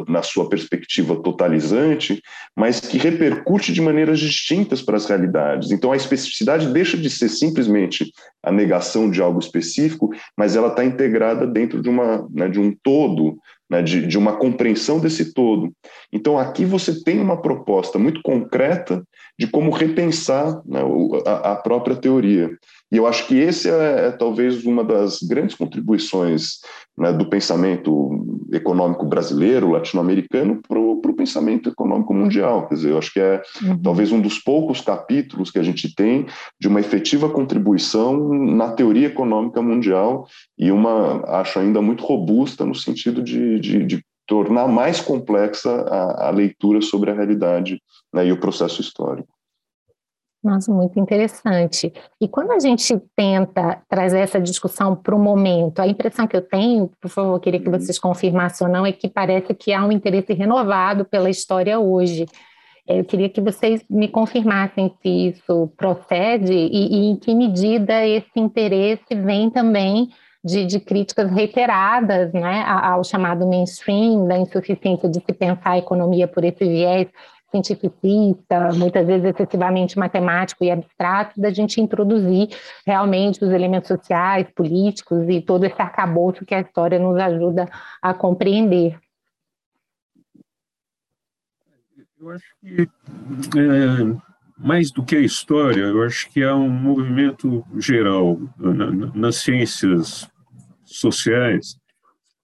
na 0.07 0.21
sua 0.21 0.49
perspectiva, 0.49 1.21
totalizante, 1.21 2.21
mas 2.55 2.79
que 2.79 2.97
repercute 2.97 3.73
de 3.73 3.81
maneiras 3.81 4.19
distintas 4.19 4.81
para 4.81 4.97
as 4.97 5.05
realidades. 5.05 5.71
Então, 5.71 5.91
a 5.91 5.97
especificidade 5.97 6.67
deixa 6.67 6.97
de 6.97 7.09
ser 7.09 7.29
simplesmente 7.29 8.11
a 8.43 8.51
negação 8.51 9.09
de 9.09 9.21
algo 9.21 9.39
específico, 9.39 10.09
mas 10.37 10.55
ela 10.55 10.69
está 10.69 10.83
integrada 10.83 11.45
dentro 11.45 11.81
de, 11.81 11.89
uma, 11.89 12.27
né, 12.31 12.47
de 12.47 12.59
um 12.59 12.75
todo, 12.83 13.37
né, 13.69 13.81
de, 13.81 14.07
de 14.07 14.17
uma 14.17 14.37
compreensão 14.37 14.99
desse 14.99 15.33
todo. 15.33 15.71
Então, 16.11 16.37
aqui 16.37 16.65
você 16.65 17.03
tem 17.03 17.19
uma 17.19 17.41
proposta 17.41 17.99
muito 17.99 18.21
concreta 18.21 19.03
de 19.37 19.47
como 19.47 19.71
repensar 19.71 20.61
né, 20.65 20.81
a, 21.25 21.51
a, 21.51 21.55
própria 21.55 21.95
teoria. 21.95 22.49
E 22.91 22.97
eu 22.97 23.05
acho 23.05 23.27
que 23.27 23.35
esse 23.35 23.69
é, 23.69 24.07
é 24.07 24.11
talvez 24.11 24.65
uma 24.65 24.83
das 24.83 25.21
grandes 25.21 25.55
contribuições 25.55 26.59
né, 26.97 27.11
do 27.11 27.29
pensamento 27.29 28.25
econômico 28.51 29.05
brasileiro, 29.05 29.71
latino-americano, 29.71 30.61
para 30.67 30.79
o 30.79 31.15
pensamento 31.15 31.69
econômico 31.69 32.13
mundial. 32.13 32.67
Quer 32.67 32.75
dizer, 32.75 32.91
eu 32.91 32.97
acho 32.97 33.11
que 33.11 33.19
é 33.19 33.41
uhum. 33.61 33.81
talvez 33.81 34.11
um 34.11 34.21
dos 34.21 34.39
poucos 34.39 34.79
capítulos 34.79 35.51
que 35.51 35.59
a 35.59 35.63
gente 35.63 35.93
tem 35.93 36.25
de 36.59 36.67
uma 36.67 36.79
efetiva 36.79 37.29
contribuição 37.29 38.29
na 38.33 38.71
teoria 38.71 39.07
econômica 39.07 39.61
mundial 39.61 40.27
e 40.57 40.71
uma, 40.71 41.23
acho 41.39 41.59
ainda 41.59 41.81
muito 41.81 42.05
robusta 42.05 42.65
no 42.65 42.75
sentido 42.75 43.21
de, 43.21 43.59
de, 43.59 43.85
de 43.85 44.05
tornar 44.25 44.67
mais 44.67 45.01
complexa 45.01 45.69
a, 45.69 46.27
a 46.27 46.29
leitura 46.29 46.81
sobre 46.81 47.11
a 47.11 47.13
realidade 47.13 47.81
né, 48.13 48.25
e 48.27 48.31
o 48.31 48.39
processo 48.39 48.81
histórico. 48.81 49.36
Nossa, 50.43 50.71
muito 50.71 50.99
interessante. 50.99 51.91
E 52.21 52.27
quando 52.27 52.51
a 52.51 52.59
gente 52.59 52.97
tenta 53.15 53.81
trazer 53.89 54.19
essa 54.19 54.39
discussão 54.39 54.95
para 54.95 55.15
o 55.15 55.19
momento, 55.19 55.79
a 55.79 55.87
impressão 55.87 56.27
que 56.27 56.37
eu 56.37 56.41
tenho, 56.41 56.91
por 57.01 57.09
favor, 57.09 57.39
queria 57.39 57.59
que 57.59 57.67
uhum. 57.67 57.79
vocês 57.79 57.97
confirmassem 57.97 58.65
ou 58.65 58.71
não, 58.71 58.85
é 58.85 58.91
que 58.91 59.09
parece 59.09 59.53
que 59.53 59.73
há 59.73 59.83
um 59.83 59.91
interesse 59.91 60.33
renovado 60.33 61.05
pela 61.05 61.29
história 61.29 61.79
hoje. 61.79 62.25
Eu 62.87 63.03
queria 63.03 63.27
que 63.27 63.41
vocês 63.41 63.83
me 63.89 64.07
confirmassem 64.07 64.95
se 65.01 65.09
isso 65.29 65.69
procede 65.75 66.53
e, 66.53 66.95
e 66.95 67.09
em 67.09 67.15
que 67.17 67.35
medida 67.35 68.05
esse 68.07 68.39
interesse 68.39 69.13
vem 69.13 69.49
também 69.49 70.07
de, 70.45 70.65
de, 70.65 70.79
críticas 70.79 71.29
reiteradas 71.29 72.31
né, 72.31 72.63
ao 72.65 73.03
chamado 73.03 73.45
mainstream, 73.45 74.25
da 74.25 74.37
insuficiência 74.37 75.09
de 75.09 75.19
se 75.19 75.33
pensar 75.33 75.71
a 75.71 75.77
economia 75.77 76.27
por 76.27 76.45
esse 76.45 76.63
viés 76.63 77.07
cientificista, 77.49 78.69
muitas 78.73 79.05
vezes 79.05 79.25
excessivamente 79.25 79.97
matemático 79.97 80.63
e 80.63 80.71
abstrato, 80.71 81.39
da 81.39 81.49
gente 81.49 81.79
introduzir 81.79 82.49
realmente 82.85 83.43
os 83.43 83.51
elementos 83.51 83.87
sociais, 83.87 84.47
políticos 84.55 85.25
e 85.29 85.41
todo 85.41 85.63
esse 85.63 85.81
arcabouço 85.81 86.45
que 86.45 86.53
a 86.53 86.61
história 86.61 86.99
nos 86.99 87.17
ajuda 87.17 87.69
a 88.01 88.13
compreender. 88.13 88.99
Eu 92.19 92.31
acho 92.31 92.45
que, 92.61 92.81
é, 92.81 94.17
mais 94.57 94.91
do 94.91 95.03
que 95.03 95.15
a 95.15 95.21
história, 95.21 95.83
eu 95.83 96.03
acho 96.03 96.29
que 96.31 96.43
há 96.43 96.55
um 96.55 96.69
movimento 96.69 97.63
geral 97.77 98.39
na, 98.57 98.91
nas 99.13 99.37
ciências 99.37 100.27
sociais 100.83 101.77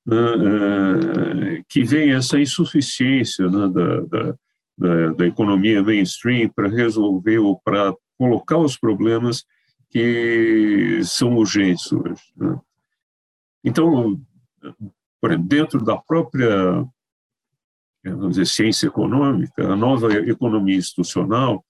né, 0.05 0.17
é, 0.17 1.63
que 1.67 1.83
vem 1.83 2.13
essa 2.13 2.39
insuficiência 2.39 3.49
né, 3.49 3.67
da, 3.69 4.01
da 4.01 4.35
da, 4.77 5.13
da 5.13 5.27
economia 5.27 5.83
mainstream 5.83 6.49
para 6.49 6.67
resolver 6.67 7.39
ou 7.39 7.59
para 7.59 7.93
colocar 8.17 8.57
os 8.57 8.77
problemas 8.77 9.43
que 9.89 11.01
são 11.03 11.35
urgentes 11.35 11.91
hoje. 11.91 12.21
Né? 12.35 12.59
Então, 13.63 14.19
dentro 15.45 15.83
da 15.83 15.97
própria 15.97 16.85
vamos 18.11 18.35
dizer, 18.35 18.45
ciência 18.45 18.87
econômica, 18.87 19.65
a 19.65 19.75
nova 19.75 20.11
economia 20.13 20.75
institucional 20.75 21.63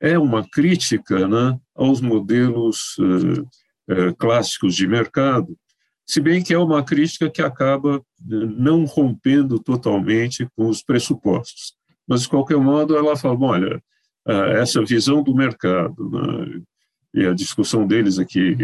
é 0.00 0.18
uma 0.18 0.48
crítica 0.48 1.26
né, 1.28 1.58
aos 1.74 2.00
modelos 2.00 2.96
uh, 2.98 3.42
uh, 3.92 4.14
clássicos 4.16 4.74
de 4.74 4.86
mercado, 4.86 5.56
se 6.06 6.20
bem 6.20 6.42
que 6.42 6.54
é 6.54 6.58
uma 6.58 6.82
crítica 6.82 7.30
que 7.30 7.42
acaba 7.42 8.02
não 8.18 8.84
rompendo 8.84 9.58
totalmente 9.58 10.48
com 10.56 10.68
os 10.68 10.82
pressupostos. 10.82 11.76
Mas, 12.08 12.22
de 12.22 12.28
qualquer 12.28 12.56
modo, 12.56 12.96
ela 12.96 13.16
fala, 13.16 13.38
olha, 13.40 13.82
essa 14.56 14.82
visão 14.84 15.22
do 15.22 15.34
mercado 15.34 16.10
né, 16.10 16.62
e 17.14 17.26
a 17.26 17.34
discussão 17.34 17.86
deles 17.86 18.18
aqui 18.18 18.56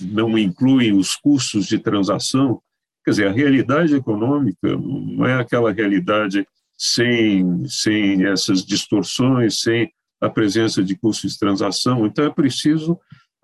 não 0.00 0.38
incluem 0.38 0.92
os 0.92 1.16
custos 1.16 1.66
de 1.66 1.78
transação, 1.78 2.60
quer 3.04 3.10
dizer, 3.10 3.26
a 3.26 3.32
realidade 3.32 3.94
econômica 3.94 4.76
não 4.76 5.26
é 5.26 5.34
aquela 5.34 5.72
realidade 5.72 6.46
sem, 6.76 7.66
sem 7.66 8.24
essas 8.24 8.64
distorções, 8.64 9.60
sem 9.60 9.92
a 10.20 10.28
presença 10.28 10.82
de 10.82 10.96
custos 10.96 11.32
de 11.32 11.38
transação. 11.38 12.06
Então, 12.06 12.24
é 12.24 12.30
preciso 12.30 12.92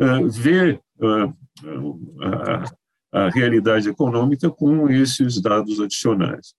uh, 0.00 0.28
ver 0.28 0.80
uh, 0.98 1.34
a, 3.12 3.24
a 3.24 3.30
realidade 3.30 3.88
econômica 3.88 4.50
com 4.50 4.88
esses 4.88 5.40
dados 5.40 5.80
adicionais. 5.80 6.54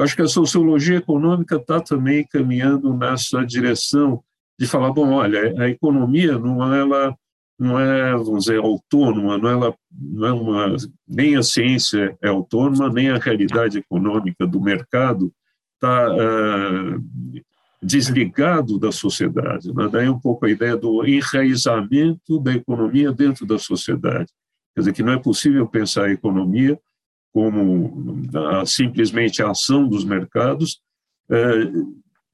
Acho 0.00 0.16
que 0.16 0.22
a 0.22 0.28
sociologia 0.28 0.96
econômica 0.96 1.56
está 1.56 1.80
também 1.80 2.26
caminhando 2.26 2.94
nessa 2.94 3.44
direção 3.44 4.22
de 4.58 4.66
falar, 4.66 4.92
bom, 4.92 5.12
olha, 5.12 5.54
a 5.62 5.68
economia 5.68 6.38
não 6.38 6.74
é, 6.74 6.80
ela 6.80 7.16
não 7.58 7.78
é, 7.78 8.12
vamos 8.12 8.44
dizer, 8.44 8.58
autônoma, 8.58 9.36
não 9.36 9.50
é, 9.50 9.52
ela, 9.52 9.74
não 9.92 10.26
é 10.26 10.32
uma, 10.32 10.76
nem 11.06 11.36
a 11.36 11.42
ciência 11.42 12.16
é 12.22 12.28
autônoma, 12.28 12.90
nem 12.90 13.10
a 13.10 13.18
realidade 13.18 13.78
econômica 13.78 14.46
do 14.46 14.58
mercado 14.58 15.30
está 15.74 16.10
uh, 16.10 17.04
desligado 17.82 18.78
da 18.78 18.90
sociedade. 18.90 19.74
Né? 19.74 19.88
Daí 19.92 20.08
um 20.08 20.18
pouco 20.18 20.46
a 20.46 20.50
ideia 20.50 20.74
do 20.74 21.06
enraizamento 21.06 22.40
da 22.40 22.54
economia 22.54 23.12
dentro 23.12 23.44
da 23.44 23.58
sociedade. 23.58 24.32
Quer 24.74 24.80
dizer, 24.80 24.92
que 24.94 25.02
não 25.02 25.12
é 25.12 25.18
possível 25.18 25.66
pensar 25.66 26.06
a 26.06 26.12
economia 26.12 26.78
como 27.32 28.22
simplesmente 28.66 29.42
a 29.42 29.50
ação 29.50 29.88
dos 29.88 30.04
mercados, 30.04 30.80
é, 31.30 31.70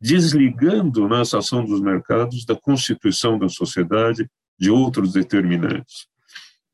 desligando 0.00 1.08
nessa 1.08 1.38
ação 1.38 1.64
dos 1.64 1.80
mercados 1.80 2.44
da 2.44 2.54
constituição 2.54 3.38
da 3.38 3.48
sociedade 3.48 4.28
de 4.58 4.70
outros 4.70 5.12
determinantes. 5.12 6.06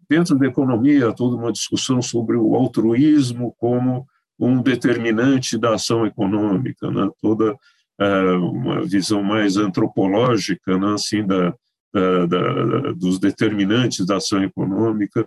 Dentro 0.09 0.37
da 0.37 0.47
economia, 0.47 1.09
há 1.09 1.12
toda 1.12 1.37
uma 1.37 1.53
discussão 1.53 2.03
sobre 2.03 2.37
o 2.37 2.55
altruísmo 2.55 3.55
como 3.59 4.07
um 4.39 4.61
determinante 4.61 5.57
da 5.57 5.75
ação 5.75 6.05
econômica, 6.05 6.91
né? 6.91 7.09
toda 7.20 7.53
uh, 7.53 8.51
uma 8.51 8.83
visão 8.83 9.23
mais 9.23 9.57
antropológica 9.57 10.79
né? 10.79 10.93
assim, 10.95 11.25
da, 11.25 11.55
da, 11.93 12.27
da, 12.27 12.93
dos 12.93 13.18
determinantes 13.18 14.05
da 14.05 14.16
ação 14.16 14.43
econômica 14.43 15.27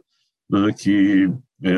né? 0.50 0.74
que, 0.78 1.32
é, 1.64 1.72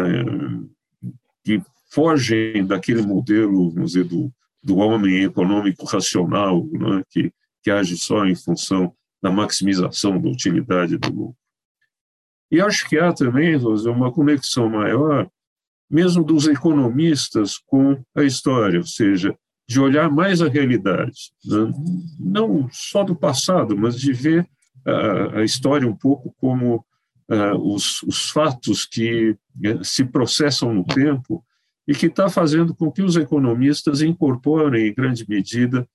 que 1.47 1.61
fogem 1.89 2.65
daquele 2.65 3.01
modelo, 3.01 3.71
vamos 3.71 3.93
dizer, 3.93 4.03
do, 4.03 4.29
do 4.61 4.75
homem 4.75 5.23
econômico 5.23 5.85
racional, 5.85 6.65
né? 6.65 7.01
que, 7.09 7.31
que 7.63 7.71
age 7.71 7.97
só 7.97 8.25
em 8.25 8.35
função 8.35 8.93
da 9.23 9.31
maximização 9.31 10.19
da 10.19 10.29
utilidade 10.29 10.97
do 10.97 11.07
lucro. 11.07 11.37
E 12.51 12.59
acho 12.59 12.87
que 12.89 12.97
há 12.97 13.13
também, 13.13 13.57
José, 13.57 13.89
uma 13.89 14.11
conexão 14.11 14.69
maior, 14.69 15.29
mesmo 15.89 16.21
dos 16.21 16.49
economistas 16.49 17.57
com 17.65 17.97
a 18.13 18.23
história, 18.23 18.79
ou 18.79 18.85
seja, 18.85 19.33
de 19.69 19.79
olhar 19.79 20.09
mais 20.09 20.41
a 20.41 20.49
realidade, 20.49 21.31
né? 21.45 21.71
não 22.19 22.67
só 22.73 23.05
do 23.05 23.15
passado, 23.15 23.77
mas 23.77 23.97
de 23.97 24.11
ver 24.11 24.45
a, 24.85 25.39
a 25.39 25.43
história 25.45 25.87
um 25.87 25.95
pouco 25.95 26.33
como 26.37 26.85
uh, 27.29 27.57
os, 27.57 28.01
os, 28.03 28.29
fatos 28.29 28.85
que 28.85 29.31
uh, 29.31 29.83
se 29.83 30.05
processam 30.05 30.73
no 30.73 30.83
tempo 30.83 31.43
e 31.87 31.93
que 31.93 32.07
está 32.07 32.29
fazendo 32.29 32.75
com 32.75 32.91
que 32.91 33.01
os 33.01 33.15
economistas 33.15 34.01
incorporem, 34.01 34.87
em 34.87 34.93
grande 34.93 35.25
medida, 35.27 35.87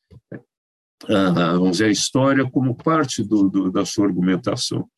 uh, 1.04 1.34
vamos 1.34 1.72
dizer, 1.72 1.86
a 1.86 1.90
história 1.90 2.48
como 2.50 2.74
parte 2.74 3.22
do, 3.22 3.48
do, 3.48 3.70
da 3.70 3.84
sua 3.84 4.06
argumentação. 4.06 4.88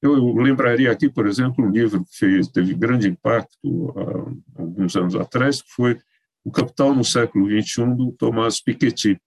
Eu 0.00 0.34
lembraria 0.34 0.92
aqui, 0.92 1.08
por 1.08 1.26
exemplo, 1.26 1.64
um 1.64 1.70
livro 1.70 2.04
que 2.04 2.16
fez, 2.18 2.48
teve 2.48 2.74
grande 2.74 3.08
impacto 3.08 3.94
há 3.96 4.60
alguns 4.60 4.94
anos 4.96 5.14
atrás, 5.14 5.62
que 5.62 5.72
foi 5.72 5.98
O 6.44 6.50
Capital 6.50 6.94
no 6.94 7.02
Século 7.02 7.48
XXI, 7.48 7.86
do 7.96 8.12
Thomas 8.12 8.60
Piketty, 8.60 9.18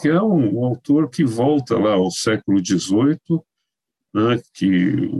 que 0.00 0.08
é 0.08 0.20
um, 0.20 0.64
autor 0.64 1.08
que 1.08 1.24
volta 1.24 1.78
lá 1.78 1.92
ao 1.92 2.10
século 2.10 2.58
XVIII, 2.64 3.40
né, 4.12 4.40
que 4.54 5.10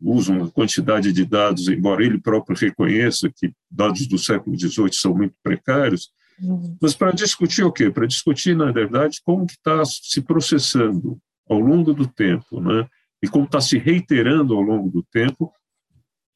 usa 0.00 0.32
uma 0.32 0.50
quantidade 0.50 1.12
de 1.12 1.24
dados, 1.24 1.68
embora 1.68 2.04
ele 2.04 2.18
próprio 2.18 2.56
reconheça 2.56 3.30
que 3.30 3.52
dados 3.70 4.06
do 4.06 4.18
século 4.18 4.58
XVIII 4.58 4.92
são 4.92 5.14
muito 5.14 5.34
precários, 5.42 6.10
uhum. 6.40 6.76
mas 6.80 6.94
para 6.94 7.12
discutir 7.12 7.62
o 7.64 7.72
quê? 7.72 7.90
Para 7.90 8.06
discutir, 8.06 8.56
na 8.56 8.72
verdade, 8.72 9.20
como 9.22 9.46
que 9.46 9.52
está 9.54 9.84
se 9.84 10.22
processando 10.22 11.18
ao 11.48 11.58
longo 11.58 11.92
do 11.92 12.06
tempo, 12.06 12.60
né? 12.60 12.88
e 13.22 13.28
como 13.28 13.44
está 13.44 13.60
se 13.60 13.76
reiterando 13.78 14.54
ao 14.54 14.60
longo 14.60 14.88
do 14.88 15.02
tempo, 15.02 15.52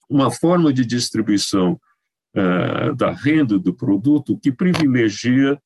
uma 0.09 0.31
forma 0.31 0.73
de 0.73 0.85
distribuição 0.85 1.81
uh, 2.37 2.95
da 2.95 3.11
renda 3.11 3.59
do 3.59 3.73
produto 3.73 4.39
que 4.39 4.53
privilegia 4.53 5.59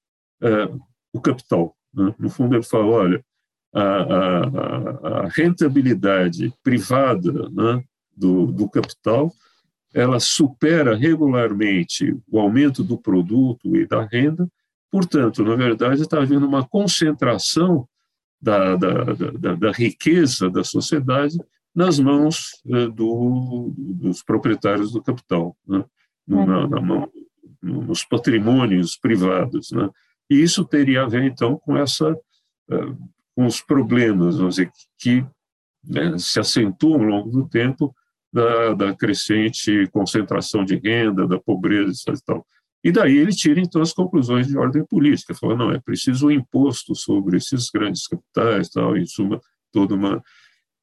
uh, 0.43 0.81
o 1.12 1.20
capital. 1.20 1.76
Né? 1.93 2.14
No 2.18 2.31
fundo, 2.31 2.55
ele 2.55 2.62
fala: 2.62 2.87
olha, 2.87 3.24
a, 3.72 3.82
a, 3.82 5.08
a 5.24 5.28
rentabilidade 5.28 6.52
privada 6.62 7.48
né, 7.50 7.82
do, 8.16 8.46
do 8.46 8.68
capital 8.68 9.32
ela 9.94 10.20
supera 10.20 10.94
regularmente 10.94 12.16
o 12.30 12.38
aumento 12.38 12.84
do 12.84 12.98
produto 12.98 13.74
e 13.76 13.86
da 13.86 14.04
renda, 14.04 14.48
portanto, 14.90 15.42
na 15.42 15.56
verdade, 15.56 16.02
está 16.02 16.20
havendo 16.20 16.46
uma 16.46 16.66
concentração 16.66 17.88
da, 18.40 18.76
da, 18.76 19.04
da, 19.14 19.54
da 19.54 19.72
riqueza 19.72 20.50
da 20.50 20.62
sociedade 20.62 21.36
nas 21.74 21.98
mãos 21.98 22.50
eh, 22.66 22.88
do, 22.88 23.72
dos 23.76 24.22
proprietários 24.22 24.92
do 24.92 25.02
capital, 25.02 25.56
né? 25.66 25.84
na, 26.26 26.68
na 26.68 26.80
mão, 26.80 27.10
nos 27.62 28.04
patrimônios 28.04 28.96
privados. 28.96 29.70
Né? 29.72 29.88
E 30.30 30.42
isso 30.42 30.64
teria 30.64 31.02
a 31.02 31.08
ver, 31.08 31.24
então, 31.24 31.56
com, 31.56 31.76
essa, 31.76 32.16
eh, 32.70 32.94
os 33.47 33.61
problemas 33.61 34.36
vamos 34.36 34.57
dizer, 34.57 34.70
que 34.99 35.24
né, 35.84 36.18
se 36.18 36.41
acentuam 36.41 37.01
ao 37.01 37.07
longo 37.07 37.30
do 37.30 37.49
tempo 37.49 37.95
da, 38.32 38.74
da, 38.74 38.95
crescente 38.95 39.89
concentração 39.91 40.64
de 40.64 40.76
renda, 40.76 41.26
da 41.26 41.39
pobreza 41.39 41.93
e 42.09 42.24
tal. 42.24 42.47
E 42.84 42.93
daí 42.93 43.16
ele 43.16 43.32
tira, 43.32 43.61
então, 43.61 43.82
as 43.82 43.93
conclusões 43.93 44.47
de 44.47 44.57
ordem 44.57 44.84
política, 44.84 45.34
fala, 45.34 45.57
não, 45.57 45.72
é 45.72 45.80
preciso 45.80 46.28
um 46.28 46.30
imposto 46.30 46.95
sobre 46.95 47.36
esses 47.36 47.70
grandes 47.70 48.07
capitais, 48.07 48.68
tal, 48.68 48.97
em 48.97 49.07
suma, 49.07 49.41
toda 49.72 49.95
uma... 49.95 50.22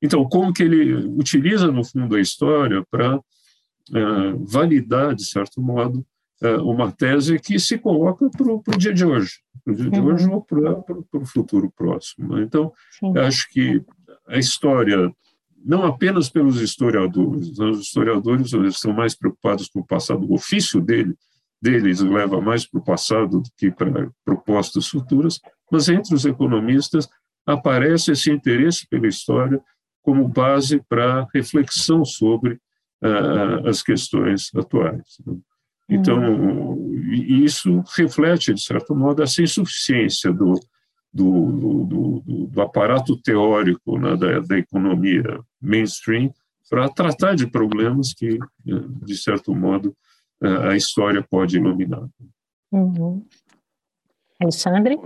Então, 0.02 0.28
como 0.28 0.52
que 0.52 0.64
ele 0.64 0.94
utiliza, 0.94 1.72
no 1.72 1.84
fundo, 1.84 2.16
a 2.16 2.22
história 2.22 2.84
para 2.92 3.18
uh, 3.18 4.46
validar, 4.46 5.16
de 5.16 5.26
certo 5.26 5.62
modo, 5.62 6.06
uma 6.64 6.92
tese 6.92 7.40
que 7.40 7.58
se 7.60 7.78
coloca 7.78 8.30
para 8.30 8.52
o 8.52 8.78
dia 8.78 8.94
de 8.94 9.06
hoje, 9.06 9.32
para 9.64 9.74
o 9.74 9.76
dia 9.76 9.90
de 9.90 10.00
hoje 10.00 10.26
uhum. 10.28 10.34
ou 10.34 10.42
para 10.42 11.22
o 11.22 11.26
futuro 11.26 11.72
próximo. 11.76 12.36
Né? 12.36 12.44
Então, 12.44 12.74
acho 13.18 13.50
que 13.50 13.82
a 14.28 14.38
história 14.38 15.12
não 15.66 15.84
apenas 15.84 16.30
pelos 16.30 16.62
historiadores, 16.62 17.58
os 17.58 17.80
historiadores 17.80 18.54
estão 18.54 18.94
mais 18.94 19.16
preocupados 19.16 19.68
com 19.68 19.80
o 19.80 19.86
passado, 19.86 20.30
o 20.30 20.36
ofício 20.36 20.80
dele 20.80 21.16
deles 21.62 22.00
leva 22.02 22.40
mais 22.40 22.66
para 22.68 22.80
o 22.80 22.84
passado 22.84 23.42
do 23.42 23.50
que 23.58 23.72
para 23.72 24.12
propostas 24.24 24.88
futuras, 24.88 25.40
mas 25.72 25.90
entre 25.90 26.14
os 26.14 26.26
economistas 26.26 27.10
aparece 27.46 28.12
esse 28.12 28.32
interesse 28.32 28.88
pela 28.88 29.08
história 29.08 29.60
como 30.04 30.28
base 30.28 30.80
para 30.88 31.28
reflexão 31.34 32.06
sobre 32.06 32.54
uh, 33.04 33.68
as 33.68 33.82
questões 33.82 34.52
atuais. 34.56 35.18
Então, 35.88 36.18
uhum. 36.18 37.12
isso 37.12 37.84
reflete, 37.96 38.54
de 38.54 38.62
certo 38.62 38.96
modo, 38.96 39.22
essa 39.22 39.42
insuficiência 39.42 40.32
do, 40.34 40.60
do, 41.14 41.84
do, 41.86 42.48
do 42.48 42.62
aparato 42.62 43.16
teórico 43.22 43.98
né, 44.00 44.18
da, 44.18 44.40
da 44.40 44.58
economia 44.58 45.40
mainstream 45.62 46.34
para 46.70 46.90
tratar 46.90 47.36
de 47.36 47.46
problemas 47.46 48.14
que, 48.14 48.40
de 48.66 49.16
certo 49.16 49.54
modo, 49.54 49.96
a 50.42 50.76
história 50.76 51.26
pode 51.30 51.58
iluminar. 51.58 52.08
Uhum. 52.72 53.24
Alexandre? 54.42 54.98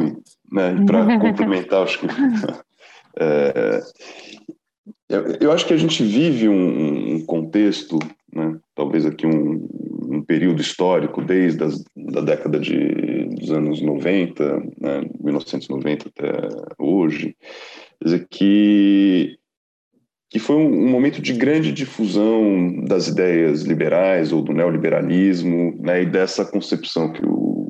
Né, 0.51 0.85
Para 0.85 1.05
complementar, 1.19 1.83
acho 1.83 1.99
que. 1.99 2.07
É, 3.21 3.81
eu, 5.09 5.25
eu, 5.41 5.51
acho 5.51 5.65
que 5.65 5.73
a 5.73 5.77
gente 5.77 6.03
vive 6.03 6.47
um, 6.47 7.15
um 7.15 7.25
contexto, 7.25 7.97
né, 8.31 8.57
talvez 8.79 9.05
aqui 9.05 9.27
um, 9.27 9.67
um, 10.09 10.23
período 10.23 10.61
histórico, 10.61 11.21
desde 11.21 11.61
as, 11.65 11.83
da 11.97 12.21
década 12.21 12.57
de, 12.57 13.25
dos 13.35 13.51
anos 13.51 13.81
90, 13.81 14.57
né, 14.79 15.01
1990 15.21 16.07
até 16.07 16.47
hoje, 16.77 17.35
dizer, 18.01 18.25
que 18.31 19.37
que 20.31 20.37
foi 20.37 20.55
um, 20.57 20.85
um, 20.85 20.87
momento 20.87 21.21
de 21.21 21.33
grande 21.33 21.71
difusão 21.71 22.85
das 22.85 23.07
ideias 23.07 23.63
liberais 23.63 24.31
ou 24.31 24.43
do 24.43 24.53
neoliberalismo, 24.53 25.75
né, 25.81 26.03
e 26.03 26.05
dessa 26.05 26.45
concepção 26.45 27.11
que 27.11 27.25
o 27.25 27.67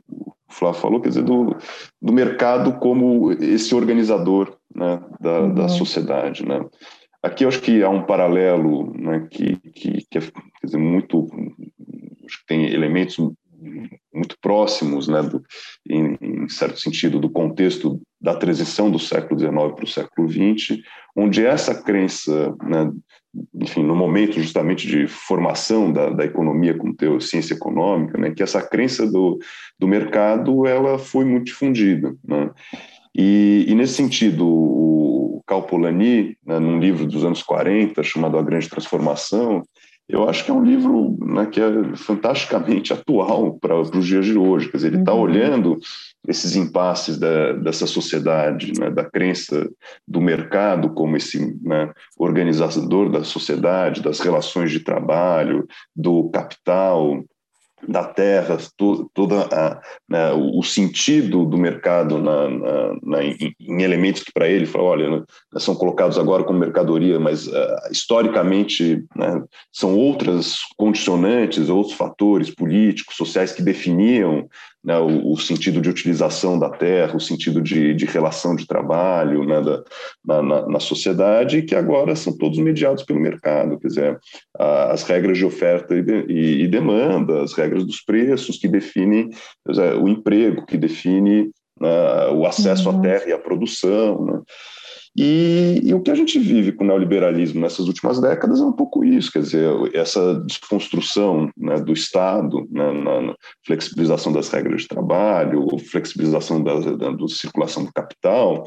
Flávio 0.49 0.81
falou, 0.81 1.01
quer 1.01 1.09
dizer, 1.09 1.23
do, 1.23 1.55
do 2.01 2.13
mercado 2.13 2.73
como 2.73 3.31
esse 3.31 3.73
organizador 3.73 4.57
né, 4.75 5.01
da, 5.19 5.41
uhum. 5.41 5.53
da 5.55 5.69
sociedade. 5.69 6.45
Né. 6.45 6.63
Aqui 7.21 7.43
eu 7.43 7.49
acho 7.49 7.61
que 7.61 7.83
há 7.83 7.89
um 7.89 8.05
paralelo 8.05 8.93
né, 8.97 9.27
que, 9.29 9.57
que, 9.57 10.05
que 10.09 10.17
é 10.17 10.21
dizer, 10.63 10.77
muito, 10.77 11.27
acho 12.25 12.39
que 12.39 12.45
tem 12.47 12.71
elementos 12.71 13.17
muito 14.13 14.37
próximos, 14.41 15.07
né, 15.07 15.21
do, 15.21 15.43
em, 15.89 16.17
em, 16.21 16.49
certo 16.49 16.79
sentido, 16.79 17.19
do 17.19 17.29
contexto 17.29 18.01
da 18.21 18.35
transição 18.35 18.89
do 18.89 18.99
século 18.99 19.39
XIX 19.39 19.51
para 19.75 19.83
o 19.83 19.87
século 19.87 20.29
XX, 20.29 20.79
onde 21.15 21.45
essa 21.45 21.81
crença, 21.81 22.55
né, 22.63 22.91
enfim, 23.55 23.83
no 23.83 23.95
momento 23.95 24.39
justamente 24.39 24.87
de 24.87 25.07
formação 25.07 25.91
da, 25.91 26.09
da 26.09 26.25
economia 26.25 26.77
como 26.77 26.95
teu, 26.95 27.19
ciência 27.19 27.53
econômica, 27.53 28.17
né, 28.17 28.31
que 28.31 28.43
essa 28.43 28.61
crença 28.61 29.05
do, 29.05 29.37
do 29.77 29.87
mercado 29.87 30.65
ela 30.65 30.97
foi 30.97 31.25
muito 31.25 31.47
difundida. 31.47 32.15
Né? 32.23 32.49
E, 33.15 33.65
e, 33.67 33.75
nesse 33.75 33.93
sentido, 33.93 34.45
o 34.47 35.41
Cal 35.47 35.63
Polanyi, 35.63 36.37
né, 36.45 36.59
num 36.59 36.79
livro 36.79 37.05
dos 37.05 37.25
anos 37.25 37.41
40 37.41 38.03
chamado 38.03 38.37
A 38.37 38.43
Grande 38.43 38.69
Transformação, 38.69 39.63
eu 40.09 40.27
acho 40.27 40.43
que 40.43 40.49
é 40.49 40.53
um 40.53 40.63
livro 40.63 41.15
né, 41.21 41.45
que 41.45 41.61
é 41.61 41.95
fantasticamente 41.95 42.91
atual 42.93 43.59
para 43.59 43.79
os 43.79 44.05
dias 44.05 44.25
de 44.25 44.35
hoje. 44.35 44.69
Quer 44.69 44.77
dizer, 44.77 44.87
ele 44.87 45.01
está 45.01 45.13
uhum. 45.13 45.21
olhando 45.21 45.77
esses 46.27 46.55
impasses 46.55 47.17
da, 47.17 47.53
dessa 47.53 47.85
sociedade, 47.85 48.73
né, 48.79 48.89
da 48.89 49.05
crença 49.05 49.69
do 50.07 50.19
mercado 50.19 50.89
como 50.93 51.15
esse 51.15 51.55
né, 51.61 51.91
organizador 52.17 53.11
da 53.11 53.23
sociedade, 53.23 54.01
das 54.01 54.19
relações 54.19 54.71
de 54.71 54.79
trabalho, 54.79 55.67
do 55.95 56.29
capital, 56.29 57.23
da 57.87 58.03
terra, 58.03 58.57
to, 58.77 59.09
toda 59.13 59.47
né, 60.07 60.31
o 60.33 60.61
sentido 60.63 61.45
do 61.45 61.57
mercado 61.57 62.21
na, 62.21 62.49
na, 62.49 62.95
na, 63.01 63.23
em, 63.23 63.55
em, 63.59 63.81
elementos 63.81 64.23
que 64.23 64.33
para 64.33 64.47
ele 64.47 64.65
fala, 64.65 64.85
olha, 64.85 65.09
né, 65.09 65.23
são 65.57 65.75
colocados 65.75 66.17
agora 66.17 66.43
como 66.43 66.59
mercadoria, 66.59 67.19
mas 67.19 67.47
uh, 67.47 67.51
historicamente 67.91 69.03
né, 69.15 69.41
são 69.71 69.95
outras 69.95 70.57
condicionantes, 70.77 71.69
outros 71.69 71.95
fatores 71.95 72.53
políticos, 72.53 73.15
sociais 73.15 73.51
que 73.51 73.61
definiam 73.61 74.47
né, 74.83 74.97
o, 74.97 75.33
o, 75.33 75.37
sentido 75.37 75.81
de 75.81 75.89
utilização 75.89 76.57
da 76.57 76.69
terra, 76.69 77.15
o 77.15 77.19
sentido 77.19 77.61
de, 77.61 77.93
de 77.93 78.05
relação 78.05 78.55
de 78.55 78.65
trabalho 78.65 79.43
né, 79.43 79.61
da, 79.61 79.83
na, 80.25 80.41
na, 80.41 80.67
na, 80.67 80.79
sociedade, 80.79 81.63
que 81.63 81.75
agora 81.75 82.15
são 82.15 82.37
todos 82.37 82.57
mediados 82.59 83.03
pelo 83.03 83.19
mercado, 83.19 83.77
quer 83.79 83.87
dizer, 83.87 84.19
a, 84.57 84.91
as 84.91 85.03
regras 85.03 85.37
de 85.37 85.45
oferta 85.45 85.95
e, 85.95 86.01
de, 86.01 86.25
e, 86.29 86.63
e, 86.63 86.67
demanda, 86.67 87.43
as 87.43 87.53
regras 87.53 87.85
dos 87.85 88.01
preços 88.01 88.57
que 88.57 88.67
definem 88.67 89.29
dizer, 89.67 89.95
o 89.95 90.07
emprego, 90.07 90.65
que 90.65 90.77
define 90.77 91.51
né, 91.79 92.27
o 92.33 92.45
acesso 92.45 92.89
uhum. 92.89 92.99
à 92.99 93.01
terra 93.01 93.25
e 93.27 93.33
à 93.33 93.37
produção, 93.37 94.25
né? 94.25 94.41
E, 95.15 95.81
e, 95.83 95.93
o 95.93 96.01
que 96.01 96.11
a 96.11 96.15
gente 96.15 96.37
vive 96.39 96.71
com 96.71 96.83
o 96.83 96.87
neoliberalismo 96.87 97.59
nessas 97.59 97.87
últimas 97.87 98.21
décadas 98.21 98.61
é 98.61 98.63
um 98.63 98.71
pouco 98.71 99.03
isso, 99.03 99.31
quer 99.31 99.41
dizer, 99.41 99.67
essa 99.93 100.35
desconstrução 100.41 101.49
né, 101.57 101.79
do 101.79 101.91
Estado, 101.91 102.67
né, 102.71 102.91
na, 102.91 103.35
flexibilização 103.65 104.31
das 104.31 104.49
regras 104.49 104.83
de 104.83 104.87
trabalho, 104.87 105.67
flexibilização 105.91 106.63
da, 106.63 106.79
da, 106.79 107.11
da 107.11 107.27
circulação 107.27 107.83
do 107.83 107.91
capital. 107.91 108.63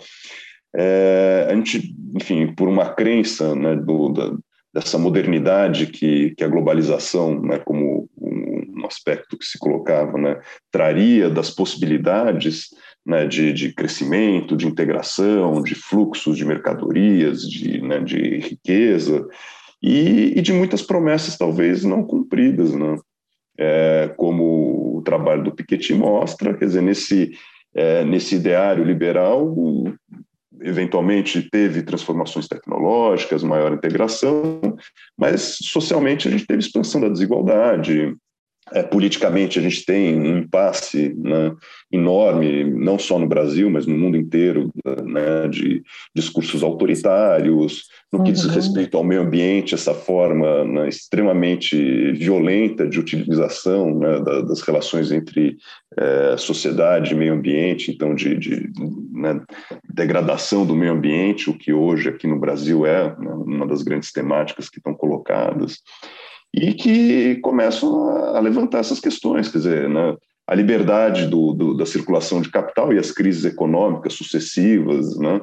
É, 0.75 1.49
a 1.51 1.55
gente, 1.55 1.95
enfim, 2.17 2.53
por 2.55 2.69
uma 2.69 2.89
crença 2.93 3.55
né, 3.55 3.77
do, 3.77 4.09
da, 4.09 4.33
dessa 4.75 4.99
modernidade 4.99 5.87
que, 5.87 6.35
que 6.35 6.43
a 6.43 6.49
globalização, 6.49 7.41
né, 7.41 7.59
como 7.59 8.09
um, 8.17 8.81
um 8.81 8.87
aspecto 8.87 9.37
que 9.37 9.45
se 9.45 9.59
colocava, 9.59 10.17
né, 10.19 10.41
traria 10.71 11.29
das 11.29 11.51
possibilidades 11.51 12.69
né, 13.05 13.27
de, 13.27 13.53
de 13.53 13.73
crescimento, 13.73 14.57
de 14.57 14.67
integração, 14.67 15.63
de 15.63 15.75
fluxos 15.75 16.37
de 16.37 16.45
mercadorias, 16.45 17.43
de, 17.43 17.81
né, 17.81 18.01
de 18.01 18.39
riqueza, 18.39 19.27
e, 19.83 20.33
e, 20.37 20.41
de 20.41 20.53
muitas 20.53 20.81
promessas 20.81 21.37
talvez 21.37 21.83
não 21.83 22.05
cumpridas, 22.05 22.73
né? 22.73 22.97
É, 23.59 24.15
como 24.17 24.97
o 24.97 25.03
trabalho 25.03 25.43
do 25.43 25.53
Piketty 25.53 25.93
mostra, 25.93 26.55
quer 26.55 26.67
dizer, 26.67 26.83
nesse, 26.83 27.33
é, 27.75 28.05
nesse 28.05 28.37
ideário 28.37 28.85
liberal, 28.85 29.55
eventualmente 30.61 31.43
teve 31.51 31.83
transformações 31.83 32.47
tecnológicas, 32.47 33.43
maior 33.43 33.73
integração, 33.73 34.61
mas 35.19 35.59
socialmente 35.63 36.29
a 36.29 36.31
gente 36.31 36.47
teve 36.47 36.61
expansão 36.61 37.01
da 37.01 37.09
desigualdade, 37.09 38.15
é, 38.71 38.83
politicamente, 38.83 39.59
a 39.59 39.63
gente 39.63 39.85
tem 39.85 40.19
um 40.19 40.39
impasse 40.39 41.15
né, 41.19 41.53
enorme, 41.91 42.65
não 42.65 42.99
só 42.99 43.19
no 43.19 43.27
Brasil, 43.27 43.69
mas 43.69 43.87
no 43.87 43.97
mundo 43.97 44.17
inteiro, 44.17 44.71
né, 45.05 45.49
de 45.49 45.83
discursos 46.15 46.63
autoritários, 46.63 47.89
no 48.13 48.23
que 48.23 48.31
diz 48.31 48.45
uhum. 48.45 48.53
respeito 48.53 48.97
ao 48.97 49.03
meio 49.03 49.23
ambiente, 49.23 49.75
essa 49.75 49.93
forma 49.93 50.65
né, 50.65 50.89
extremamente 50.89 52.13
violenta 52.13 52.87
de 52.87 53.01
utilização 53.01 53.99
né, 53.99 54.21
da, 54.21 54.43
das 54.43 54.61
relações 54.61 55.11
entre 55.11 55.57
é, 55.99 56.37
sociedade 56.37 57.13
e 57.13 57.17
meio 57.17 57.35
ambiente, 57.35 57.91
então, 57.91 58.15
de, 58.15 58.37
de 58.39 58.71
né, 59.13 59.41
degradação 59.93 60.65
do 60.65 60.77
meio 60.77 60.93
ambiente, 60.93 61.51
o 61.51 61.59
que 61.59 61.73
hoje 61.73 62.09
aqui 62.09 62.27
no 62.27 62.39
Brasil 62.39 62.87
é 62.87 63.09
né, 63.19 63.33
uma 63.33 63.67
das 63.67 63.83
grandes 63.83 64.13
temáticas 64.13 64.69
que 64.69 64.79
estão 64.79 64.95
colocadas 64.95 65.79
e 66.55 66.75
que 66.75 67.37
começam 67.37 68.09
a 68.37 68.41
levantar 68.41 68.81
essas 68.81 69.01
questões, 69.01 69.49
quer 69.49 69.59
dizer, 69.59 69.89
né, 69.89 70.17
a 70.47 70.55
liberdade 70.55 71.27
do, 71.27 71.53
do, 71.53 71.77
da 71.77 71.87
circulação 71.87 72.43
de 72.43 72.51
capital 72.51 72.93
e 72.93 72.99
as 72.99 73.11
crises 73.11 73.45
econômicas 73.45 74.13
sucessivas. 74.15 75.17
Né? 75.17 75.41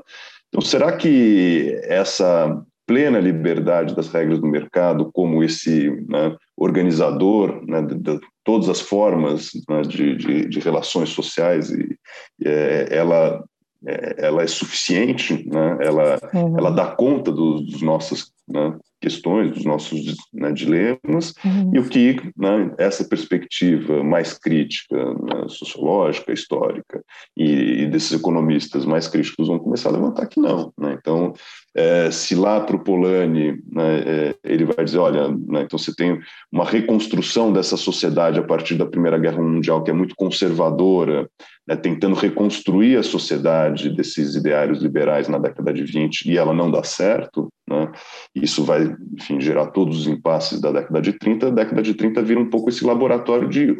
Então, 0.50 0.62
será 0.62 0.96
que 0.96 1.80
essa 1.84 2.62
plena 2.86 3.20
liberdade 3.20 3.96
das 3.96 4.08
regras 4.10 4.40
do 4.40 4.48
mercado, 4.48 5.12
como 5.14 5.44
esse 5.44 5.92
né, 6.08 6.36
organizador 6.58 7.64
né, 7.68 7.84
de, 7.84 7.96
de, 7.96 8.20
todas 8.44 8.68
as 8.68 8.82
formas 8.82 9.52
né, 9.70 9.82
de, 9.84 10.16
de, 10.16 10.48
de, 10.48 10.60
relações 10.60 11.10
sociais, 11.10 11.70
e, 11.70 11.96
é, 12.44 12.88
ela, 12.90 13.44
é, 13.86 14.16
ela 14.26 14.42
é 14.42 14.48
suficiente, 14.48 15.48
né, 15.48 15.78
ela, 15.82 16.20
uhum. 16.34 16.58
ela 16.58 16.72
dá 16.72 16.88
conta 16.88 17.32
dos, 17.32 17.64
dos 17.64 17.82
nossos 17.84 18.32
né, 18.50 18.78
questões, 19.02 19.52
dos 19.52 19.64
nossos 19.64 20.16
né, 20.34 20.52
dilemas, 20.52 21.34
uhum. 21.44 21.72
e 21.74 21.80
o 21.80 21.88
que 21.88 22.20
né, 22.36 22.74
essa 22.78 23.06
perspectiva 23.06 24.04
mais 24.04 24.38
crítica, 24.38 24.98
né, 24.98 25.46
sociológica, 25.48 26.34
histórica, 26.34 27.02
e, 27.36 27.84
e, 27.84 27.88
desses 27.88 28.12
economistas 28.12 28.86
mais 28.86 29.08
críticos 29.08 29.48
vão 29.48 29.60
começar 29.60 29.90
a 29.90 29.94
levantar 29.94 30.28
que 30.28 30.40
não. 30.40 30.74
Né? 30.78 30.98
Então, 31.00 31.34
é, 31.76 32.12
se 32.12 32.36
lá 32.36 32.60
para 32.60 32.76
o 32.76 32.84
Polanyi 32.84 33.62
né, 33.72 34.00
é, 34.00 34.36
ele 34.44 34.66
vai 34.66 34.84
dizer, 34.84 34.98
olha, 34.98 35.28
então 35.64 35.78
você 35.78 35.96
tem 35.96 36.20
uma 36.52 36.66
reconstrução 36.66 37.54
dessa 37.54 37.78
sociedade 37.78 38.40
a 38.40 38.44
partir 38.44 38.76
da 38.76 38.86
Primeira 38.86 39.18
Guerra 39.18 39.42
Mundial 39.42 39.84
que 39.84 39.92
é 39.92 39.94
muito 39.94 40.16
conservadora, 40.16 41.30
tentando 41.78 42.16
reconstruir 42.16 42.98
a 42.98 43.04
sociedade 43.04 43.90
desses 43.90 44.36
ideários 44.36 44.82
liberais 44.82 45.28
na 45.28 45.38
década 45.38 45.72
de 45.72 45.84
20 45.84 46.26
e 46.26 46.38
ela 46.38 46.54
não 46.54 46.70
dá 46.70 46.84
certo, 46.84 47.50
né, 47.70 47.92
isso 48.34 48.64
vai, 48.64 48.96
enfim, 49.14 49.40
gerar 49.40 49.68
todos 49.68 50.02
os 50.02 50.08
impasses 50.08 50.60
da 50.60 50.72
década 50.72 51.02
de 51.02 51.14
30, 51.14 51.48
a 51.48 51.52
década 51.52 51.82
de 51.82 51.94
30 51.94 52.22
vira 52.24 52.40
um 52.40 52.50
pouco 52.50 52.70
esse 52.70 52.84
laboratório 52.84 53.48
de 53.48 53.76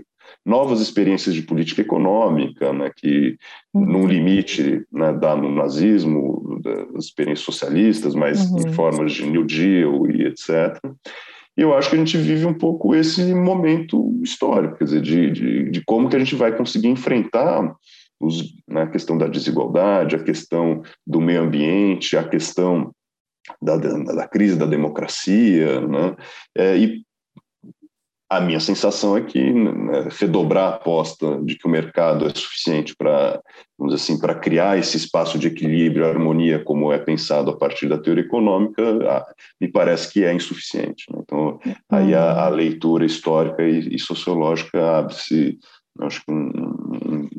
novas 0.46 0.80
experiências 0.80 1.36
de 1.36 1.42
política 1.42 1.82
econômica, 1.82 2.72
né, 2.72 2.92
que 2.96 3.36
uhum. 3.74 3.86
num 3.86 4.08
limite 4.08 4.86
né, 4.92 5.12
dá 5.14 5.36
no 5.36 5.54
nazismo, 5.54 6.60
das 6.62 7.06
experiências 7.06 7.46
socialistas, 7.46 8.14
mas 8.14 8.50
uhum. 8.50 8.60
em 8.60 8.74
formas 8.74 9.14
de 9.14 9.26
New 9.26 9.46
Deal 9.46 10.10
e 10.10 10.28
etc. 10.28 10.78
E 11.58 11.62
eu 11.62 11.74
acho 11.74 11.90
que 11.90 11.96
a 11.96 12.00
gente 12.00 12.18
vive 12.18 12.46
um 12.46 12.54
pouco 12.54 12.96
esse 12.96 13.34
momento 13.34 14.18
histórico, 14.24 14.78
quer 14.78 14.86
dizer, 14.86 15.02
de, 15.02 15.32
de, 15.32 15.70
de 15.70 15.84
como 15.84 16.08
que 16.08 16.16
a 16.16 16.20
gente 16.20 16.36
vai 16.36 16.56
conseguir 16.56 16.88
enfrentar 16.88 17.76
os, 18.20 18.54
né, 18.68 18.84
a 18.84 18.88
questão 18.88 19.18
da 19.18 19.28
desigualdade, 19.28 20.16
a 20.16 20.24
questão 20.24 20.82
do 21.06 21.22
meio 21.22 21.42
ambiente, 21.42 22.18
a 22.18 22.24
questão 22.24 22.94
da, 23.62 23.78
da, 23.78 24.28
crise 24.28 24.56
da 24.56 24.66
democracia, 24.66 25.82
né, 25.82 26.16
é, 26.56 26.78
e 26.78 27.04
a 28.30 28.40
minha 28.40 28.60
sensação 28.60 29.18
é 29.18 29.22
que 29.22 29.52
né, 29.52 30.08
redobrar 30.20 30.66
a 30.66 30.76
aposta 30.76 31.42
de 31.44 31.58
que 31.58 31.66
o 31.66 31.70
mercado 31.70 32.28
é 32.28 32.30
suficiente 32.30 32.96
para, 32.96 33.42
vamos 33.76 33.96
dizer 33.96 34.04
assim, 34.04 34.22
para 34.22 34.36
criar 34.36 34.78
esse 34.78 34.98
espaço 34.98 35.40
de 35.40 35.48
equilíbrio, 35.48 36.06
harmonia, 36.06 36.64
como 36.64 36.94
é 36.94 37.00
pensado 37.00 37.50
a 37.50 37.58
partir 37.58 37.90
da 37.90 37.98
teoria 37.98 38.24
econômica, 38.24 39.26
me 39.60 39.68
parece 39.68 40.14
que 40.14 40.24
é 40.24 40.32
insuficiente. 40.32 41.12
Né? 41.12 41.20
Então, 41.24 41.60
aí 41.90 42.14
a, 42.14 42.46
a, 42.46 42.50
leitura 42.50 43.04
histórica 43.04 43.64
e, 43.64 43.96
e 43.96 44.00
sociológica 44.00 45.00
abre-se, 45.00 45.58
acho 46.02 46.24
que 46.24 46.32
um, 46.32 46.52
um, 46.52 47.30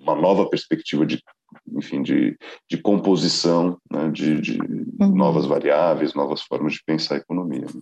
uma 0.00 0.16
nova 0.16 0.50
perspectiva 0.50 1.06
de 1.06 1.22
enfim, 1.76 2.02
de, 2.02 2.36
de 2.68 2.78
composição, 2.78 3.78
né, 3.90 4.10
de, 4.10 4.40
de 4.40 4.58
uhum. 5.00 5.14
novas 5.14 5.46
variáveis, 5.46 6.14
novas 6.14 6.42
formas 6.42 6.74
de 6.74 6.84
pensar 6.84 7.16
a 7.16 7.18
economia. 7.18 7.66
Né? 7.74 7.80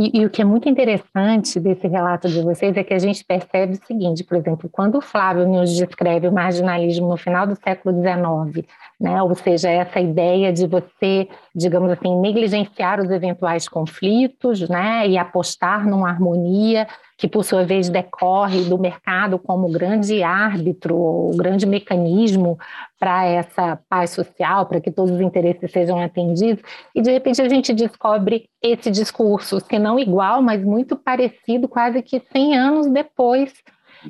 E, 0.00 0.20
e, 0.20 0.24
o 0.24 0.30
que 0.30 0.40
é 0.40 0.44
muito 0.44 0.68
interessante 0.68 1.58
desse 1.58 1.88
relato 1.88 2.28
de 2.28 2.40
vocês 2.40 2.76
é 2.76 2.84
que 2.84 2.94
a 2.94 2.98
gente 3.00 3.24
percebe 3.24 3.72
o 3.72 3.84
seguinte, 3.84 4.22
por 4.22 4.36
exemplo, 4.36 4.70
quando 4.70 4.98
o 4.98 5.00
Flávio 5.00 5.44
nos 5.44 5.74
descreve 5.74 6.28
o 6.28 6.32
marginalismo 6.32 7.08
no 7.08 7.16
final 7.16 7.48
do 7.48 7.56
século 7.56 8.00
XIX, 8.00 8.64
né, 9.00 9.20
ou 9.20 9.34
seja, 9.34 9.68
essa 9.68 9.98
ideia 9.98 10.52
de 10.52 10.68
você, 10.68 11.28
digamos 11.52 11.90
assim, 11.90 12.16
negligenciar 12.20 13.00
os 13.00 13.10
eventuais 13.10 13.68
conflitos 13.68 14.68
né, 14.68 15.08
e 15.08 15.18
apostar 15.18 15.84
numa 15.84 16.08
harmonia 16.08 16.86
que 17.18 17.26
por 17.26 17.44
sua 17.44 17.64
vez 17.64 17.88
decorre 17.88 18.62
do 18.64 18.78
mercado 18.78 19.40
como 19.40 19.68
grande 19.68 20.22
árbitro, 20.22 20.96
ou 20.96 21.36
grande 21.36 21.66
mecanismo 21.66 22.56
para 22.96 23.24
essa 23.26 23.76
paz 23.88 24.10
social, 24.10 24.66
para 24.66 24.80
que 24.80 24.92
todos 24.92 25.10
os 25.10 25.20
interesses 25.20 25.72
sejam 25.72 26.00
atendidos, 26.00 26.62
e 26.94 27.02
de 27.02 27.10
repente 27.10 27.42
a 27.42 27.48
gente 27.48 27.74
descobre 27.74 28.48
esse 28.62 28.88
discurso, 28.88 29.58
se 29.58 29.78
não 29.80 29.98
igual, 29.98 30.40
mas 30.40 30.62
muito 30.62 30.96
parecido, 30.96 31.66
quase 31.68 32.02
que 32.02 32.20
100 32.20 32.56
anos 32.56 32.86
depois, 32.86 33.52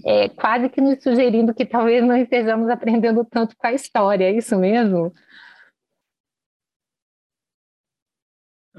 é, 0.05 0.29
quase 0.29 0.69
que 0.69 0.83
nos 0.83 1.03
sugerindo 1.03 1.55
que 1.55 1.65
talvez 1.65 2.05
não 2.05 2.15
estejamos 2.15 2.69
aprendendo 2.69 3.25
tanto 3.25 3.57
com 3.57 3.67
a 3.67 3.73
história, 3.73 4.27
é 4.27 4.33
isso 4.33 4.55
mesmo? 4.59 5.15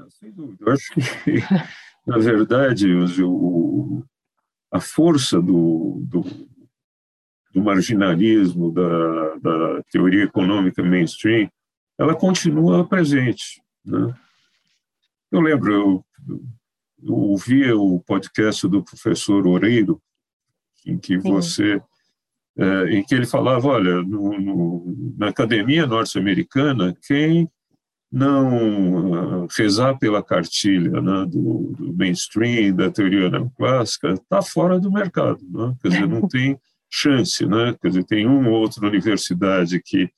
Sem 0.08 0.30
dúvida, 0.30 0.64
eu 0.64 0.72
acho 0.72 0.94
que, 0.94 1.00
na 2.06 2.18
verdade, 2.18 2.94
o, 2.94 4.04
a 4.70 4.80
força 4.80 5.40
do, 5.40 6.00
do, 6.04 6.24
do 7.52 7.62
marginalismo, 7.62 8.72
da, 8.72 9.34
da, 9.36 9.82
teoria 9.90 10.24
econômica 10.24 10.82
mainstream, 10.82 11.50
ela 11.98 12.14
continua 12.14 12.86
presente. 12.86 13.62
Né? 13.84 14.14
Eu 15.30 15.40
lembro, 15.40 15.72
eu, 15.72 16.04
eu 17.02 17.14
ouvi 17.14 17.72
o 17.72 18.00
podcast 18.00 18.66
do 18.68 18.82
professor 18.82 19.46
Oreiro, 19.46 20.00
em 20.86 20.98
que 20.98 21.18
você 21.18 21.82
é, 22.56 22.94
em 22.94 23.02
que 23.02 23.14
ele 23.14 23.26
falava, 23.26 23.68
olha, 23.68 24.02
no, 24.02 24.38
no, 24.38 25.14
na 25.16 25.28
academia 25.28 25.86
norte-americana, 25.86 26.94
quem 27.06 27.48
não 28.12 29.46
rezar 29.56 29.96
pela 29.98 30.22
cartilha 30.22 31.00
né, 31.00 31.26
do, 31.26 31.72
do, 31.78 31.94
mainstream, 31.96 32.74
da 32.74 32.90
teoria 32.90 33.30
neoclássica, 33.30 34.14
está 34.14 34.42
fora 34.42 34.80
do 34.80 34.90
mercado. 34.90 35.38
Né? 35.48 35.74
Quer 35.80 35.88
dizer, 35.88 36.08
não 36.08 36.26
tem 36.28 36.58
chance. 36.90 37.46
Né? 37.46 37.76
Quer 37.80 37.88
dizer, 37.88 38.04
tem 38.04 38.26
uma 38.26 38.48
ou 38.48 38.56
outra 38.56 38.86
universidade 38.86 39.80
que, 39.84 40.10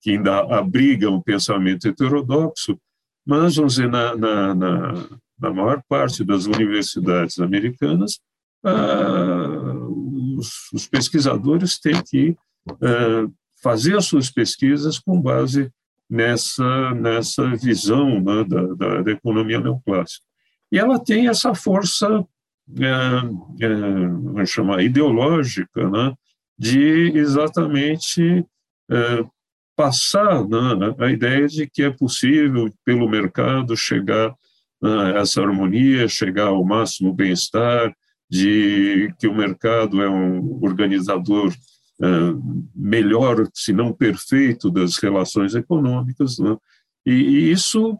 que 0.00 0.12
ainda 0.12 0.40
abriga 0.56 1.10
um 1.10 1.20
pensamento 1.20 1.88
heterodoxo, 1.88 2.78
mas, 3.26 3.56
vamos 3.56 3.74
dizer, 3.74 3.88
na, 3.88 4.16
na, 4.16 4.54
na, 4.54 5.08
na 5.38 5.52
maior 5.52 5.82
parte 5.88 6.24
das 6.24 6.46
universidades 6.46 7.38
americanas, 7.38 8.20
ah, 8.64 9.74
os, 10.36 10.70
os, 10.72 10.86
pesquisadores 10.86 11.78
têm 11.78 12.00
que 12.02 12.36
ah, 12.80 13.28
fazer 13.62 13.96
as 13.96 14.06
suas 14.06 14.30
pesquisas 14.30 14.98
com 14.98 15.20
base 15.20 15.70
nessa, 16.12 16.94
nessa 16.94 17.56
visão 17.56 18.20
né, 18.20 18.44
da, 18.44 18.62
da, 18.74 19.00
da, 19.00 19.12
economia 19.12 19.58
neoclássica. 19.58 20.22
E 20.70 20.78
ela 20.78 21.02
tem 21.02 21.26
essa 21.26 21.54
força, 21.54 22.22
é, 22.78 23.64
é, 23.64 23.68
vamos 23.68 24.50
chamar, 24.50 24.82
ideológica, 24.82 25.88
né, 25.88 26.12
de 26.58 27.12
exatamente 27.16 28.44
é, 28.90 29.24
passar 29.74 30.46
né, 30.46 30.94
a 30.98 31.10
ideia 31.10 31.48
de 31.48 31.66
que 31.66 31.82
é 31.82 31.90
possível, 31.90 32.70
pelo 32.84 33.08
mercado, 33.08 33.74
chegar 33.74 34.34
a 34.82 35.18
essa 35.18 35.40
harmonia, 35.40 36.06
chegar 36.08 36.48
ao 36.48 36.62
máximo 36.62 37.14
bem-estar, 37.14 37.90
de 38.28 39.14
que 39.18 39.26
o 39.26 39.34
mercado 39.34 40.02
é 40.02 40.10
um 40.10 40.62
organizador 40.62 41.50
uh, 42.02 42.68
melhor, 42.74 43.48
se 43.54 43.72
não 43.72 43.92
perfeito, 43.92 44.70
das 44.70 44.96
relações 44.96 45.54
econômicas, 45.54 46.38
né? 46.38 46.56
e, 47.06 47.12
e, 47.12 47.52
isso, 47.52 47.96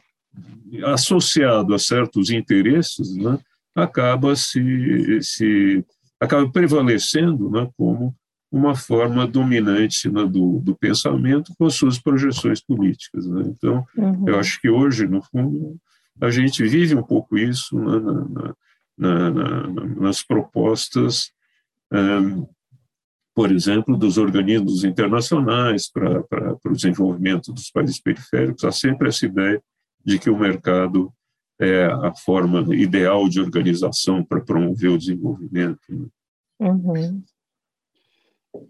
associado 0.85 1.75
a 1.75 1.79
certos 1.79 2.31
interesses, 2.31 3.15
né, 3.17 3.39
acaba 3.75 4.35
se, 4.37 5.21
se 5.23 5.85
acaba 6.21 6.51
prevalecendo 6.51 7.51
né, 7.51 7.69
como 7.77 8.15
uma 8.51 8.75
forma 8.75 9.27
dominante 9.27 10.11
né, 10.11 10.27
do, 10.27 10.61
do, 10.61 10.77
pensamento 10.77 11.55
com 11.59 11.65
as 11.65 11.75
suas 11.75 11.99
projeções 11.99 12.61
políticas. 12.61 13.27
Né? 13.27 13.45
Então, 13.47 13.85
uhum. 13.97 14.29
eu 14.29 14.39
acho 14.39 14.61
que 14.61 14.69
hoje, 14.69 15.07
no 15.07 15.23
fundo, 15.23 15.79
a 16.21 16.31
gente 16.31 16.63
vive 16.65 16.95
um 16.95 17.03
pouco 17.03 17.39
isso 17.39 17.79
né, 17.79 17.99
na, 17.99 18.55
na, 18.99 19.31
na, 19.31 19.87
nas 20.01 20.23
propostas, 20.23 21.33
um, 21.91 22.47
por 23.35 23.51
exemplo, 23.51 23.97
dos 23.97 24.19
organismos 24.19 24.85
internacionais 24.85 25.91
para, 25.91 26.23
para, 26.25 26.57
para 26.57 26.73
o 26.73 26.77
desenvolvimento 26.77 27.53
dos 27.53 27.71
países 27.71 28.01
periféricos. 28.01 28.65
Há 28.65 28.73
sempre 28.73 29.09
essa 29.09 29.25
ideia 29.25 29.63
de 30.05 30.19
que 30.19 30.29
o 30.29 30.39
mercado 30.39 31.13
é 31.61 31.85
a 31.85 32.13
forma 32.15 32.75
ideal 32.75 33.29
de 33.29 33.41
organização 33.41 34.25
para 34.25 34.41
promover 34.41 34.91
o 34.91 34.99
desenvolvimento. 34.99 35.81
Né? 35.89 36.07
Uhum. 36.61 37.23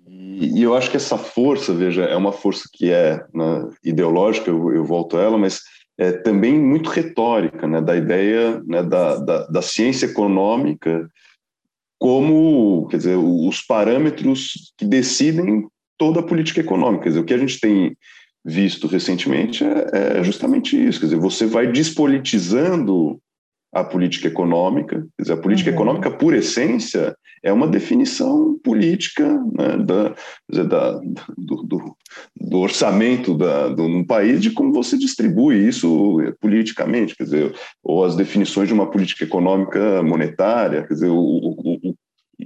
E, 0.06 0.60
e, 0.60 0.62
eu 0.62 0.76
acho 0.76 0.90
que 0.90 0.96
essa 0.96 1.18
força, 1.18 1.74
veja, 1.74 2.04
é 2.04 2.16
uma 2.16 2.32
força 2.32 2.68
que 2.72 2.90
é 2.90 3.24
né, 3.34 3.68
ideológica, 3.82 4.48
eu, 4.48 4.72
eu, 4.72 4.84
volto 4.84 5.16
a 5.16 5.22
ela, 5.22 5.36
mas 5.36 5.60
é 5.98 6.12
também 6.12 6.58
muito 6.58 6.88
retórica, 6.88 7.66
né, 7.66 7.80
da 7.80 7.96
ideia 7.96 8.62
né, 8.64 8.82
da, 8.82 9.16
da, 9.16 9.46
da 9.46 9.62
ciência 9.62 10.06
econômica 10.06 11.08
como, 12.03 12.88
quer 12.88 12.96
dizer, 12.96 13.16
os 13.16 13.62
parâmetros 13.62 14.72
que 14.76 14.84
decidem 14.84 15.68
toda 15.96 16.18
a 16.18 16.22
política 16.22 16.61
econômica. 16.61 17.05
Quer 17.05 17.11
dizer, 17.11 17.20
o 17.20 17.24
que 17.24 17.32
a 17.32 17.38
gente 17.38 17.61
tem 17.61 17.96
visto 18.44 18.88
recentemente 18.88 19.62
é, 19.62 20.18
é 20.18 20.24
justamente 20.24 20.76
isso, 20.76 20.98
quer 20.98 21.07
dizer, 21.07 21.20
você 21.20 21.46
vai 21.46 21.70
despolitizando 21.70 23.20
a 23.72 23.82
política 23.82 24.28
econômica. 24.28 25.06
Quer 25.16 25.22
dizer, 25.22 25.32
a 25.32 25.36
política 25.36 25.70
uhum. 25.70 25.76
econômica, 25.76 26.10
por 26.10 26.34
essência, 26.34 27.16
é 27.42 27.52
uma 27.52 27.66
definição 27.66 28.58
política 28.62 29.26
né, 29.26 29.76
da, 29.78 30.14
da, 30.64 30.92
do, 31.36 31.62
do, 31.62 31.96
do, 32.36 32.58
orçamento 32.58 33.34
da, 33.34 33.68
do, 33.68 33.82
um 33.82 34.04
país, 34.04 34.40
de 34.40 34.50
como 34.50 34.72
você 34.72 34.96
distribui 34.96 35.66
isso 35.66 36.18
politicamente, 36.40 37.16
quer 37.16 37.24
dizer, 37.24 37.54
ou 37.82 38.04
as 38.04 38.14
definições 38.14 38.68
de 38.68 38.74
uma 38.74 38.90
política 38.90 39.24
econômica 39.24 40.02
monetária, 40.02 40.86
quer 40.86 40.94
dizer, 40.94 41.08
o, 41.08 41.18
o, 41.18 41.90
o 41.90 41.94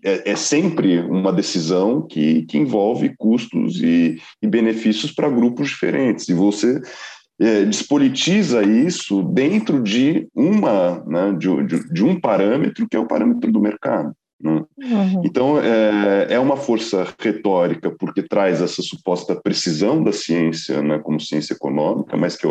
é, 0.03 0.33
é, 0.33 0.37
sempre 0.37 0.99
uma 1.01 1.33
decisão 1.33 2.03
que, 2.03 2.43
que 2.43 2.59
envolve 2.59 3.15
custos 3.17 3.81
e, 3.83 4.21
e 4.43 4.47
benefícios 4.47 5.13
para 5.13 5.31
grupos 5.31 5.69
diferentes. 5.69 6.29
E 6.29 6.35
você 6.35 6.81
é, 7.41 7.65
despolitiza 7.65 8.63
isso 8.63 9.23
dentro 9.23 9.83
de 9.83 10.29
uma 10.35 11.05
né, 11.07 11.33
de, 11.39 11.65
de, 11.65 11.93
de, 11.93 12.05
um 12.05 12.19
parâmetro 12.19 12.87
que 12.89 12.97
é 12.97 13.01
o 13.01 13.07
parâmetro 13.07 13.51
do 13.53 13.61
mercado. 13.61 14.15
Né? 14.41 14.63
Uhum. 14.79 15.23
Então 15.25 15.59
é, 15.59 16.35
é 16.35 16.39
uma 16.39 16.57
força 16.57 17.07
retórica 17.19 17.91
porque 17.99 18.23
traz 18.23 18.61
essa 18.61 18.83
suposta 18.83 19.35
precisão 19.35 20.03
da 20.03 20.13
ciência 20.13 20.83
né, 20.83 20.99
como 20.99 21.21
ciência 21.21 21.55
econômica, 21.55 22.17
mas 22.17 22.37
que, 22.37 22.47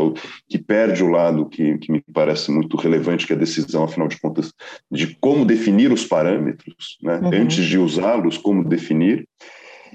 que 0.49 0.57
perde 0.57 1.03
o 1.03 1.09
lado 1.09 1.47
que, 1.47 1.77
que 1.77 1.91
me 1.91 2.03
parece 2.13 2.51
muito 2.51 2.75
relevante, 2.77 3.25
que 3.25 3.33
é 3.33 3.35
a 3.35 3.39
decisão, 3.39 3.83
afinal 3.83 4.07
de 4.07 4.19
contas, 4.19 4.51
de 4.91 5.15
como 5.19 5.45
definir 5.45 5.91
os 5.91 6.05
parâmetros, 6.05 6.97
né, 7.01 7.19
uhum. 7.19 7.41
antes 7.41 7.63
de 7.65 7.77
usá-los, 7.77 8.37
como 8.37 8.63
definir. 8.63 9.27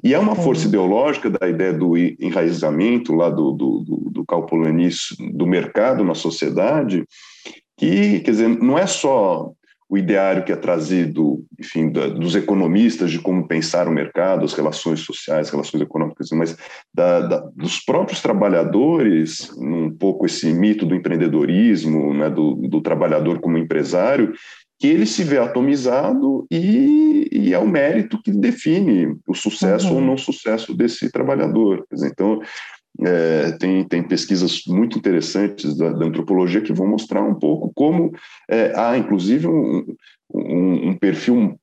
E 0.03 0.15
é 0.15 0.19
uma 0.19 0.35
força 0.35 0.67
ideológica 0.67 1.29
da 1.29 1.49
ideia 1.49 1.73
do 1.73 1.97
enraizamento 1.97 3.15
lá 3.15 3.29
do, 3.29 3.53
do, 3.53 3.81
do, 3.81 4.11
do 4.11 4.25
do 5.33 5.47
mercado 5.47 6.05
na 6.05 6.15
sociedade, 6.15 7.05
que, 7.77 8.21
quer 8.21 8.31
dizer, 8.31 8.49
não 8.49 8.79
é 8.79 8.87
só 8.87 9.53
o 9.91 9.99
ideário 9.99 10.45
que 10.45 10.53
é 10.53 10.57
trazido, 10.57 11.45
enfim, 11.59 11.91
da, 11.91 12.07
dos 12.07 12.37
economistas 12.37 13.11
de 13.11 13.19
como 13.19 13.49
pensar 13.49 13.89
o 13.89 13.91
mercado, 13.91 14.45
as 14.45 14.53
relações 14.53 15.01
sociais, 15.01 15.49
as 15.49 15.51
relações 15.53 15.83
econômicas, 15.83 16.31
mas 16.31 16.57
da, 16.95 17.21
da, 17.21 17.39
dos 17.57 17.81
próprios 17.81 18.23
trabalhadores, 18.23 19.51
um 19.59 19.91
pouco 19.91 20.27
esse 20.27 20.53
mito 20.53 20.87
do 20.87 20.95
empreendedorismo, 20.95 22.15
né, 22.15 22.31
do, 22.31 22.55
do 22.55 22.81
trabalhador 22.81 23.41
como 23.41 23.59
empresário, 23.59 24.33
que 24.81 24.87
ele 24.87 25.05
se 25.05 25.23
vê 25.23 25.37
atomizado 25.37 26.47
e, 26.51 27.29
e 27.31 27.53
é 27.53 27.59
o 27.59 27.69
mérito 27.69 28.21
que 28.23 28.33
define 28.33 29.15
o 29.29 29.35
sucesso 29.35 29.89
uhum. 29.89 29.97
ou 29.97 30.01
não 30.01 30.17
sucesso 30.17 30.75
desse 30.75 31.13
trabalhador. 31.13 31.85
então, 31.93 32.41
é, 33.03 33.53
tem, 33.53 33.85
tem 33.87 34.03
pesquisas 34.03 34.63
muito 34.67 34.99
interessantes 34.99 35.77
da, 35.77 35.93
da, 35.93 36.07
antropologia 36.07 36.63
que 36.63 36.73
vão 36.73 36.89
mostrar 36.89 37.23
um 37.23 37.35
pouco 37.35 37.71
como 37.75 38.11
é, 38.49 38.73
há, 38.75 38.97
inclusive, 38.97 39.47
um, 39.47 39.95
um, 40.33 40.89
um, 40.89 40.97
perfil 40.97 41.61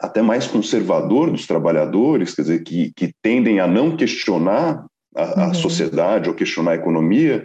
até 0.00 0.22
mais 0.22 0.46
conservador 0.46 1.32
dos 1.32 1.46
trabalhadores, 1.46 2.34
quer 2.34 2.42
dizer, 2.42 2.62
que, 2.62 2.92
que 2.94 3.12
tendem 3.20 3.58
a 3.58 3.66
não 3.66 3.96
questionar 3.96 4.86
a, 5.14 5.42
a 5.42 5.46
uhum. 5.48 5.54
sociedade 5.54 6.28
ou 6.28 6.36
questionar 6.36 6.70
a 6.72 6.76
economia, 6.76 7.44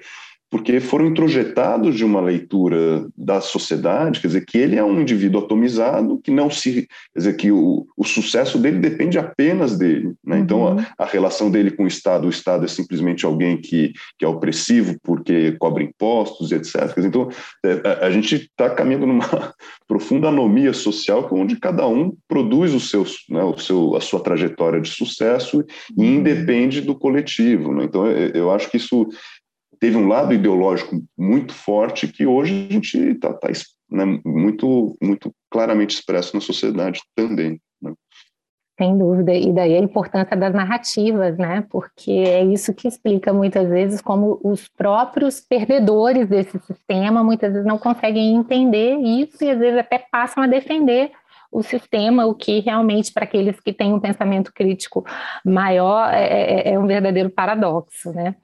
porque 0.53 0.79
foram 0.79 1.07
introjetados 1.07 1.95
de 1.95 2.05
uma 2.05 2.21
leitura 2.21 3.07
da 3.17 3.41
sociedade, 3.41 4.19
quer 4.19 4.27
dizer, 4.27 4.45
que 4.45 4.55
ele 4.55 4.75
é 4.75 4.83
um 4.83 5.01
indivíduo 5.01 5.41
atomizado, 5.41 6.21
que 6.23 6.29
não 6.29 6.47
se. 6.47 6.87
Quer 7.11 7.17
dizer, 7.17 7.33
que 7.37 7.51
o, 7.51 7.87
o 7.97 8.03
sucesso 8.03 8.59
dele 8.59 8.77
depende 8.77 9.17
apenas 9.17 9.75
dele. 9.75 10.13
Né? 10.23 10.37
Então, 10.37 10.61
uhum. 10.61 10.73
Então, 10.73 10.85
a, 10.99 11.05
a, 11.05 11.07
relação 11.07 11.49
dele 11.49 11.71
com 11.71 11.85
o 11.85 11.87
Estado, 11.87 12.27
o 12.27 12.29
Estado 12.29 12.65
é 12.65 12.67
simplesmente 12.67 13.25
alguém 13.25 13.57
que, 13.57 13.93
que 14.19 14.23
é 14.23 14.27
opressivo 14.27 14.95
porque 15.01 15.53
cobra 15.53 15.81
impostos, 15.81 16.51
etc. 16.51 16.93
Dizer, 16.93 17.07
então, 17.07 17.29
é, 17.65 17.81
a, 17.83 18.05
a, 18.05 18.11
gente 18.11 18.35
está 18.35 18.69
caminhando 18.69 19.07
numa 19.07 19.25
profunda 19.87 20.27
anomia 20.27 20.71
social, 20.71 21.27
é 21.31 21.33
onde 21.33 21.59
cada 21.59 21.87
um 21.87 22.15
produz 22.27 22.75
os 22.75 22.91
seus, 22.91 23.25
né, 23.27 23.43
o 23.43 23.57
seu, 23.57 23.95
a 23.95 24.01
sua 24.01 24.19
trajetória 24.19 24.79
de 24.79 24.89
sucesso 24.89 25.65
e 25.97 26.01
uhum. 26.01 26.05
independe 26.17 26.79
do 26.79 26.93
coletivo. 26.93 27.73
Né? 27.73 27.85
Então, 27.85 28.05
eu, 28.05 28.29
eu 28.35 28.51
acho 28.51 28.69
que 28.69 28.77
isso 28.77 29.07
teve 29.83 29.97
um 29.97 30.07
lado 30.07 30.33
ideológico 30.33 31.03
muito 31.17 31.53
forte 31.53 32.07
que 32.07 32.25
hoje 32.25 32.67
a 32.69 32.73
gente 32.73 32.97
está 32.97 33.33
tá, 33.33 33.49
né, 33.91 34.17
muito, 34.25 34.95
muito 35.03 35.29
claramente 35.51 35.95
expresso 35.95 36.33
na 36.33 36.39
sociedade 36.39 37.01
também. 37.13 37.59
Né? 37.81 37.91
Sem 38.79 38.97
dúvida, 38.97 39.33
e 39.33 39.51
daí 39.51 39.75
a 39.75 39.79
importância 39.79 40.37
das 40.37 40.53
narrativas, 40.53 41.37
né? 41.37 41.65
Porque 41.69 42.11
é 42.11 42.45
isso 42.45 42.73
que 42.73 42.87
explica 42.87 43.33
muitas 43.33 43.67
vezes 43.67 43.99
como 43.99 44.39
os 44.41 44.69
próprios 44.69 45.41
perdedores 45.41 46.29
desse 46.29 46.57
sistema 46.59 47.21
muitas 47.21 47.51
vezes 47.51 47.67
não 47.67 47.77
conseguem 47.77 48.35
entender 48.35 48.95
isso 48.95 49.43
e 49.43 49.51
às 49.51 49.59
vezes 49.59 49.77
até 49.77 49.99
passam 49.99 50.41
a 50.43 50.47
defender 50.47 51.11
o 51.53 51.61
sistema, 51.61 52.25
o 52.25 52.33
que 52.33 52.59
realmente, 52.59 53.13
para 53.13 53.25
aqueles 53.25 53.59
que 53.59 53.71
têm 53.71 53.93
um 53.93 53.99
pensamento 53.99 54.51
crítico 54.51 55.05
maior, 55.45 56.11
é, 56.11 56.71
é, 56.71 56.73
é 56.73 56.79
um 56.79 56.87
verdadeiro 56.87 57.29
paradoxo, 57.29 58.11
né? 58.11 58.35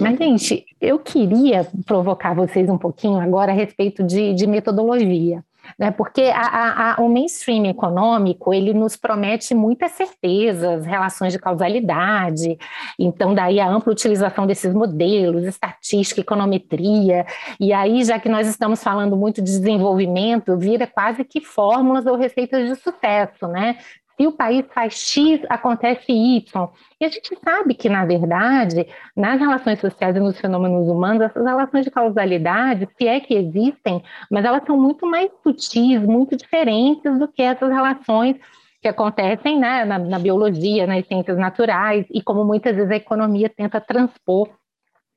Mas, 0.00 0.18
gente, 0.18 0.66
eu 0.80 0.98
queria 0.98 1.66
provocar 1.86 2.34
vocês 2.34 2.68
um 2.68 2.76
pouquinho 2.76 3.18
agora 3.18 3.52
a 3.52 3.54
respeito 3.54 4.04
de, 4.04 4.34
de 4.34 4.46
metodologia. 4.46 5.42
Né? 5.78 5.90
Porque 5.90 6.22
a, 6.34 6.94
a, 6.94 7.02
o 7.02 7.08
mainstream 7.08 7.66
econômico 7.66 8.54
ele 8.54 8.72
nos 8.72 8.96
promete 8.96 9.54
muitas 9.54 9.92
certezas, 9.92 10.84
relações 10.84 11.32
de 11.32 11.38
causalidade. 11.38 12.58
Então, 12.98 13.34
daí 13.34 13.58
a 13.58 13.68
ampla 13.68 13.92
utilização 13.92 14.46
desses 14.46 14.72
modelos, 14.72 15.44
estatística, 15.44 16.20
econometria. 16.20 17.26
E 17.58 17.72
aí, 17.72 18.04
já 18.04 18.18
que 18.18 18.28
nós 18.28 18.46
estamos 18.46 18.82
falando 18.82 19.16
muito 19.16 19.42
de 19.42 19.50
desenvolvimento, 19.50 20.56
vira 20.56 20.86
quase 20.86 21.24
que 21.24 21.40
fórmulas 21.40 22.06
ou 22.06 22.16
receitas 22.16 22.68
de 22.68 22.74
sucesso, 22.76 23.46
né? 23.48 23.78
Se 24.18 24.26
o 24.26 24.32
país 24.32 24.64
faz 24.74 24.94
X, 24.94 25.40
acontece 25.48 26.10
Y. 26.10 26.68
E 27.00 27.04
a 27.04 27.08
gente 27.08 27.38
sabe 27.42 27.74
que, 27.74 27.88
na 27.88 28.04
verdade, 28.04 28.86
nas 29.16 29.38
relações 29.38 29.78
sociais 29.78 30.16
e 30.16 30.20
nos 30.20 30.38
fenômenos 30.40 30.88
humanos, 30.88 31.22
essas 31.22 31.44
relações 31.44 31.84
de 31.84 31.90
causalidade, 31.90 32.88
se 32.98 33.06
é 33.06 33.20
que 33.20 33.34
existem, 33.34 34.02
mas 34.28 34.44
elas 34.44 34.64
são 34.66 34.76
muito 34.76 35.06
mais 35.06 35.30
sutis, 35.42 36.02
muito 36.02 36.36
diferentes 36.36 37.16
do 37.16 37.28
que 37.28 37.42
essas 37.42 37.70
relações 37.70 38.36
que 38.82 38.88
acontecem 38.88 39.58
né, 39.58 39.84
na, 39.84 39.98
na 39.98 40.18
biologia, 40.18 40.86
nas 40.86 41.06
ciências 41.06 41.38
naturais, 41.38 42.04
e 42.10 42.20
como 42.20 42.44
muitas 42.44 42.74
vezes 42.74 42.90
a 42.90 42.96
economia 42.96 43.48
tenta 43.48 43.80
transpor 43.80 44.48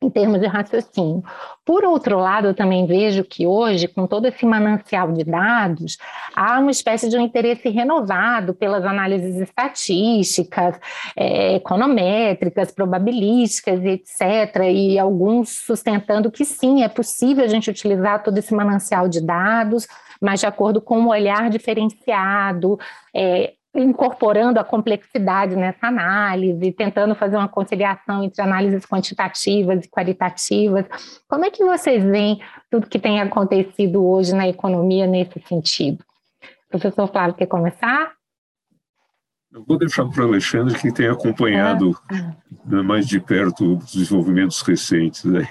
em 0.02 0.10
termos 0.10 0.40
de 0.40 0.48
raciocínio. 0.48 1.24
Por 1.64 1.86
outro 1.86 2.18
lado, 2.18 2.48
eu 2.48 2.56
também 2.56 2.88
vejo 2.88 3.24
que 3.24 3.46
hoje, 3.46 3.88
com 3.88 4.08
todo 4.08 4.26
esse 4.26 4.46
manancial 4.46 5.12
de 5.12 5.24
dados, 5.24 5.98
há 6.36 6.60
uma 6.60 6.72
espécie 6.72 7.08
de 7.08 7.16
um 7.16 7.22
interesse 7.22 7.70
renovado 7.70 8.54
pelas 8.54 8.84
análises 8.84 9.36
estatísticas, 9.40 10.80
é, 11.16 11.56
econométricas, 11.56 12.72
probabilísticas, 12.72 13.80
etc., 13.86 14.64
e 14.72 14.98
alguns 14.98 15.50
sustentando 15.50 16.32
que 16.32 16.44
sim, 16.44 16.84
é 16.84 16.90
possível 16.90 17.46
a 17.46 17.48
gente 17.48 17.70
utilizar 17.70 18.24
todo 18.24 18.38
esse 18.38 18.54
manancial 18.56 19.08
de 19.08 19.22
dados, 19.22 19.88
mas 20.20 20.40
de 20.40 20.48
acordo 20.48 20.82
com 20.82 21.00
um 21.00 21.10
olhar 21.10 21.50
diferenciado, 21.50 22.80
é, 23.14 23.54
incorporando 23.74 24.60
a 24.60 24.64
complexidade 24.64 25.56
nessa 25.56 25.88
análise, 25.88 26.72
tentando 26.74 27.16
fazer 27.16 27.38
uma 27.38 27.48
conciliação 27.48 28.24
entre 28.24 28.42
análises 28.42 28.86
quantitativas 28.86 29.86
e 29.86 29.90
qualitativas. 29.90 30.86
Como 31.28 31.46
é 31.46 31.50
que 31.50 31.64
vocês 31.64 32.04
veem 32.04 32.42
tudo 32.70 32.88
que 32.88 33.00
tem 33.00 33.22
acontecido 33.22 34.06
hoje 34.06 34.36
na 34.36 34.48
economia 34.48 35.08
nesse 35.08 35.40
sentido? 35.48 36.04
Professor 36.70 37.08
Flávio, 37.08 37.36
quer 37.36 37.48
começar? 37.48 38.21
Eu 39.54 39.66
vou 39.68 39.78
deixar 39.78 40.08
para 40.08 40.24
o 40.24 40.28
Alexandre, 40.28 40.80
que 40.80 40.94
tem 40.94 41.10
acompanhado 41.10 41.92
ah. 42.10 42.84
mais 42.84 43.06
de 43.06 43.20
perto 43.20 43.78
os 43.78 43.92
desenvolvimentos 43.92 44.62
recentes. 44.62 45.26
Né? 45.26 45.46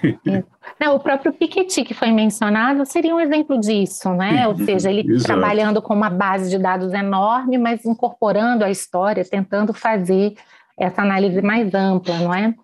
Não, 0.81 0.97
o 0.97 1.01
próprio 1.01 1.35
Piketty, 1.35 1.85
que 1.85 1.93
foi 1.93 2.11
mencionado, 2.11 2.87
seria 2.87 3.15
um 3.15 3.21
exemplo 3.21 3.61
disso, 3.61 4.15
né? 4.15 4.49
Ou 4.49 4.57
seja, 4.57 4.91
ele 4.91 5.13
Exato. 5.13 5.27
trabalhando 5.27 5.83
com 5.83 5.93
uma 5.93 6.09
base 6.09 6.49
de 6.49 6.59
dados 6.59 6.95
enorme, 6.95 7.59
mas 7.59 7.85
incorporando 7.85 8.65
a 8.65 8.71
história, 8.71 9.23
tentando 9.23 9.75
fazer 9.75 10.35
essa 10.79 11.03
análise 11.03 11.43
mais 11.43 11.75
ampla, 11.75 12.19
não 12.21 12.35
é? 12.35 12.55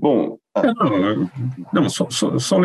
Bom, 0.00 0.38
não, 0.54 1.30
não 1.72 1.88
só, 1.88 2.06
só, 2.10 2.38
só 2.38 2.58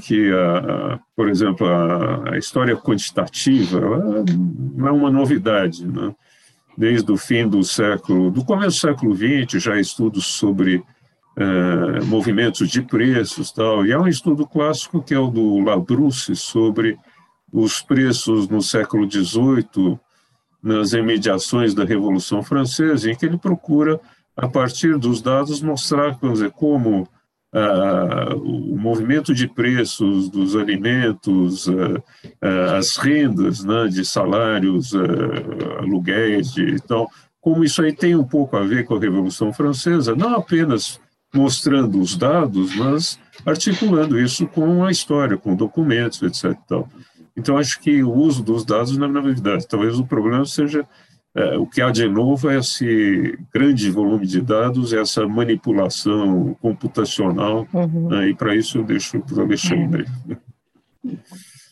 que, 0.00 0.32
a, 0.32 0.98
por 1.14 1.28
exemplo, 1.28 1.66
a, 1.66 2.32
a, 2.32 2.38
história 2.38 2.74
quantitativa 2.76 3.80
não 4.74 4.88
é 4.88 4.90
uma 4.90 5.10
novidade. 5.10 5.86
Né? 5.86 6.14
Desde 6.76 7.10
o 7.12 7.16
fim 7.16 7.46
do 7.46 7.62
século, 7.62 8.30
do 8.30 8.44
começo 8.44 8.78
do 8.78 8.80
século 8.80 9.14
XX, 9.14 9.62
já 9.62 9.78
estudos 9.78 10.26
sobre 10.26 10.82
é, 11.36 12.00
movimentos 12.04 12.70
de 12.70 12.80
preços 12.80 13.52
tal, 13.52 13.84
e 13.84 13.92
há 13.92 14.00
um 14.00 14.08
estudo 14.08 14.46
clássico 14.46 15.02
que 15.02 15.12
é 15.12 15.18
o 15.18 15.28
do 15.28 15.58
Labrousse 15.60 16.34
sobre 16.34 16.98
os 17.52 17.82
preços 17.82 18.48
no 18.48 18.62
século 18.62 19.10
XVIII 19.10 19.98
nas 20.62 20.92
imediações 20.92 21.74
da 21.74 21.84
Revolução 21.84 22.42
Francesa, 22.42 23.10
em 23.10 23.14
que 23.14 23.26
ele 23.26 23.38
procura, 23.38 24.00
a 24.36 24.48
partir 24.48 24.98
dos 24.98 25.22
dados, 25.22 25.60
mostrar 25.60 26.18
dizer, 26.20 26.50
como 26.50 27.08
Uh, 27.50 28.36
o 28.36 28.78
movimento 28.78 29.32
de 29.32 29.48
preços 29.48 30.28
dos 30.28 30.54
alimentos, 30.54 31.66
uh, 31.66 31.96
uh, 31.96 32.76
as 32.76 32.96
rendas 32.96 33.64
né, 33.64 33.88
de 33.88 34.04
salários, 34.04 34.92
aluguéis, 35.78 36.52
de, 36.52 36.74
então, 36.74 37.08
como 37.40 37.64
isso 37.64 37.80
aí 37.80 37.90
tem 37.90 38.14
um 38.14 38.24
pouco 38.24 38.54
a 38.54 38.62
ver 38.62 38.84
com 38.84 38.96
a 38.96 39.00
Revolução 39.00 39.50
Francesa, 39.50 40.14
não 40.14 40.36
apenas 40.36 41.00
mostrando 41.34 42.00
os 42.00 42.16
dados, 42.16 42.74
mas 42.76 43.18
articulando 43.46 44.20
isso 44.20 44.46
com 44.46 44.84
a 44.84 44.90
história, 44.90 45.36
com 45.36 45.54
documentos, 45.54 46.22
etc. 46.22 46.54
Então, 47.36 47.56
acho 47.56 47.80
que 47.80 48.02
o 48.02 48.12
uso 48.12 48.42
dos 48.42 48.64
dados 48.64 48.96
não 48.96 49.06
é 49.06 49.10
novidade. 49.10 49.66
Talvez 49.66 49.98
o 49.98 50.04
problema 50.04 50.44
seja 50.44 50.86
o 51.58 51.66
que 51.66 51.80
há 51.80 51.90
de 51.90 52.08
novo 52.08 52.50
é 52.50 52.58
esse 52.58 53.38
grande 53.52 53.90
volume 53.90 54.26
de 54.26 54.40
dados, 54.40 54.92
essa 54.92 55.26
manipulação 55.26 56.56
computacional, 56.60 57.66
uhum. 57.72 58.08
né, 58.08 58.28
e 58.28 58.34
para 58.34 58.54
isso 58.54 58.78
eu 58.78 58.84
deixo 58.84 59.20
para 59.20 59.36
o 59.36 59.40
Alexandre. 59.42 60.06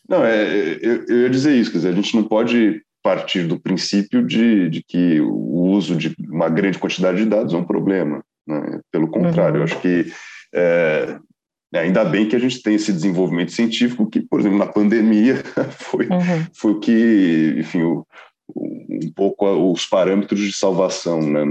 Não, 0.09 0.25
é, 0.25 0.79
eu, 0.81 1.05
eu 1.07 1.23
ia 1.23 1.31
dizer 1.31 1.55
isso, 1.57 1.71
quer 1.71 1.79
dizer, 1.79 1.89
a 1.91 1.97
gente 1.97 2.15
não 2.15 2.25
pode 2.25 2.83
partir 3.03 3.45
do 3.45 3.61
princípio 3.61 4.25
de, 4.27 4.69
de 4.69 4.83
que 4.83 5.21
o 5.21 5.71
uso 5.71 5.95
de 5.95 6.15
uma 6.29 6.49
grande 6.49 6.79
quantidade 6.79 7.19
de 7.19 7.27
dados 7.27 7.55
é 7.55 7.57
um 7.57 7.65
problema. 7.65 8.21
Né? 8.47 8.81
Pelo 8.91 9.09
contrário, 9.09 9.55
uhum. 9.55 9.61
eu 9.61 9.65
acho 9.65 9.81
que 9.81 10.13
é, 10.53 11.19
ainda 11.75 12.05
bem 12.05 12.29
que 12.29 12.35
a 12.35 12.39
gente 12.39 12.63
tem 12.63 12.75
esse 12.75 12.93
desenvolvimento 12.93 13.53
científico 13.53 14.09
que, 14.09 14.21
por 14.21 14.41
exemplo, 14.41 14.59
na 14.59 14.67
pandemia 14.67 15.37
foi, 15.71 16.07
uhum. 16.07 16.47
foi 16.53 16.73
o 16.73 16.81
que, 16.81 17.55
enfim, 17.59 17.83
o, 17.83 18.07
um 18.55 19.11
pouco 19.15 19.49
os 19.73 19.87
parâmetros 19.87 20.41
de 20.41 20.53
salvação 20.53 21.21
né, 21.21 21.43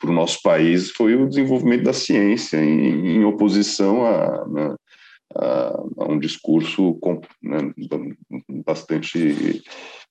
para 0.00 0.10
o 0.10 0.14
nosso 0.14 0.40
país 0.42 0.90
foi 0.90 1.14
o 1.14 1.28
desenvolvimento 1.28 1.84
da 1.84 1.92
ciência 1.92 2.58
em, 2.58 3.18
em 3.18 3.24
oposição 3.24 4.04
a, 4.04 4.46
né, 4.48 4.74
a, 5.34 5.80
a, 5.98 6.12
um 6.12 6.18
discurso 6.18 6.98
né, 7.42 7.72
bastante 8.64 9.62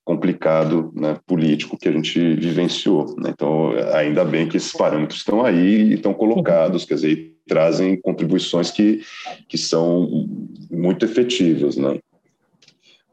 complicado 0.03 0.91
né, 0.95 1.17
político 1.25 1.77
que 1.77 1.89
a 1.89 1.91
gente 1.91 2.17
vivenciou. 2.35 3.13
Né? 3.17 3.31
Então, 3.33 3.71
ainda 3.93 4.23
bem 4.23 4.47
que 4.47 4.55
esses 4.55 4.71
parâmetros 4.71 5.19
estão 5.19 5.43
aí 5.43 5.89
e 5.89 5.93
estão 5.95 6.13
colocados, 6.13 6.85
quer 6.85 6.95
dizer, 6.95 7.33
trazem 7.45 7.99
contribuições 7.99 8.71
que, 8.71 9.01
que 9.49 9.57
são 9.57 10.27
muito 10.71 11.03
efetivas. 11.03 11.75
Né? 11.75 11.99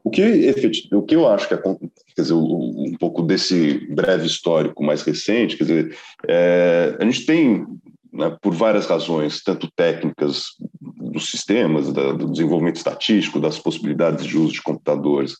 O 0.05 0.11
que, 0.11 0.53
o 0.93 1.01
que 1.01 1.15
eu 1.15 1.27
acho 1.27 1.47
que 1.47 1.55
é, 1.55 1.57
quer 1.57 2.21
dizer, 2.21 2.35
um 2.35 2.95
pouco 2.99 3.23
desse 3.23 3.87
breve 3.91 4.27
histórico 4.27 4.83
mais 4.83 5.01
recente, 5.01 5.57
quer 5.57 5.63
dizer, 5.63 5.97
é, 6.27 6.95
a 6.99 7.03
gente 7.03 7.25
tem, 7.25 7.65
né, 8.13 8.37
por 8.39 8.53
várias 8.53 8.85
razões, 8.85 9.41
tanto 9.41 9.67
técnicas 9.75 10.43
dos 10.79 11.31
sistemas, 11.31 11.91
da, 11.91 12.11
do 12.11 12.31
desenvolvimento 12.31 12.75
estatístico, 12.75 13.39
das 13.39 13.57
possibilidades 13.57 14.27
de 14.27 14.37
uso 14.37 14.53
de 14.53 14.61
computadores, 14.61 15.37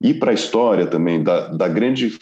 e 0.00 0.14
para 0.14 0.30
a 0.30 0.34
história 0.34 0.86
também 0.86 1.20
da, 1.20 1.48
da 1.48 1.66
grande 1.66 2.16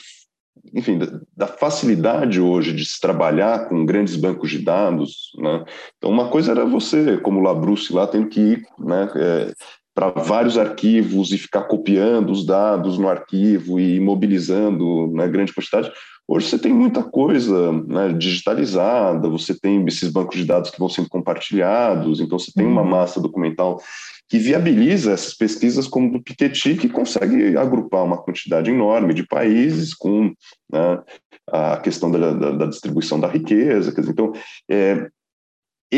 enfim, 0.74 0.96
da, 0.96 1.20
da, 1.36 1.46
facilidade 1.46 2.40
hoje 2.40 2.72
de 2.72 2.84
se 2.86 2.98
trabalhar 3.00 3.68
com 3.68 3.84
grandes 3.84 4.16
bancos 4.16 4.50
de 4.50 4.60
dados, 4.60 5.32
né? 5.36 5.64
Então, 5.98 6.10
uma 6.10 6.28
coisa 6.28 6.52
era 6.52 6.64
você, 6.64 7.18
como 7.18 7.42
Labrousse 7.42 7.92
lá, 7.92 8.06
tendo 8.06 8.28
que 8.28 8.40
ir, 8.40 8.62
né, 8.78 9.10
é, 9.16 9.52
para 9.94 10.10
vários 10.10 10.56
arquivos 10.56 11.32
e 11.32 11.38
ficar 11.38 11.62
copiando 11.62 12.30
os 12.30 12.46
dados 12.46 12.98
no 12.98 13.08
arquivo 13.08 13.78
e 13.78 14.00
mobilizando 14.00 15.08
na 15.12 15.24
né, 15.24 15.28
grande 15.28 15.52
quantidade. 15.52 15.92
Hoje 16.26 16.48
você 16.48 16.58
tem 16.58 16.72
muita 16.72 17.02
coisa 17.02 17.72
né, 17.72 18.12
digitalizada, 18.12 19.28
você 19.28 19.58
tem 19.58 19.84
esses 19.86 20.10
bancos 20.10 20.38
de 20.38 20.44
dados 20.44 20.70
que 20.70 20.78
vão 20.78 20.88
sendo 20.88 21.08
compartilhados, 21.08 22.20
então 22.20 22.38
você 22.38 22.52
tem 22.52 22.64
uma 22.64 22.82
uhum. 22.82 22.88
massa 22.88 23.20
documental 23.20 23.80
que 24.28 24.38
viabiliza 24.38 25.12
essas 25.12 25.34
pesquisas 25.34 25.86
como 25.86 26.10
do 26.10 26.22
Piketty, 26.22 26.76
que 26.76 26.88
consegue 26.88 27.54
agrupar 27.56 28.02
uma 28.02 28.16
quantidade 28.16 28.70
enorme 28.70 29.12
de 29.12 29.26
países 29.26 29.92
com 29.92 30.32
né, 30.72 31.02
a 31.50 31.76
questão 31.76 32.10
da, 32.10 32.32
da, 32.32 32.50
da, 32.52 32.66
distribuição 32.66 33.20
da 33.20 33.28
riqueza. 33.28 33.92
Dizer, 33.92 34.12
então, 34.12 34.32
é, 34.70 35.06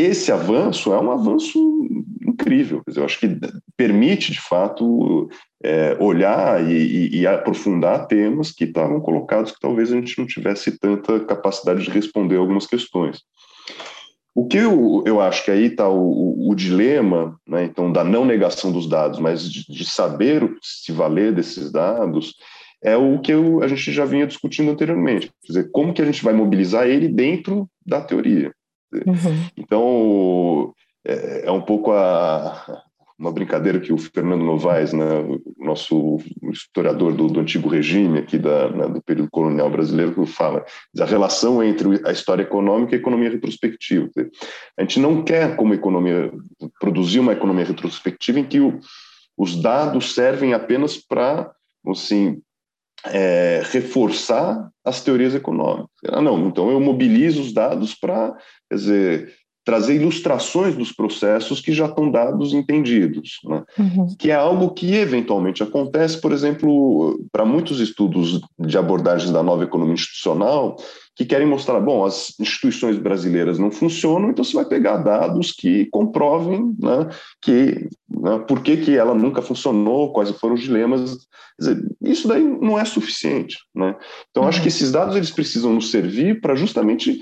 esse 0.01 0.31
avanço 0.31 0.93
é 0.93 0.99
um 0.99 1.11
avanço 1.11 1.57
incrível. 2.27 2.81
Eu 2.93 3.05
acho 3.05 3.19
que 3.19 3.39
permite, 3.77 4.33
de 4.33 4.41
fato, 4.41 5.29
é, 5.63 5.95
olhar 5.99 6.61
e, 6.69 6.73
e, 6.73 7.19
e, 7.19 7.27
aprofundar 7.27 8.07
temas 8.07 8.51
que 8.51 8.65
estavam 8.65 8.99
colocados 8.99 9.53
que 9.53 9.59
talvez 9.59 9.91
a 9.91 9.95
gente 9.95 10.17
não 10.19 10.27
tivesse 10.27 10.77
tanta 10.77 11.19
capacidade 11.21 11.83
de 11.83 11.89
responder 11.89 12.35
algumas 12.35 12.67
questões. 12.67 13.21
O 14.35 14.45
que 14.45 14.57
eu, 14.57 15.01
eu 15.05 15.21
acho 15.21 15.45
que 15.45 15.51
aí 15.51 15.67
está 15.67 15.87
o, 15.87 15.97
o, 15.97 16.51
o, 16.51 16.55
dilema, 16.55 17.39
né, 17.47 17.63
então, 17.63 17.89
da 17.89 18.03
não 18.03 18.25
negação 18.25 18.69
dos 18.69 18.89
dados, 18.89 19.17
mas 19.17 19.49
de, 19.49 19.65
de 19.65 19.85
saber 19.85 20.57
se 20.61 20.91
valer 20.91 21.33
desses 21.33 21.71
dados, 21.71 22.35
é 22.83 22.97
o 22.97 23.17
que 23.19 23.31
eu, 23.31 23.63
a 23.63 23.67
gente 23.69 23.93
já 23.93 24.03
vinha 24.03 24.27
discutindo 24.27 24.69
anteriormente. 24.69 25.31
Quer 25.41 25.47
dizer, 25.47 25.71
como 25.71 25.93
que 25.93 26.01
a 26.01 26.05
gente 26.05 26.21
vai 26.21 26.33
mobilizar 26.33 26.85
ele 26.85 27.07
dentro 27.07 27.69
da 27.85 28.01
teoria. 28.01 28.51
Uhum. 28.93 29.49
Então, 29.57 30.73
é, 31.05 31.47
é, 31.47 31.51
um 31.51 31.61
pouco 31.61 31.91
a, 31.91 32.83
uma 33.17 33.31
brincadeira 33.31 33.79
que 33.79 33.93
o 33.93 33.97
Fernando 33.97 34.43
Novaes, 34.43 34.91
né, 34.91 35.05
nosso 35.57 36.17
historiador 36.51 37.13
do, 37.13 37.27
do 37.27 37.39
antigo 37.39 37.69
regime 37.69 38.19
aqui 38.19 38.37
da, 38.37 38.69
né, 38.69 38.87
do 38.87 39.01
período 39.01 39.29
colonial 39.29 39.69
brasileiro, 39.69 40.25
fala 40.25 40.65
a 40.99 41.05
relação 41.05 41.63
entre 41.63 42.01
a 42.05 42.11
história 42.11 42.43
econômica 42.43 42.93
e 42.93 42.97
a 42.97 42.99
economia 42.99 43.29
retrospectiva. 43.29 44.09
A 44.77 44.81
gente 44.81 44.99
não 44.99 45.23
quer, 45.23 45.55
como 45.55 45.73
economia, 45.73 46.31
produzir 46.79 47.19
uma 47.19 47.33
economia 47.33 47.65
retrospectiva 47.65 48.39
em 48.39 48.45
que 48.45 48.59
o, 48.59 48.79
os 49.37 49.61
dados 49.61 50.13
servem 50.13 50.53
apenas 50.53 50.97
para 50.97 51.51
assim, 51.87 52.41
é, 53.05 53.61
reforçar 53.71 54.69
as 54.83 55.01
teorias 55.01 55.33
econômicas. 55.33 55.89
Ah, 56.07 56.21
não, 56.21 56.47
então 56.47 56.69
eu 56.69 56.79
mobilizo 56.79 57.41
os 57.41 57.53
dados 57.53 57.93
para, 57.95 58.35
quer 58.69 58.75
dizer, 58.75 59.35
trazer 59.65 59.95
ilustrações 59.95 60.75
dos 60.75 60.91
processos 60.91 61.59
que 61.59 61.73
já 61.73 61.87
estão 61.87 62.11
dados 62.11 62.53
entendidos, 62.53 63.39
né? 63.43 63.63
uhum. 63.79 64.07
que 64.17 64.29
é 64.29 64.35
algo 64.35 64.69
que 64.69 64.93
eventualmente 64.93 65.63
acontece, 65.63 66.21
por 66.21 66.31
exemplo, 66.31 67.19
para 67.31 67.43
muitos 67.43 67.79
estudos 67.79 68.39
de 68.59 68.77
abordagens 68.77 69.31
da 69.31 69.41
nova 69.41 69.63
economia 69.63 69.95
institucional, 69.95 70.77
que 71.15 71.25
querem 71.25 71.47
mostrar, 71.47 71.79
bom, 71.79 72.05
as 72.05 72.35
instituições 72.39 72.99
brasileiras 72.99 73.57
não 73.57 73.71
funcionam, 73.71 74.29
então 74.29 74.43
você 74.43 74.53
vai 74.53 74.65
pegar 74.65 74.97
dados 74.97 75.51
que 75.51 75.85
comprovem 75.85 76.75
né, 76.77 77.09
que, 77.41 77.87
né, 78.09 78.39
por 78.47 78.61
que, 78.61 78.77
que 78.77 78.97
ela 78.97 79.15
nunca 79.15 79.41
funcionou, 79.41 80.11
quais 80.11 80.29
foram 80.31 80.55
os 80.55 80.61
dilemas. 80.61 81.17
Dizer, 81.57 81.81
isso 82.01 82.27
daí 82.27 82.43
não 82.43 82.77
é 82.77 82.83
suficiente. 82.83 83.57
Né? 83.73 83.95
Então, 84.29 84.43
uhum. 84.43 84.49
acho 84.49 84.61
que 84.61 84.67
esses 84.67 84.91
dados 84.91 85.15
eles 85.15 85.31
precisam 85.31 85.73
nos 85.73 85.89
servir 85.89 86.41
para 86.41 86.53
justamente 86.53 87.17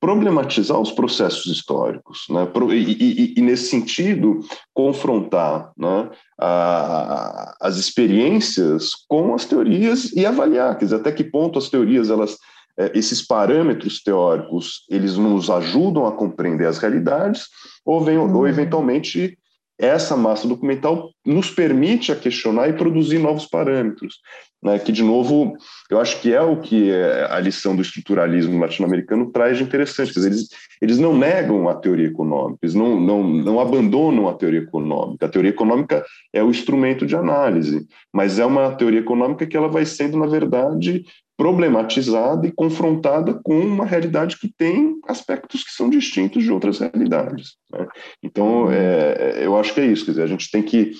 problematizar 0.00 0.78
os 0.78 0.92
processos 0.92 1.46
históricos, 1.46 2.24
né? 2.30 2.48
e, 2.70 2.74
e, 2.76 3.34
e 3.36 3.42
nesse 3.42 3.68
sentido, 3.68 4.40
confrontar 4.72 5.72
né, 5.76 6.08
a, 6.40 7.54
as 7.60 7.76
experiências 7.76 8.90
com 9.08 9.34
as 9.34 9.44
teorias 9.44 10.12
e 10.12 10.24
avaliar, 10.24 10.78
quer 10.78 10.84
dizer, 10.84 10.96
até 10.96 11.10
que 11.10 11.24
ponto 11.24 11.58
as 11.58 11.68
teorias, 11.68 12.10
elas, 12.10 12.36
é, 12.78 12.92
esses 12.96 13.26
parâmetros 13.26 14.00
teóricos, 14.00 14.84
eles 14.88 15.16
nos 15.16 15.50
ajudam 15.50 16.06
a 16.06 16.12
compreender 16.12 16.66
as 16.66 16.78
realidades, 16.78 17.48
ou, 17.84 18.00
vem, 18.00 18.18
ou 18.18 18.28
uhum. 18.28 18.46
eventualmente 18.46 19.36
essa 19.78 20.16
massa 20.16 20.48
documental 20.48 21.10
nos 21.24 21.50
permite 21.50 22.10
a 22.10 22.16
questionar 22.16 22.68
e 22.68 22.72
produzir 22.72 23.18
novos 23.18 23.46
parâmetros, 23.46 24.16
né, 24.60 24.76
que, 24.78 24.90
de 24.90 25.04
novo, 25.04 25.56
eu 25.88 26.00
acho 26.00 26.20
que 26.20 26.34
é 26.34 26.40
o 26.40 26.60
que 26.60 26.90
a 27.30 27.38
lição 27.38 27.76
do 27.76 27.82
estruturalismo 27.82 28.58
latino-americano 28.58 29.30
traz 29.30 29.56
de 29.56 29.62
interessante. 29.62 30.12
Dizer, 30.12 30.28
eles, 30.28 30.48
eles 30.82 30.98
não 30.98 31.16
negam 31.16 31.68
a 31.68 31.76
teoria 31.76 32.08
econômica, 32.08 32.58
eles 32.62 32.74
não, 32.74 32.98
não, 32.98 33.22
não 33.22 33.60
abandonam 33.60 34.28
a 34.28 34.34
teoria 34.34 34.60
econômica. 34.60 35.26
A 35.26 35.28
teoria 35.28 35.50
econômica 35.50 36.04
é 36.32 36.42
o 36.42 36.50
instrumento 36.50 37.06
de 37.06 37.14
análise, 37.14 37.86
mas 38.12 38.40
é 38.40 38.44
uma 38.44 38.74
teoria 38.74 39.00
econômica 39.00 39.46
que 39.46 39.56
ela 39.56 39.68
vai 39.68 39.84
sendo, 39.84 40.18
na 40.18 40.26
verdade, 40.26 41.04
problematizada 41.38 42.48
e 42.48 42.52
confrontada 42.52 43.32
com 43.44 43.56
uma 43.56 43.86
realidade 43.86 44.36
que 44.36 44.52
tem 44.52 44.98
aspectos 45.06 45.62
que 45.62 45.70
são 45.70 45.88
distintos 45.88 46.42
de 46.42 46.50
outras 46.50 46.80
realidades. 46.80 47.54
Né? 47.72 47.86
Então, 48.20 48.68
é, 48.72 49.38
eu 49.40 49.56
acho 49.56 49.72
que 49.72 49.80
é 49.80 49.86
isso, 49.86 50.04
quer 50.04 50.10
dizer, 50.10 50.24
a 50.24 50.26
gente 50.26 50.50
tem 50.50 50.64
que 50.64 50.90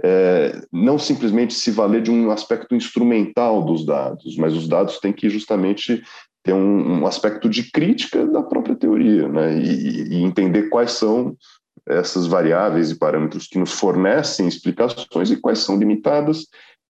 é, 0.00 0.62
não 0.72 0.96
simplesmente 0.96 1.52
se 1.52 1.72
valer 1.72 2.02
de 2.02 2.10
um 2.10 2.30
aspecto 2.30 2.72
instrumental 2.72 3.64
dos 3.64 3.84
dados, 3.84 4.36
mas 4.36 4.54
os 4.54 4.68
dados 4.68 5.00
têm 5.00 5.12
que 5.12 5.28
justamente 5.28 6.00
ter 6.44 6.52
um, 6.52 7.00
um 7.00 7.06
aspecto 7.06 7.48
de 7.48 7.68
crítica 7.72 8.24
da 8.28 8.44
própria 8.44 8.76
teoria, 8.76 9.28
né? 9.28 9.58
e, 9.58 10.14
e 10.14 10.22
entender 10.22 10.68
quais 10.68 10.92
são 10.92 11.36
essas 11.88 12.28
variáveis 12.28 12.92
e 12.92 12.98
parâmetros 12.98 13.48
que 13.48 13.58
nos 13.58 13.72
fornecem 13.72 14.46
explicações 14.46 15.32
e 15.32 15.36
quais 15.36 15.58
são 15.58 15.76
limitadas 15.76 16.46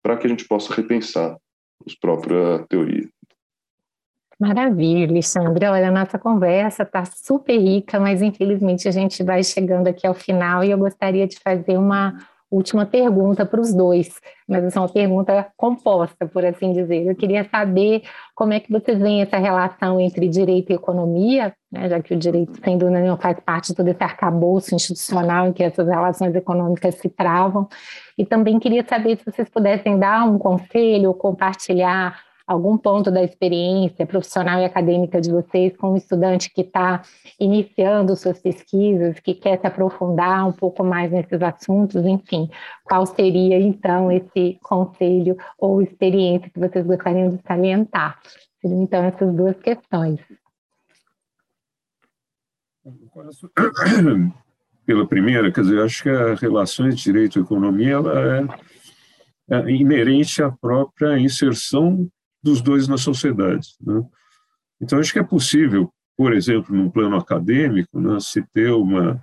para 0.01 0.15
que 0.15 0.27
a 0.27 0.29
gente 0.29 0.47
possa 0.47 0.73
repensar 0.73 1.35
a 1.81 1.91
própria 1.99 2.65
teoria. 2.67 3.07
Maravilha, 4.39 5.07
Alexandre. 5.07 5.65
Olha, 5.65 5.87
a 5.87 5.91
nossa 5.91 6.19
conversa 6.19 6.83
está 6.83 7.05
super 7.05 7.57
rica, 7.57 7.99
mas 7.99 8.21
infelizmente 8.21 8.87
a 8.87 8.91
gente 8.91 9.23
vai 9.23 9.43
chegando 9.43 9.87
aqui 9.87 10.05
ao 10.05 10.13
final 10.13 10.63
e 10.63 10.71
eu 10.71 10.77
gostaria 10.77 11.25
de 11.25 11.39
fazer 11.39 11.77
uma 11.77 12.17
última 12.55 12.85
pergunta 12.85 13.45
para 13.45 13.59
os 13.59 13.73
dois, 13.73 14.19
mas 14.47 14.63
essa 14.63 14.79
é 14.79 14.81
uma 14.81 14.89
pergunta 14.89 15.47
composta, 15.57 16.25
por 16.27 16.45
assim 16.45 16.71
dizer. 16.71 17.05
Eu 17.05 17.15
queria 17.15 17.47
saber 17.49 18.03
como 18.33 18.53
é 18.53 18.59
que 18.59 18.71
vocês 18.71 18.97
veem 18.97 19.21
essa 19.21 19.37
relação 19.37 19.99
entre 19.99 20.27
direito 20.27 20.71
e 20.71 20.75
economia, 20.75 21.53
né, 21.71 21.89
já 21.89 22.01
que 22.01 22.13
o 22.13 22.17
direito, 22.17 22.59
sem 22.63 22.77
dúvida 22.77 22.99
nenhuma, 22.99 23.17
faz 23.17 23.39
parte 23.39 23.67
de 23.67 23.75
todo 23.75 23.87
esse 23.87 24.03
arcabouço 24.03 24.73
institucional 24.73 25.47
em 25.47 25.53
que 25.53 25.63
essas 25.63 25.87
relações 25.87 26.33
econômicas 26.33 26.95
se 26.95 27.09
travam. 27.09 27.67
E 28.17 28.25
também 28.25 28.59
queria 28.59 28.85
saber 28.87 29.17
se 29.17 29.25
vocês 29.25 29.49
pudessem 29.49 29.99
dar 29.99 30.23
um 30.23 30.37
conselho 30.37 31.09
ou 31.09 31.13
compartilhar 31.13 32.17
algum 32.45 32.77
ponto 32.77 33.09
da 33.09 33.23
experiência 33.23 34.05
profissional 34.05 34.59
e 34.59 34.65
acadêmica 34.65 35.19
de 35.19 35.31
vocês 35.31 35.75
com 35.75 35.93
um 35.93 35.97
estudante 35.97 36.51
que 36.53 36.61
está 36.61 37.01
iniciando 37.39 38.15
suas 38.15 38.39
pesquisas, 38.39 39.19
que 39.19 39.33
quer 39.33 39.59
se 39.59 39.65
aprofundar 39.65 40.47
um 40.47 40.51
pouco 40.51 40.83
mais 40.83 41.11
nesses 41.11 41.41
assuntos, 41.41 42.05
enfim, 42.05 42.49
qual 42.83 43.05
seria 43.05 43.59
então 43.59 44.11
esse 44.11 44.59
conselho 44.61 45.35
ou 45.57 45.81
experiência 45.81 46.49
que 46.49 46.59
vocês 46.59 46.85
gostariam 46.85 47.29
de 47.29 47.41
salientar? 47.47 48.19
Seriam 48.61 48.83
então 48.83 49.03
essas 49.03 49.33
duas 49.33 49.57
questões. 49.57 50.19
Pela 54.85 55.07
primeira, 55.07 55.51
quer 55.51 55.61
dizer, 55.61 55.81
acho 55.81 56.03
que 56.03 56.09
a 56.09 56.35
relação 56.35 56.85
entre 56.85 56.97
direito 56.97 57.39
e 57.39 57.41
economia 57.41 57.93
ela 57.93 58.47
é, 59.49 59.57
é 59.57 59.71
inerente 59.71 60.43
à 60.43 60.51
própria 60.51 61.17
inserção 61.17 62.07
dos 62.45 62.61
dois 62.61 62.87
na 62.87 62.97
sociedade. 62.97 63.69
Né? 63.81 64.03
Então, 64.79 64.99
acho 64.99 65.11
que 65.11 65.17
é 65.17 65.23
possível, 65.23 65.91
por 66.15 66.31
exemplo, 66.31 66.75
num 66.75 66.91
plano 66.91 67.17
acadêmico, 67.17 67.99
né, 67.99 68.19
se 68.19 68.43
ter 68.53 68.71
uma, 68.71 69.19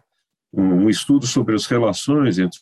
um 0.53 0.91
estudo 0.91 1.25
sobre 1.25 1.55
as 1.55 1.65
relações 1.67 2.41
entre 2.41 2.59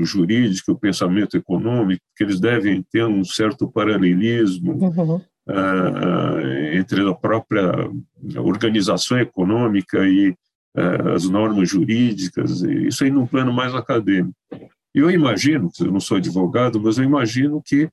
o 0.00 0.04
jurídico 0.04 0.70
e 0.70 0.74
o 0.74 0.78
pensamento 0.78 1.36
econômico, 1.36 2.02
que 2.16 2.24
eles 2.24 2.40
devem 2.40 2.82
ter 2.90 3.04
um 3.04 3.22
certo 3.24 3.70
paralelismo 3.70 4.72
uhum. 4.72 5.16
uh, 5.16 6.40
entre 6.72 7.06
a 7.08 7.14
própria 7.14 7.70
organização 8.38 9.18
econômica 9.18 9.98
e 10.08 10.30
uh, 10.30 11.10
as 11.14 11.28
normas 11.28 11.68
jurídicas, 11.68 12.62
isso 12.62 13.04
aí 13.04 13.10
num 13.10 13.26
plano 13.26 13.52
mais 13.52 13.74
acadêmico. 13.74 14.34
Eu 14.94 15.10
imagino, 15.10 15.70
eu 15.78 15.92
não 15.92 16.00
sou 16.00 16.16
advogado, 16.16 16.80
mas 16.80 16.96
eu 16.96 17.04
imagino 17.04 17.62
que 17.62 17.88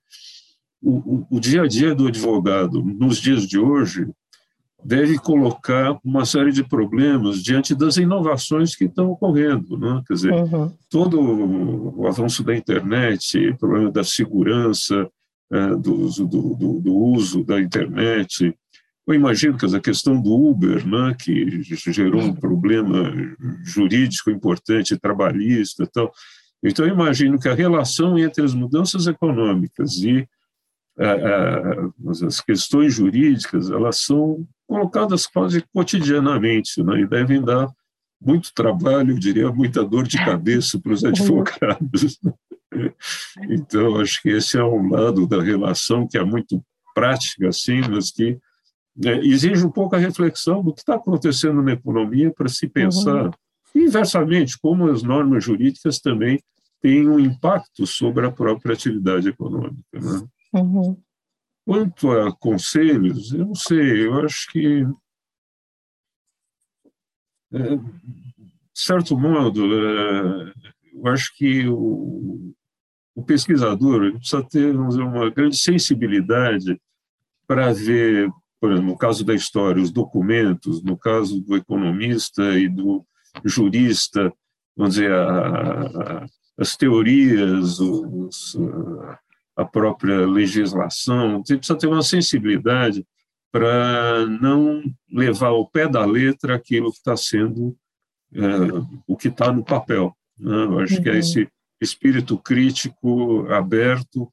o, 0.82 1.26
o, 1.30 1.40
dia 1.40 1.64
a 1.64 1.68
dia 1.68 1.94
do 1.94 2.08
advogado 2.08 2.82
nos 2.82 3.18
dias 3.18 3.48
de 3.48 3.60
hoje 3.60 4.08
deve 4.84 5.18
colocar 5.20 6.00
uma 6.04 6.26
série 6.26 6.52
de 6.52 6.64
problemas 6.64 7.44
diante 7.44 7.76
das 7.76 7.98
inovações 7.98 8.76
que 8.76 8.86
estão 8.86 9.12
ocorrendo, 9.12 9.78
né? 9.78 10.02
quer 10.08 10.14
dizer, 10.16 10.34
uhum. 10.34 10.72
todo 10.90 11.22
o 11.22 12.08
avanço 12.08 12.44
da 12.44 12.56
internet, 12.56 13.56
problema 13.60 13.92
da 13.92 14.04
segurança, 14.04 15.08
é, 15.52 15.70
do, 15.76 16.10
do, 16.10 16.56
do, 16.56 16.80
do, 16.80 16.96
uso 16.96 17.44
da 17.44 17.60
internet, 17.60 18.56
eu 19.06 19.14
imagino 19.14 19.58
que 19.58 19.66
a 19.66 19.80
questão 19.80 20.20
do 20.20 20.34
Uber, 20.34 20.88
né, 20.88 21.16
que 21.20 21.62
gerou 21.92 22.22
um 22.22 22.34
problema 22.34 23.12
jurídico 23.64 24.32
importante, 24.32 24.98
trabalhista, 24.98 25.86
tal. 25.92 26.12
Então 26.64 26.86
eu 26.86 26.94
imagino 26.94 27.38
que 27.38 27.50
a 27.50 27.54
relação 27.54 28.18
entre 28.18 28.44
as 28.44 28.54
mudanças 28.54 29.08
econômicas 29.08 29.98
e 29.98 30.28
as 32.26 32.42
questões 32.42 32.94
jurídicas 32.94 33.70
elas 33.70 34.00
são 34.00 34.46
colocadas 34.68 35.26
quase 35.26 35.64
cotidianamente 35.74 36.82
né, 36.84 37.02
e 37.02 37.08
devem 37.08 37.42
dar 37.42 37.68
muito 38.22 38.54
trabalho, 38.54 39.12
eu 39.12 39.20
diria, 39.20 39.52
muita 39.52 39.84
dor 39.84 40.08
de 40.08 40.18
cabeça 40.18 40.80
para 40.80 40.94
os 40.94 41.04
advogados. 41.06 42.20
Então, 43.50 44.00
acho 44.00 44.22
que 44.22 44.30
esse 44.30 44.58
é 44.58 44.64
um 44.64 44.90
lado 44.90 45.28
da 45.28 45.42
relação 45.42 46.08
que 46.08 46.18
é 46.18 46.24
muito 46.24 46.64
prática, 46.94 47.50
assim, 47.50 47.82
mas 47.90 48.12
que 48.12 48.38
é, 49.04 49.18
exige 49.26 49.66
um 49.66 49.72
pouco 49.72 49.96
a 49.96 50.00
reflexão 50.00 50.64
do 50.64 50.74
que 50.74 50.82
está 50.82 50.96
acontecendo 50.96 51.62
na 51.62 51.74
economia 51.74 52.32
para 52.32 52.48
se 52.48 52.68
pensar, 52.68 53.26
uhum. 53.26 53.32
inversamente, 53.76 54.58
como 54.60 54.90
as 54.90 55.02
normas 55.02 55.44
jurídicas 55.44 56.00
também 56.00 56.40
têm 56.82 57.10
um 57.10 57.20
impacto 57.20 57.86
sobre 57.86 58.26
a 58.26 58.32
própria 58.32 58.74
atividade 58.74 59.30
econômica. 59.30 59.84
Né? 59.94 60.28
Uhum. 60.54 61.02
Quanto 61.66 62.12
a 62.12 62.36
conselhos, 62.36 63.32
eu 63.34 63.46
não 63.46 63.56
sei, 63.56 64.06
eu 64.06 64.20
acho 64.26 64.52
que, 64.52 64.84
é, 67.54 67.76
de 67.76 67.82
certo 68.74 69.18
modo, 69.18 69.62
é, 69.74 70.54
eu 70.94 71.08
acho 71.08 71.36
que 71.38 71.68
o, 71.68 72.54
o 73.16 73.24
pesquisador 73.24 74.12
precisa 74.14 74.44
ter 74.44 74.76
dizer, 74.88 75.02
uma 75.02 75.30
grande 75.30 75.58
sensibilidade 75.58 76.82
para 77.48 77.72
ver, 77.72 78.30
por 78.60 78.72
exemplo, 78.72 78.92
no 78.92 78.98
caso 78.98 79.24
da 79.24 79.36
história, 79.36 79.82
os 79.82 79.92
documentos, 79.92 80.84
no 80.84 80.98
caso 80.98 81.40
do 81.42 81.56
economista 81.56 82.58
e 82.58 82.68
do 82.68 83.06
jurista, 83.46 84.34
vamos 84.76 84.96
dizer, 84.96 85.14
a, 85.14 86.22
a 86.24 86.26
as 86.62 86.78
teorias, 86.78 87.80
os, 87.80 88.56
a 89.56 89.66
própria 89.66 90.26
legislação, 90.26 91.44
você 91.44 91.58
precisa 91.58 91.78
ter 91.78 91.88
uma 91.88 92.04
sensibilidade 92.04 93.06
para 93.52 94.26
não 94.26 94.82
levar 95.12 95.50
ao 95.50 95.68
pé 95.68 95.88
da 95.88 96.06
letra 96.06 96.56
aquilo 96.56 96.92
que 96.92 96.98
está 96.98 97.18
sendo, 97.18 97.76
é, 98.34 98.40
o 99.06 99.18
que 99.18 99.28
está 99.28 99.52
no 99.52 99.64
papel. 99.64 100.16
Né? 100.40 100.64
Eu 100.64 100.80
acho 100.80 100.96
uhum. 100.96 101.04
que 101.04 101.10
é 101.10 101.14
uhum. 101.14 101.20
esse 101.20 101.50
espírito 101.82 102.38
crítico 102.38 103.46
aberto, 103.52 104.32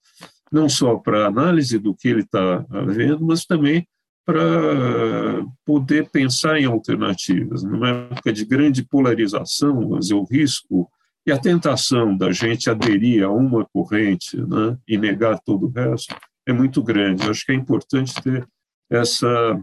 não 0.53 0.69
só 0.69 0.97
para 0.97 1.27
análise 1.27 1.79
do 1.79 1.95
que 1.95 2.09
ele 2.09 2.21
está 2.21 2.65
vendo, 2.87 3.25
mas 3.25 3.45
também 3.45 3.87
para 4.25 5.43
poder 5.65 6.11
pensar 6.11 6.61
em 6.61 6.67
alternativas. 6.67 7.63
Numa 7.63 7.89
época 7.89 8.31
de 8.31 8.45
grande 8.45 8.85
polarização, 8.85 9.89
mas 9.89 10.11
o 10.11 10.23
risco 10.23 10.89
e 11.29 11.33
a 11.33 11.39
tentação 11.39 12.17
da 12.17 12.33
gente 12.33 12.71
aderir 12.71 13.23
a 13.23 13.31
uma 13.31 13.63
corrente 13.67 14.35
né, 14.41 14.79
e 14.89 14.97
negar 14.97 15.39
todo 15.39 15.67
o 15.67 15.71
resto 15.71 16.17
é 16.47 16.55
muito 16.55 16.83
grande. 16.83 17.23
Eu 17.23 17.31
acho 17.31 17.45
que 17.45 17.53
é 17.53 17.55
importante 17.55 18.15
ter 18.23 18.49
essa, 18.91 19.63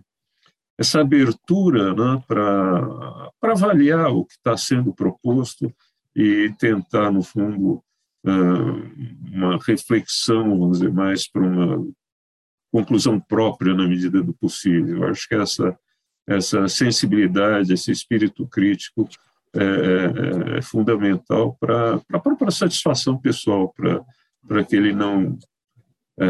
essa 0.78 1.02
abertura 1.02 1.96
né, 1.96 2.24
para 2.28 3.32
avaliar 3.42 4.12
o 4.12 4.26
que 4.26 4.34
está 4.34 4.56
sendo 4.56 4.94
proposto 4.94 5.74
e 6.16 6.54
tentar, 6.60 7.12
no 7.12 7.24
fundo, 7.24 7.84
uma 8.24 9.58
reflexão, 9.66 10.60
vamos 10.60 10.78
dizer, 10.78 10.94
mais 10.94 11.28
para 11.28 11.42
uma 11.42 11.84
conclusão 12.72 13.20
própria 13.20 13.74
na 13.74 13.88
medida 13.88 14.22
do 14.22 14.36
possível. 14.36 14.98
Eu 14.98 15.08
acho 15.10 15.28
que 15.28 15.34
essa, 15.34 15.76
essa 16.28 16.68
sensibilidade, 16.68 17.74
esse 17.74 17.92
espírito 17.92 18.48
crítico 18.48 19.10
é, 19.56 20.56
é, 20.56 20.58
é 20.58 20.62
fundamental 20.62 21.56
para 21.60 22.02
a 22.12 22.20
própria 22.20 22.52
satisfação 22.52 23.18
pessoal, 23.18 23.74
para 24.48 24.64
que 24.64 24.76
ele 24.76 24.94
não 24.94 25.38
é, 26.20 26.26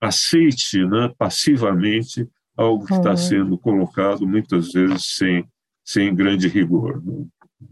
aceite 0.00 0.84
né, 0.86 1.12
passivamente 1.18 2.28
algo 2.56 2.84
que 2.86 2.94
está 2.94 3.10
uhum. 3.10 3.16
sendo 3.16 3.58
colocado 3.58 4.26
muitas 4.26 4.72
vezes 4.72 5.14
sem, 5.16 5.46
sem 5.84 6.14
grande 6.14 6.48
rigor. 6.48 7.02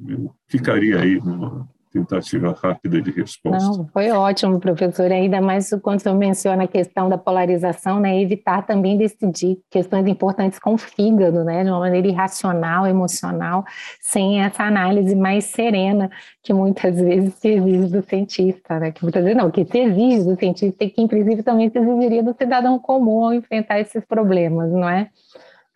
Eu 0.07 0.35
ficaria 0.47 1.01
aí 1.01 1.19
numa, 1.19 1.69
tentativa 1.91 2.57
rápida 2.63 3.01
de 3.01 3.11
resposta. 3.11 3.65
Não, 3.65 3.89
foi 3.89 4.11
ótimo, 4.11 4.59
professor, 4.61 5.11
ainda 5.11 5.41
mais 5.41 5.71
quando 5.83 6.01
você 6.01 6.13
menciona 6.13 6.65
a 6.65 6.69
questão 6.69 7.09
da 7.09 7.19
polarização, 7.19 8.01
né, 8.01 8.21
evitar 8.21 8.67
também 8.67 8.97
decidir 8.97 9.59
questões 9.71 10.07
importantes 10.07 10.59
com 10.59 10.75
o 10.75 10.79
fígado, 10.79 11.45
né, 11.45 11.65
de 11.65 11.71
uma 11.71 11.81
maneira 11.81 12.07
irracional, 12.07 12.87
emocional, 12.87 13.65
sem 14.01 14.43
essa 14.43 14.65
análise 14.65 15.15
mais 15.17 15.45
serena 15.45 16.11
que 16.43 16.53
muitas 16.53 17.01
vezes 17.01 17.35
se 17.35 17.49
exige 17.49 17.93
do 17.93 18.03
cientista, 18.03 18.79
né, 18.79 18.93
que 18.93 19.03
muitas 19.03 19.23
vezes 19.23 19.37
não, 19.37 19.51
que 19.51 19.65
se 19.65 19.79
exige 19.79 20.25
do 20.25 20.39
cientista 20.39 20.85
e 20.85 20.91
que, 20.91 21.09
princípio, 21.09 21.45
também 21.45 21.71
se 21.71 21.79
exigiria 21.79 22.23
do 22.23 22.35
cidadão 22.35 22.79
comum 22.79 23.25
ao 23.25 23.35
enfrentar 23.35 23.81
esses 23.81 24.05
problemas, 24.05 24.71
não 24.71 24.89
é? 24.89 25.11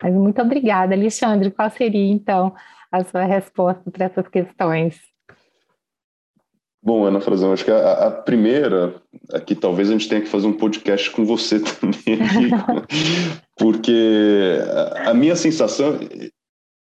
Mas 0.01 0.13
muito 0.13 0.41
obrigada, 0.41 0.93
Alexandre. 0.93 1.49
Qual 1.49 1.69
seria, 1.69 2.11
então, 2.11 2.53
a 2.91 3.03
sua 3.05 3.23
resposta 3.23 3.89
para 3.89 4.05
essas 4.05 4.27
questões? 4.27 5.12
Bom, 6.85 7.05
Ana 7.05 7.21
Frazão, 7.21 7.53
acho 7.53 7.63
que 7.63 7.71
a, 7.71 8.07
a, 8.07 8.11
primeira, 8.11 8.93
aqui 9.31 9.55
talvez 9.55 9.87
a 9.87 9.93
gente 9.93 10.09
tenha 10.09 10.21
que 10.21 10.27
fazer 10.27 10.47
um 10.47 10.57
podcast 10.57 11.09
com 11.11 11.23
você 11.23 11.61
também, 11.79 12.19
porque 13.57 14.57
a, 14.97 15.11
a, 15.11 15.13
minha 15.13 15.35
sensação, 15.37 15.97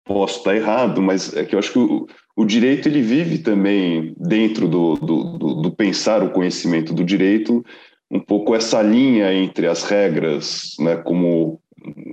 posso 0.02 0.38
estar 0.38 0.56
errado, 0.56 1.02
mas 1.02 1.36
é 1.36 1.44
que 1.44 1.54
eu 1.54 1.58
acho 1.58 1.72
que 1.72 1.78
o, 1.78 2.06
o 2.34 2.46
direito 2.46 2.88
ele 2.88 3.02
vive 3.02 3.38
também 3.38 4.14
dentro 4.18 4.66
do, 4.66 4.94
do, 4.94 5.38
do, 5.38 5.54
do, 5.62 5.70
pensar 5.70 6.22
o 6.22 6.30
conhecimento 6.30 6.94
do 6.94 7.04
direito, 7.04 7.62
um 8.10 8.20
pouco 8.20 8.54
essa 8.54 8.80
linha 8.80 9.34
entre 9.34 9.66
as 9.66 9.82
regras, 9.84 10.76
né, 10.78 10.96
como 10.96 11.60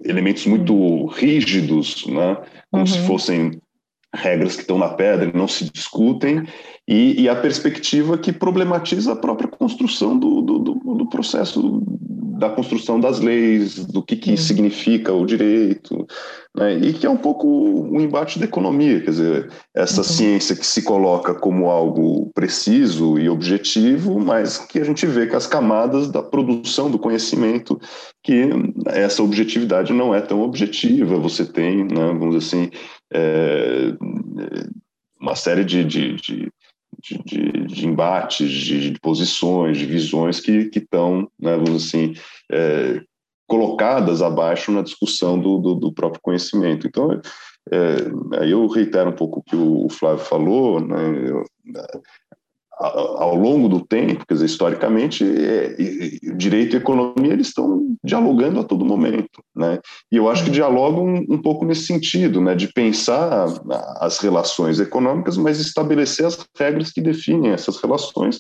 elementos 0.03 0.45
muito 0.45 1.05
rígidos, 1.05 2.05
né, 2.05 2.35
como 2.69 2.83
uhum. 2.83 2.87
se 2.87 2.99
fossem 3.07 3.61
regras 4.13 4.55
que 4.55 4.61
estão 4.61 4.77
na 4.77 4.89
pedra 4.89 5.29
e 5.29 5.37
não 5.37 5.47
se 5.47 5.71
discutem, 5.71 6.43
e, 6.91 7.21
e, 7.21 7.29
a 7.29 7.35
perspectiva 7.35 8.17
que 8.17 8.33
problematiza 8.33 9.13
a 9.13 9.15
própria 9.15 9.47
construção 9.47 10.17
do, 10.19 10.41
do, 10.41 10.59
do, 10.59 10.73
do 10.95 11.09
processo 11.09 11.81
da 12.37 12.49
construção 12.49 12.99
das 12.99 13.19
leis, 13.19 13.85
do 13.85 14.03
que, 14.03 14.17
que 14.17 14.31
uhum. 14.31 14.37
significa 14.37 15.13
o 15.13 15.25
direito, 15.25 16.05
né? 16.53 16.73
e 16.73 16.91
que 16.91 17.05
é 17.05 17.09
um 17.09 17.15
pouco 17.15 17.47
o 17.47 17.95
um 17.95 18.01
embate 18.01 18.39
da 18.39 18.45
economia, 18.45 18.99
quer 18.99 19.11
dizer, 19.11 19.49
essa 19.73 19.99
uhum. 19.99 20.03
ciência 20.03 20.55
que 20.55 20.65
se 20.65 20.81
coloca 20.81 21.33
como 21.33 21.69
algo 21.69 22.29
preciso 22.33 23.17
e 23.17 23.29
objetivo, 23.29 24.19
mas 24.19 24.57
que 24.57 24.77
a 24.77 24.83
gente 24.83 25.05
vê 25.05 25.27
que 25.27 25.35
as 25.35 25.47
camadas 25.47 26.09
da 26.09 26.21
produção 26.21 26.91
do 26.91 26.99
conhecimento, 26.99 27.79
que 28.21 28.49
essa 28.87 29.23
objetividade 29.23 29.93
não 29.93 30.13
é 30.13 30.19
tão 30.19 30.41
objetiva, 30.41 31.15
você 31.17 31.45
tem, 31.45 31.85
né, 31.85 32.07
vamos 32.07 32.35
dizer 32.35 32.47
assim, 32.47 32.71
é, 33.13 33.93
uma 35.21 35.35
série 35.35 35.63
de, 35.63 35.85
de, 35.85 36.15
de 36.15 36.51
de, 36.99 37.17
de, 37.23 37.51
de, 37.67 37.87
embates, 37.87 38.49
de, 38.51 38.91
de, 38.91 38.99
posições, 38.99 39.77
de 39.77 39.85
visões 39.85 40.39
que 40.39 40.69
estão, 40.73 41.29
né, 41.39 41.55
vamos 41.55 41.87
assim, 41.87 42.13
é, 42.51 43.01
colocadas 43.47 44.21
abaixo 44.21 44.71
na 44.71 44.81
discussão 44.81 45.39
do, 45.39 45.57
do, 45.57 45.75
do 45.75 45.93
próprio 45.93 46.21
conhecimento. 46.21 46.87
Então, 46.87 47.11
é, 47.71 48.39
aí 48.39 48.51
eu 48.51 48.65
reitero 48.67 49.09
um 49.09 49.15
pouco 49.15 49.39
o 49.39 49.43
que 49.43 49.55
o 49.55 49.87
Flávio 49.89 50.23
falou, 50.25 50.79
né, 50.79 50.95
ao 52.79 53.35
longo 53.35 53.69
do 53.69 53.85
tempo, 53.85 54.25
quer 54.25 54.33
dizer, 54.33 54.45
historicamente, 54.45 55.23
é, 55.23 55.75
direito 56.35 56.75
e 56.75 56.77
economia 56.77 57.33
eles 57.33 57.47
estão 57.47 57.95
dialogando 58.03 58.59
a 58.59 58.63
todo 58.63 58.85
momento, 58.85 59.43
né? 59.55 59.79
E 60.11 60.17
eu 60.17 60.29
acho 60.29 60.43
que 60.43 60.49
dialogam 60.49 61.05
um, 61.05 61.25
um, 61.29 61.41
pouco 61.41 61.63
nesse 61.63 61.85
sentido, 61.85 62.41
né, 62.41 62.55
de 62.55 62.73
pensar 62.73 63.47
as 63.99 64.17
relações 64.17 64.79
econômicas, 64.79 65.37
mas 65.37 65.59
estabelecer 65.59 66.25
as 66.25 66.43
regras 66.57 66.91
que 66.91 67.01
definem 67.01 67.51
essas 67.51 67.77
relações 67.77 68.39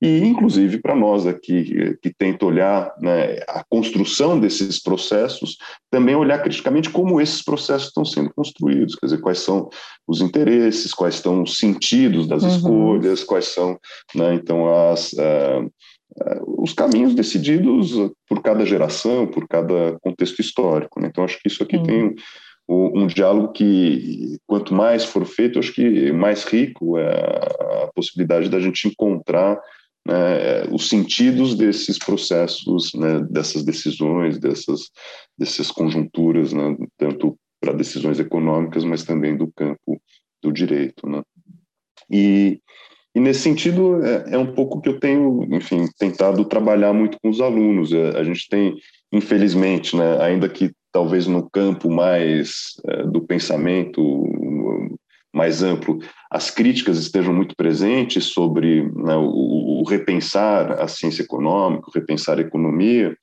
e 0.00 0.18
inclusive 0.24 0.78
para 0.80 0.94
nós 0.94 1.26
aqui 1.26 1.96
que 2.02 2.12
tenta 2.12 2.44
olhar 2.44 2.94
né, 3.00 3.38
a 3.48 3.64
construção 3.68 4.38
desses 4.38 4.82
processos, 4.82 5.56
também 5.90 6.14
olhar 6.14 6.42
criticamente 6.42 6.90
como 6.90 7.20
esses 7.20 7.42
processos 7.42 7.88
estão 7.88 8.04
sendo 8.04 8.30
construídos, 8.34 8.94
quer 8.94 9.06
dizer, 9.06 9.20
quais 9.22 9.38
são 9.38 9.70
os 10.06 10.20
interesses, 10.20 10.92
quais 10.92 11.14
estão 11.14 11.42
os 11.42 11.56
sentidos 11.56 12.26
das 12.26 12.42
uhum. 12.42 12.48
escolhas, 12.48 13.24
quais 13.24 13.46
são, 13.46 13.78
né, 14.14 14.34
então, 14.34 14.68
as, 14.90 15.14
uh, 15.14 15.64
uh, 15.64 16.62
os 16.62 16.74
caminhos 16.74 17.14
decididos 17.14 17.92
por 18.28 18.42
cada 18.42 18.66
geração, 18.66 19.26
por 19.26 19.48
cada 19.48 19.98
contexto 20.02 20.40
histórico. 20.40 21.00
Né? 21.00 21.08
Então, 21.08 21.24
acho 21.24 21.40
que 21.40 21.48
isso 21.48 21.62
aqui 21.62 21.78
uhum. 21.78 21.82
tem 21.82 22.14
um, 22.68 23.02
um 23.02 23.06
diálogo 23.06 23.52
que, 23.52 24.36
quanto 24.46 24.74
mais 24.74 25.06
for 25.06 25.24
feito, 25.24 25.58
acho 25.58 25.72
que 25.72 26.12
mais 26.12 26.44
rico 26.44 26.98
é 26.98 27.08
a 27.84 27.90
possibilidade 27.94 28.50
da 28.50 28.60
gente 28.60 28.88
encontrar 28.88 29.58
né, 30.06 30.64
os 30.70 30.88
sentidos 30.88 31.56
desses 31.56 31.98
processos, 31.98 32.94
né, 32.94 33.20
dessas 33.28 33.64
decisões, 33.64 34.38
dessas, 34.38 34.90
dessas 35.36 35.70
conjunturas, 35.70 36.52
né, 36.52 36.76
tanto 36.96 37.36
para 37.60 37.72
decisões 37.72 38.20
econômicas, 38.20 38.84
mas 38.84 39.02
também 39.02 39.36
do 39.36 39.50
campo 39.52 40.00
do 40.42 40.52
direito. 40.52 41.08
Né. 41.08 41.22
E, 42.08 42.60
e 43.14 43.20
nesse 43.20 43.40
sentido, 43.40 44.04
é, 44.04 44.34
é, 44.34 44.38
um 44.38 44.54
pouco 44.54 44.80
que 44.80 44.88
eu 44.88 45.00
tenho, 45.00 45.44
enfim, 45.50 45.86
tentado 45.98 46.44
trabalhar 46.44 46.92
muito 46.92 47.18
com 47.20 47.28
os 47.28 47.40
alunos. 47.40 47.92
É, 47.92 48.10
a 48.16 48.22
gente 48.22 48.48
tem, 48.48 48.76
infelizmente, 49.12 49.96
né, 49.96 50.22
ainda 50.22 50.48
que 50.48 50.70
talvez 50.92 51.26
no 51.26 51.50
campo 51.50 51.90
mais 51.90 52.74
é, 52.86 53.02
do 53.04 53.20
pensamento 53.20 54.00
mais 55.36 55.62
amplo, 55.62 55.98
as 56.30 56.50
críticas 56.50 56.98
estejam 56.98 57.34
muito 57.34 57.54
presentes 57.54 58.24
sobre 58.24 58.82
né, 58.82 59.14
o, 59.16 59.80
o, 59.80 59.84
repensar 59.86 60.80
a 60.80 60.88
ciência 60.88 61.22
econômica, 61.22 61.88
o 61.88 61.92
repensar 61.94 62.38
a 62.38 62.40
economia, 62.40 63.14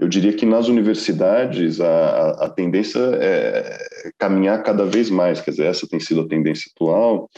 eu 0.00 0.08
diria 0.08 0.32
que 0.32 0.46
nas 0.46 0.68
universidades 0.68 1.78
a, 1.78 2.30
a, 2.46 2.48
tendência 2.48 2.98
é 3.20 3.78
caminhar 4.18 4.62
cada 4.62 4.86
vez 4.86 5.10
mais, 5.10 5.42
quer 5.42 5.50
dizer, 5.50 5.66
essa 5.66 5.86
tem 5.86 6.00
sido 6.00 6.22
a 6.22 6.28
tendência 6.28 6.70
atual 6.74 7.28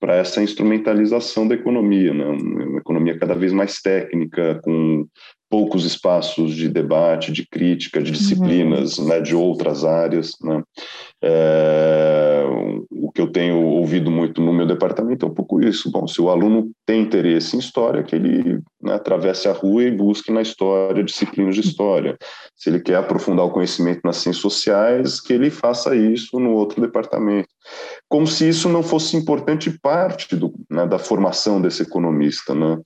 para 0.00 0.16
essa 0.16 0.42
instrumentalização 0.42 1.46
da 1.46 1.54
economia, 1.54 2.12
né? 2.12 2.24
uma 2.24 2.78
economia 2.78 3.18
cada 3.18 3.34
vez 3.34 3.52
mais 3.52 3.80
técnica, 3.80 4.58
com 4.64 5.06
poucos 5.48 5.84
espaços 5.84 6.54
de 6.54 6.68
debate, 6.68 7.32
de 7.32 7.46
crítica, 7.46 8.00
de 8.00 8.10
uhum. 8.10 8.16
disciplinas, 8.16 8.98
uhum. 8.98 9.08
né, 9.08 9.20
de 9.20 9.34
outras 9.34 9.84
áreas. 9.84 10.32
Né? 10.42 10.62
É, 11.22 12.09
o 13.10 13.12
que 13.12 13.20
eu 13.20 13.26
tenho 13.26 13.60
ouvido 13.60 14.08
muito 14.08 14.40
no 14.40 14.52
meu 14.52 14.64
departamento 14.64 15.26
é 15.26 15.28
um 15.28 15.34
pouco 15.34 15.60
isso. 15.60 15.90
Bom, 15.90 16.06
se 16.06 16.22
o 16.22 16.30
aluno 16.30 16.70
tem 16.86 17.02
interesse 17.02 17.56
em 17.56 17.58
história, 17.58 18.04
que 18.04 18.14
ele 18.14 18.62
né, 18.80 18.94
atravesse 18.94 19.48
a 19.48 19.52
rua 19.52 19.82
e 19.82 19.90
busque 19.90 20.30
na 20.30 20.40
história 20.40 21.02
disciplinas 21.02 21.56
de 21.56 21.60
história. 21.60 22.16
Se 22.54 22.70
ele 22.70 22.78
quer 22.78 22.94
aprofundar 22.94 23.44
o 23.44 23.50
conhecimento 23.50 24.02
nas 24.04 24.18
ciências 24.18 24.40
sociais, 24.40 25.20
que 25.20 25.32
ele 25.32 25.50
faça 25.50 25.96
isso 25.96 26.38
no 26.38 26.52
outro 26.52 26.80
departamento. 26.80 27.48
Como 28.08 28.28
se 28.28 28.48
isso 28.48 28.68
não 28.68 28.82
fosse 28.82 29.16
importante 29.16 29.76
parte 29.82 30.36
do, 30.36 30.54
né, 30.70 30.86
da 30.86 30.98
formação 31.00 31.60
desse 31.60 31.82
economista. 31.82 32.54
Né? 32.54 32.78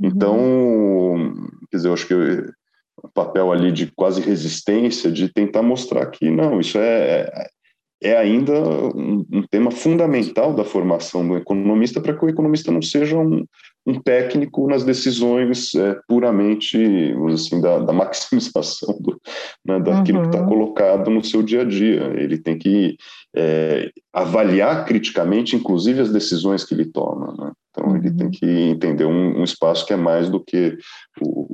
Então, 0.00 1.34
quer 1.68 1.78
dizer, 1.78 1.88
eu 1.88 1.94
acho 1.94 2.06
que 2.06 2.14
o 2.14 3.08
papel 3.12 3.50
ali 3.50 3.72
de 3.72 3.90
quase 3.96 4.20
resistência, 4.20 5.10
de 5.10 5.28
tentar 5.28 5.62
mostrar 5.62 6.06
que 6.06 6.30
não, 6.30 6.60
isso 6.60 6.78
é, 6.78 7.48
é 8.04 8.18
ainda 8.18 8.52
um, 8.94 9.24
um, 9.32 9.42
tema 9.50 9.70
fundamental 9.70 10.52
da 10.52 10.62
formação 10.62 11.26
do 11.26 11.38
economista 11.38 12.02
para 12.02 12.14
que 12.14 12.22
o 12.22 12.28
economista 12.28 12.70
não 12.70 12.82
seja 12.82 13.16
um, 13.16 13.46
um 13.86 13.98
técnico 13.98 14.68
nas 14.68 14.84
decisões 14.84 15.74
é, 15.74 15.98
puramente 16.06 16.76
assim, 17.32 17.62
da, 17.62 17.78
da 17.78 17.92
maximização 17.94 18.94
do, 19.00 19.18
né, 19.64 19.80
daquilo 19.80 20.18
uhum. 20.18 20.30
que 20.30 20.36
está 20.36 20.46
colocado 20.46 21.10
no 21.10 21.24
seu 21.24 21.42
dia 21.42 21.62
a 21.62 21.64
dia. 21.64 22.12
Ele 22.14 22.36
tem 22.36 22.58
que 22.58 22.98
é, 23.34 23.90
avaliar 24.12 24.84
criticamente, 24.84 25.56
inclusive, 25.56 26.02
as 26.02 26.12
decisões 26.12 26.62
que 26.62 26.74
ele 26.74 26.84
toma. 26.84 27.34
Né? 27.38 27.52
Então, 27.70 27.88
uhum. 27.88 27.96
ele 27.96 28.10
tem 28.12 28.26
uhum. 28.26 28.32
que 28.32 28.46
entender 28.46 29.06
um, 29.06 29.40
um, 29.40 29.44
espaço 29.44 29.86
que 29.86 29.94
é 29.94 29.96
mais 29.96 30.28
do 30.28 30.44
que 30.44 30.76
o, 31.22 31.48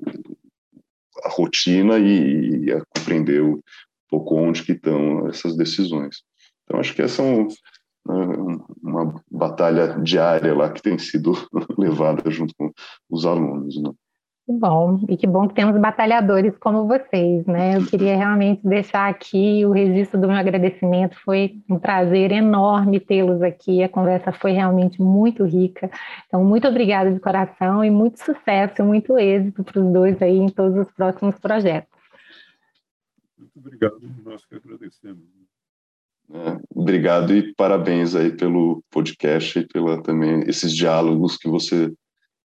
a 1.24 1.28
rotina 1.28 1.96
e, 1.96 2.64
e 2.64 2.72
a 2.72 2.82
compreender 2.96 3.40
um 3.40 3.60
pouco 4.08 4.34
onde 4.34 4.64
que 4.64 4.72
estão 4.72 5.28
essas 5.28 5.56
decisões. 5.56 6.28
Então, 6.70 6.78
acho 6.78 6.94
que 6.94 7.02
essa 7.02 7.20
é 7.20 7.24
um, 7.24 7.48
uma 8.80 9.20
batalha 9.28 9.98
diária 10.00 10.54
lá 10.54 10.70
que 10.70 10.80
tem 10.80 10.96
sido 10.96 11.32
levada 11.76 12.30
junto 12.30 12.54
com 12.56 12.70
os 13.10 13.26
alunos. 13.26 13.82
Né? 13.82 13.90
Que 14.46 14.52
bom, 14.52 15.00
e 15.08 15.16
que 15.16 15.26
bom 15.26 15.48
que 15.48 15.54
temos 15.54 15.76
batalhadores 15.80 16.56
como 16.58 16.86
vocês, 16.86 17.44
né? 17.46 17.76
Eu 17.76 17.86
queria 17.86 18.16
realmente 18.16 18.64
deixar 18.64 19.08
aqui 19.08 19.66
o 19.66 19.72
registro 19.72 20.20
do 20.20 20.28
meu 20.28 20.36
agradecimento, 20.36 21.18
foi 21.24 21.60
um 21.68 21.76
prazer 21.76 22.30
enorme 22.30 23.00
tê-los 23.00 23.42
aqui, 23.42 23.82
a 23.82 23.88
conversa 23.88 24.30
foi 24.30 24.52
realmente 24.52 25.02
muito 25.02 25.44
rica, 25.44 25.90
então 26.28 26.44
muito 26.44 26.68
obrigada 26.68 27.12
de 27.12 27.18
coração 27.18 27.84
e 27.84 27.90
muito 27.90 28.24
sucesso, 28.24 28.84
muito 28.84 29.18
êxito 29.18 29.64
para 29.64 29.80
os 29.80 29.92
dois 29.92 30.22
aí 30.22 30.38
em 30.38 30.48
todos 30.48 30.78
os 30.78 30.92
próximos 30.92 31.36
projetos. 31.40 31.90
Muito 33.36 33.58
obrigado, 33.58 34.00
nós 34.24 34.44
que 34.44 34.54
agradecemos. 34.54 35.39
É, 36.32 36.60
obrigado 36.74 37.34
e 37.34 37.52
parabéns 37.54 38.14
aí 38.14 38.30
pelo 38.30 38.82
podcast 38.90 39.58
e 39.58 39.66
pela 39.66 40.02
também 40.02 40.40
esses 40.48 40.74
diálogos 40.74 41.36
que 41.36 41.48
você 41.48 41.92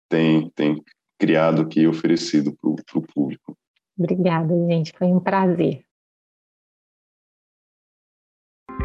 tem, 0.08 0.48
tem 0.50 0.80
criado 1.18 1.62
aqui 1.62 1.80
e 1.80 1.88
oferecido 1.88 2.54
para 2.54 2.70
o 2.70 3.02
público. 3.02 3.56
Obrigada, 3.98 4.54
gente. 4.68 4.92
Foi 4.96 5.08
um 5.08 5.20
prazer. 5.20 5.84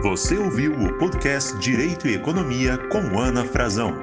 Você 0.03 0.37
ouviu 0.37 0.73
o 0.73 0.97
podcast 0.97 1.57
Direito 1.59 2.07
e 2.07 2.15
Economia 2.15 2.77
com 2.89 3.19
Ana 3.19 3.43
Frazão. 3.43 3.93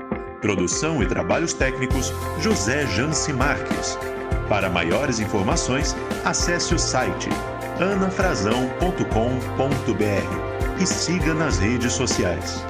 Produção 0.41 1.03
e 1.03 1.09
trabalhos 1.09 1.55
técnicos 1.55 2.13
José 2.41 2.87
Janci 2.87 3.33
Marques. 3.33 3.97
Para 4.49 4.69
maiores 4.69 5.21
informações, 5.21 5.95
acesse 6.25 6.75
o 6.75 6.79
site 6.79 7.29
anafrazão.com.br 7.81 10.54
e 10.81 10.87
siga 10.87 11.35
nas 11.35 11.59
redes 11.59 11.93
sociais. 11.93 12.65